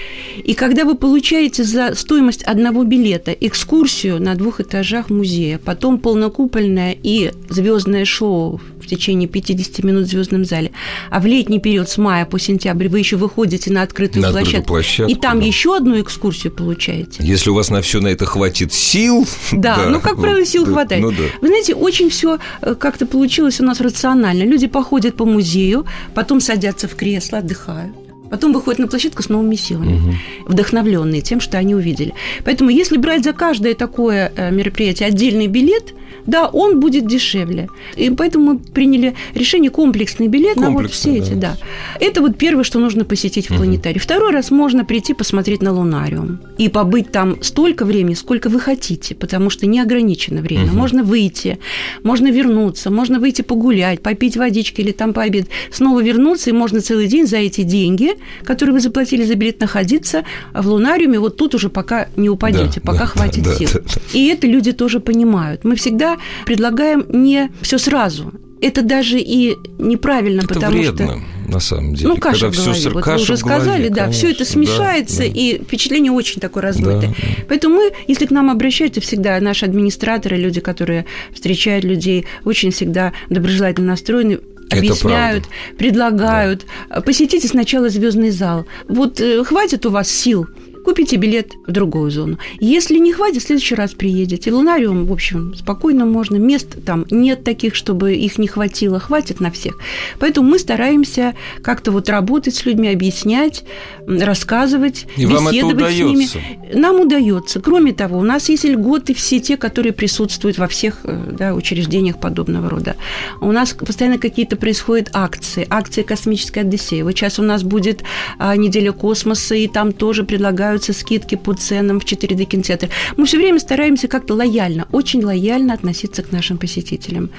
И 0.44 0.54
когда 0.54 0.84
вы 0.84 0.94
получаете 0.94 1.64
за 1.64 1.94
стоимость 1.94 2.42
одного 2.42 2.84
билета 2.84 3.32
экскурсию 3.32 4.22
на 4.22 4.34
двух 4.34 4.60
этажах 4.60 5.10
музея, 5.10 5.58
потом 5.58 5.98
полнокупольное 5.98 6.96
и 7.02 7.32
звездное 7.48 8.04
шоу 8.04 8.60
в 8.80 8.86
течение 8.86 9.28
50 9.28 9.84
минут 9.84 10.06
в 10.06 10.08
звездном 10.08 10.44
зале, 10.44 10.70
а 11.10 11.20
в 11.20 11.26
летний 11.26 11.58
период 11.58 11.88
с 11.88 11.98
мая 11.98 12.24
по 12.24 12.38
сентябрь 12.38 12.88
вы 12.88 13.00
еще 13.00 13.16
выходите 13.16 13.72
на 13.72 13.82
открытую, 13.82 14.22
на 14.22 14.30
площадку, 14.30 14.48
открытую 14.48 14.66
площадку, 14.66 15.12
и 15.12 15.14
там 15.16 15.40
да. 15.40 15.46
еще 15.46 15.76
одну 15.76 16.00
экскурсию 16.00 16.52
получаете. 16.52 17.22
Если 17.22 17.50
у 17.50 17.54
вас 17.54 17.70
на 17.70 17.82
все 17.82 18.00
на 18.00 18.08
это 18.08 18.24
хватит 18.24 18.72
сил, 18.72 19.26
да, 19.52 19.76
да 19.76 19.88
ну 19.90 20.00
как 20.00 20.20
правило 20.20 20.44
сил 20.44 20.64
да, 20.64 20.72
хватает. 20.72 21.02
Ну, 21.02 21.10
да. 21.10 21.24
Вы 21.40 21.48
знаете, 21.48 21.74
очень 21.74 22.10
все 22.10 22.38
э, 22.62 22.74
как-то 22.74 23.06
получилось 23.06 23.60
у 23.60 23.64
нас 23.64 23.80
рационально. 23.80 24.44
Люди 24.44 24.66
походят 24.66 24.87
по 25.16 25.24
музею, 25.24 25.86
потом 26.14 26.40
садятся 26.40 26.88
в 26.88 26.94
кресло, 26.94 27.38
отдыхают. 27.38 28.07
Потом 28.30 28.52
выходят 28.52 28.78
на 28.78 28.88
площадку 28.88 29.22
с 29.22 29.28
новыми 29.28 29.54
силами, 29.56 29.94
угу. 29.94 30.14
вдохновленные 30.46 31.22
тем, 31.22 31.40
что 31.40 31.58
они 31.58 31.74
увидели. 31.74 32.14
Поэтому, 32.44 32.70
если 32.70 32.96
брать 32.96 33.24
за 33.24 33.32
каждое 33.32 33.74
такое 33.74 34.32
э, 34.36 34.50
мероприятие 34.50 35.08
отдельный 35.08 35.46
билет, 35.46 35.94
да, 36.26 36.46
он 36.46 36.78
будет 36.78 37.06
дешевле. 37.06 37.68
И 37.96 38.10
поэтому 38.10 38.52
мы 38.52 38.58
приняли 38.58 39.14
решение 39.34 39.70
комплексный 39.70 40.28
билет 40.28 40.56
комплексный, 40.56 40.74
на 40.74 40.82
вот 40.82 40.90
все 40.90 41.16
эти, 41.16 41.32
да. 41.32 41.56
Это 42.00 42.20
вот 42.20 42.36
первое, 42.36 42.64
что 42.64 42.78
нужно 42.78 43.04
посетить 43.04 43.48
в. 43.48 43.58
Угу. 43.58 43.98
Второй 43.98 44.32
раз 44.32 44.50
можно 44.50 44.84
прийти 44.84 45.14
посмотреть 45.14 45.62
на 45.62 45.72
лунариум 45.72 46.40
и 46.58 46.68
побыть 46.68 47.10
там 47.10 47.42
столько 47.42 47.84
времени, 47.84 48.14
сколько 48.14 48.50
вы 48.50 48.60
хотите, 48.60 49.14
потому 49.14 49.50
что 49.50 49.66
не 49.66 49.80
ограничено 49.80 50.42
время. 50.42 50.66
Угу. 50.66 50.76
Можно 50.76 51.02
выйти, 51.02 51.58
можно 52.02 52.30
вернуться, 52.30 52.90
можно 52.90 53.18
выйти 53.18 53.42
погулять, 53.42 54.02
попить 54.02 54.36
водички 54.36 54.82
или 54.82 54.92
там 54.92 55.14
пообедать, 55.14 55.48
снова 55.70 56.02
вернуться, 56.02 56.50
и 56.50 56.52
можно 56.52 56.80
целый 56.80 57.06
день 57.06 57.26
за 57.26 57.38
эти 57.38 57.62
деньги, 57.62 58.12
которые 58.44 58.74
вы 58.74 58.80
заплатили 58.80 59.24
за 59.24 59.34
билет, 59.34 59.60
находиться 59.60 60.24
в 60.54 60.66
лунариуме. 60.66 61.18
Вот 61.18 61.36
тут 61.36 61.54
уже 61.54 61.68
пока 61.68 62.08
не 62.16 62.28
упадете, 62.30 62.80
да, 62.80 62.92
пока 62.92 63.00
да, 63.00 63.06
хватит 63.06 63.44
да, 63.44 63.54
сил. 63.54 63.68
Да, 63.72 63.80
да. 63.80 64.00
И 64.12 64.26
это 64.26 64.46
люди 64.46 64.72
тоже 64.72 65.00
понимают. 65.00 65.64
Мы 65.64 65.76
всегда 65.76 66.18
предлагаем 66.46 67.04
не 67.08 67.50
все 67.62 67.78
сразу. 67.78 68.32
Это 68.60 68.82
даже 68.82 69.20
и 69.20 69.56
неправильно, 69.78 70.40
это 70.40 70.54
потому 70.54 70.78
вредно, 70.78 71.06
что 71.06 71.52
на 71.52 71.60
самом 71.60 71.94
деле. 71.94 72.08
Ну, 72.08 72.16
каша 72.16 72.46
Когда 72.46 72.50
в 72.50 72.56
голове. 72.56 72.80
Все, 72.80 72.90
вот 72.90 73.04
каша 73.04 73.16
вы 73.16 73.22
уже 73.22 73.36
сказали, 73.36 73.88
голове, 73.88 73.90
да, 73.90 74.10
все 74.10 74.30
это 74.32 74.44
смешается, 74.44 75.18
да, 75.18 75.24
да. 75.24 75.32
и 75.32 75.58
впечатление 75.62 76.10
очень 76.10 76.40
такое 76.40 76.64
размытое. 76.64 77.08
Да, 77.08 77.14
Поэтому 77.48 77.76
мы, 77.76 77.92
если 78.08 78.26
к 78.26 78.30
нам 78.30 78.50
обращаются 78.50 79.00
всегда, 79.00 79.38
наши 79.40 79.64
администраторы, 79.64 80.36
люди, 80.36 80.60
которые 80.60 81.06
встречают 81.32 81.84
людей, 81.84 82.26
очень 82.44 82.72
всегда 82.72 83.12
доброжелательно 83.30 83.88
настроены, 83.88 84.40
объясняют, 84.70 85.44
предлагают. 85.76 86.66
Да. 86.88 87.00
Посетите 87.00 87.48
сначала 87.48 87.88
звездный 87.88 88.30
зал. 88.30 88.66
Вот 88.88 89.20
э, 89.20 89.44
хватит 89.44 89.86
у 89.86 89.90
вас 89.90 90.10
сил 90.10 90.46
купите 90.84 91.16
билет 91.16 91.52
в 91.66 91.72
другую 91.72 92.10
зону. 92.10 92.38
Если 92.60 92.98
не 92.98 93.12
хватит, 93.12 93.42
в 93.42 93.46
следующий 93.46 93.74
раз 93.74 93.92
приедете. 93.92 94.52
Лунариум, 94.52 95.06
в 95.06 95.12
общем, 95.12 95.54
спокойно 95.54 96.06
можно. 96.06 96.36
Мест 96.36 96.84
там 96.84 97.04
нет 97.10 97.44
таких, 97.44 97.74
чтобы 97.74 98.14
их 98.14 98.38
не 98.38 98.46
хватило. 98.46 98.98
Хватит 98.98 99.40
на 99.40 99.50
всех. 99.50 99.78
Поэтому 100.18 100.48
мы 100.48 100.58
стараемся 100.58 101.34
как-то 101.62 101.90
вот 101.90 102.08
работать 102.08 102.54
с 102.54 102.64
людьми, 102.64 102.88
объяснять, 102.88 103.64
рассказывать, 104.06 105.06
И 105.16 105.24
беседовать 105.24 105.94
с 105.94 105.98
ними. 105.98 106.28
Нам 106.74 107.00
удается. 107.00 107.60
Кроме 107.60 107.92
того, 107.92 108.18
у 108.18 108.22
нас 108.22 108.48
есть 108.48 108.64
льготы 108.64 109.14
все 109.14 109.40
те, 109.40 109.56
которые 109.56 109.92
присутствуют 109.92 110.58
во 110.58 110.68
всех 110.68 111.00
э, 111.04 111.32
да, 111.32 111.54
учреждениях 111.54 112.20
подобного 112.20 112.68
рода. 112.68 112.96
У 113.40 113.52
нас 113.52 113.72
постоянно 113.72 114.18
какие-то 114.18 114.56
происходят 114.56 115.10
акции. 115.12 115.66
Акции 115.68 116.02
«Космическая 116.02 116.60
Одиссея». 116.60 117.04
Вот 117.04 117.12
сейчас 117.12 117.38
у 117.38 117.42
нас 117.42 117.62
будет 117.62 118.02
а, 118.38 118.56
неделя 118.56 118.92
космоса, 118.92 119.54
и 119.54 119.68
там 119.68 119.92
тоже 119.92 120.24
предлагают 120.24 120.67
предлагаются 120.68 120.92
скидки 120.92 121.34
по 121.34 121.54
ценам 121.54 121.98
в 121.98 122.04
4D 122.04 122.44
кинотеатре. 122.44 122.90
Мы 123.16 123.24
все 123.24 123.38
время 123.38 123.58
стараемся 123.58 124.08
как-то 124.08 124.34
лояльно, 124.34 124.86
очень 124.92 125.24
лояльно 125.24 125.74
относиться 125.74 126.22
к 126.22 126.32
нашим 126.32 126.58
посетителям. 126.58 127.30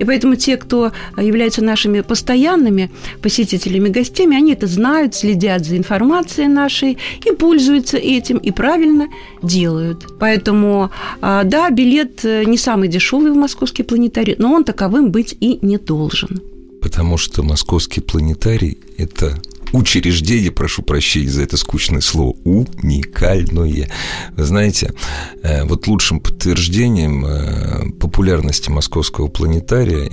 И 0.00 0.04
поэтому 0.04 0.36
те, 0.36 0.56
кто 0.56 0.92
являются 1.16 1.62
нашими 1.62 2.00
постоянными 2.00 2.90
посетителями, 3.22 3.90
гостями, 3.90 4.36
они 4.36 4.52
это 4.52 4.66
знают, 4.66 5.14
следят 5.14 5.64
за 5.66 5.76
информацией 5.76 6.48
нашей 6.48 6.96
и 7.26 7.32
пользуются 7.32 7.98
этим, 7.98 8.38
и 8.38 8.50
правильно 8.52 9.08
делают. 9.42 10.06
Поэтому, 10.18 10.90
а, 11.20 11.44
да, 11.44 11.70
билет 11.70 12.24
э, 12.24 12.44
не 12.44 12.56
самый 12.56 12.88
дешевый 12.88 13.32
в 13.32 13.36
московский 13.36 13.84
планетарий, 13.84 14.34
но 14.38 14.52
он 14.52 14.64
таковым 14.64 15.10
быть 15.10 15.36
и 15.40 15.58
не 15.62 15.78
должен. 15.78 16.40
Потому 16.80 17.18
что 17.18 17.42
московский 17.42 18.00
планетарий– 18.00 18.78
это 18.98 19.34
учреждение, 19.72 20.50
прошу 20.50 20.82
прощения 20.82 21.30
за 21.30 21.42
это 21.42 21.56
скучное 21.56 22.00
слово, 22.00 22.36
уникальное. 22.44 23.90
Вы 24.32 24.44
знаете, 24.44 24.92
э, 25.42 25.64
вот 25.64 25.86
лучшим 25.86 26.20
подтверждением 26.20 27.24
э, 27.26 27.90
популярности 27.98 28.70
московского 28.70 29.28
планетария 29.28 30.10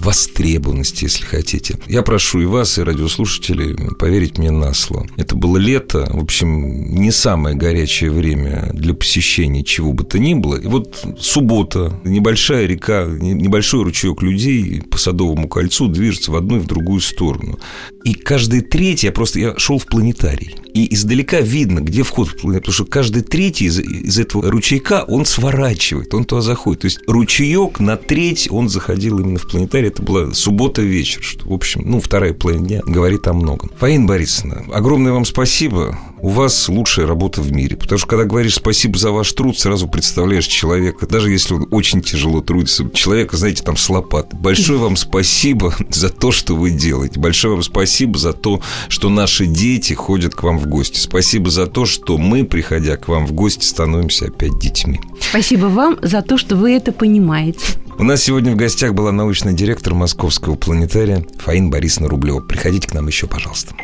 востребованности, 0.00 1.04
если 1.04 1.24
хотите. 1.24 1.78
Я 1.86 2.02
прошу 2.02 2.40
и 2.40 2.46
вас, 2.46 2.78
и 2.78 2.82
радиослушателей 2.82 3.76
поверить 3.96 4.38
мне 4.38 4.50
на 4.50 4.72
слово. 4.74 5.06
Это 5.16 5.36
было 5.36 5.56
лето, 5.56 6.08
в 6.10 6.22
общем, 6.22 6.94
не 6.94 7.10
самое 7.10 7.56
горячее 7.56 8.10
время 8.10 8.70
для 8.72 8.94
посещения 8.94 9.62
чего 9.64 9.92
бы 9.92 10.04
то 10.04 10.18
ни 10.18 10.34
было. 10.34 10.56
И 10.56 10.66
вот 10.66 11.04
суббота, 11.18 11.92
небольшая 12.04 12.66
река, 12.66 13.06
небольшой 13.06 13.84
ручеек 13.84 14.22
людей 14.22 14.82
по 14.82 14.98
Садовому 14.98 15.48
кольцу 15.48 15.88
движется 15.88 16.32
в 16.32 16.36
одну 16.36 16.56
и 16.56 16.60
в 16.60 16.66
другую 16.66 17.00
сторону. 17.00 17.58
И 18.04 18.14
каждый 18.14 18.62
третий, 18.62 19.08
я 19.08 19.12
просто 19.12 19.40
я 19.40 19.58
шел 19.58 19.78
в 19.78 19.86
планетарий. 19.86 20.56
И 20.72 20.94
издалека 20.94 21.40
видно, 21.40 21.80
где 21.80 22.02
вход 22.02 22.28
в 22.28 22.36
планетарий, 22.36 22.60
потому 22.60 22.74
что 22.74 22.84
каждый 22.84 23.22
третий 23.22 23.66
из, 23.66 23.78
из 23.78 24.18
этого 24.18 24.50
ручейка, 24.50 25.04
он 25.06 25.24
сворачивает, 25.24 26.14
он 26.14 26.24
туда 26.24 26.42
заходит. 26.42 26.82
То 26.82 26.86
есть 26.86 27.00
ручеек 27.06 27.80
на 27.80 27.96
треть 27.96 28.48
он 28.50 28.68
заходил 28.68 29.18
именно 29.18 29.38
в 29.38 29.46
планетарий. 29.46 29.89
Это 29.90 30.02
была 30.02 30.32
суббота 30.34 30.82
вечер, 30.82 31.20
что, 31.20 31.48
в 31.48 31.52
общем, 31.52 31.82
ну, 31.84 32.00
вторая 32.00 32.32
половина 32.32 32.64
дня 32.64 32.80
говорит 32.86 33.26
о 33.26 33.32
многом. 33.32 33.72
Фаина 33.76 34.06
Борисовна, 34.06 34.64
огромное 34.72 35.10
вам 35.10 35.24
спасибо. 35.24 35.98
У 36.22 36.28
вас 36.28 36.68
лучшая 36.68 37.08
работа 37.08 37.42
в 37.42 37.50
мире. 37.50 37.76
Потому 37.76 37.98
что, 37.98 38.06
когда 38.06 38.24
говоришь 38.24 38.54
спасибо 38.54 38.96
за 38.98 39.10
ваш 39.10 39.32
труд, 39.32 39.58
сразу 39.58 39.88
представляешь 39.88 40.46
человека, 40.46 41.08
даже 41.08 41.32
если 41.32 41.54
он 41.54 41.66
очень 41.72 42.02
тяжело 42.02 42.40
трудится, 42.40 42.88
человека, 42.90 43.36
знаете, 43.36 43.64
там 43.64 43.76
с 43.76 43.90
лопат. 43.90 44.32
Большое 44.32 44.78
вам 44.78 44.94
спасибо 44.94 45.74
за 45.88 46.10
то, 46.10 46.30
что 46.30 46.54
вы 46.54 46.70
делаете. 46.70 47.18
Большое 47.18 47.54
вам 47.54 47.64
спасибо 47.64 48.16
за 48.16 48.32
то, 48.32 48.60
что 48.88 49.08
наши 49.08 49.46
дети 49.46 49.94
ходят 49.94 50.36
к 50.36 50.42
вам 50.44 50.60
в 50.60 50.68
гости. 50.68 50.98
Спасибо 51.00 51.50
за 51.50 51.66
то, 51.66 51.84
что 51.84 52.16
мы, 52.16 52.44
приходя 52.44 52.96
к 52.96 53.08
вам 53.08 53.26
в 53.26 53.32
гости, 53.32 53.64
становимся 53.64 54.26
опять 54.26 54.56
детьми. 54.60 55.00
Спасибо 55.20 55.66
вам 55.66 55.98
за 56.00 56.22
то, 56.22 56.38
что 56.38 56.54
вы 56.54 56.74
это 56.74 56.92
понимаете. 56.92 57.66
У 58.00 58.02
нас 58.02 58.22
сегодня 58.22 58.52
в 58.52 58.56
гостях 58.56 58.94
была 58.94 59.12
научный 59.12 59.52
директор 59.52 59.92
Московского 59.92 60.56
планетария 60.56 61.22
Фаин 61.36 61.68
Борисовна 61.68 62.08
Рублева. 62.08 62.40
Приходите 62.40 62.88
к 62.88 62.94
нам 62.94 63.06
еще, 63.06 63.26
пожалуйста. 63.26 63.74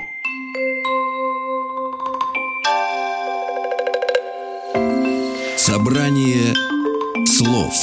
Собрание 5.59 6.55
слов 7.27 7.75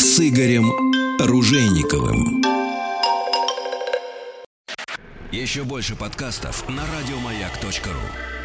с 0.00 0.18
Игорем 0.18 0.68
Ружейниковым. 1.20 2.42
Еще 5.30 5.62
больше 5.62 5.94
подкастов 5.94 6.68
на 6.68 6.82
радиомаяк.ру 6.98 8.43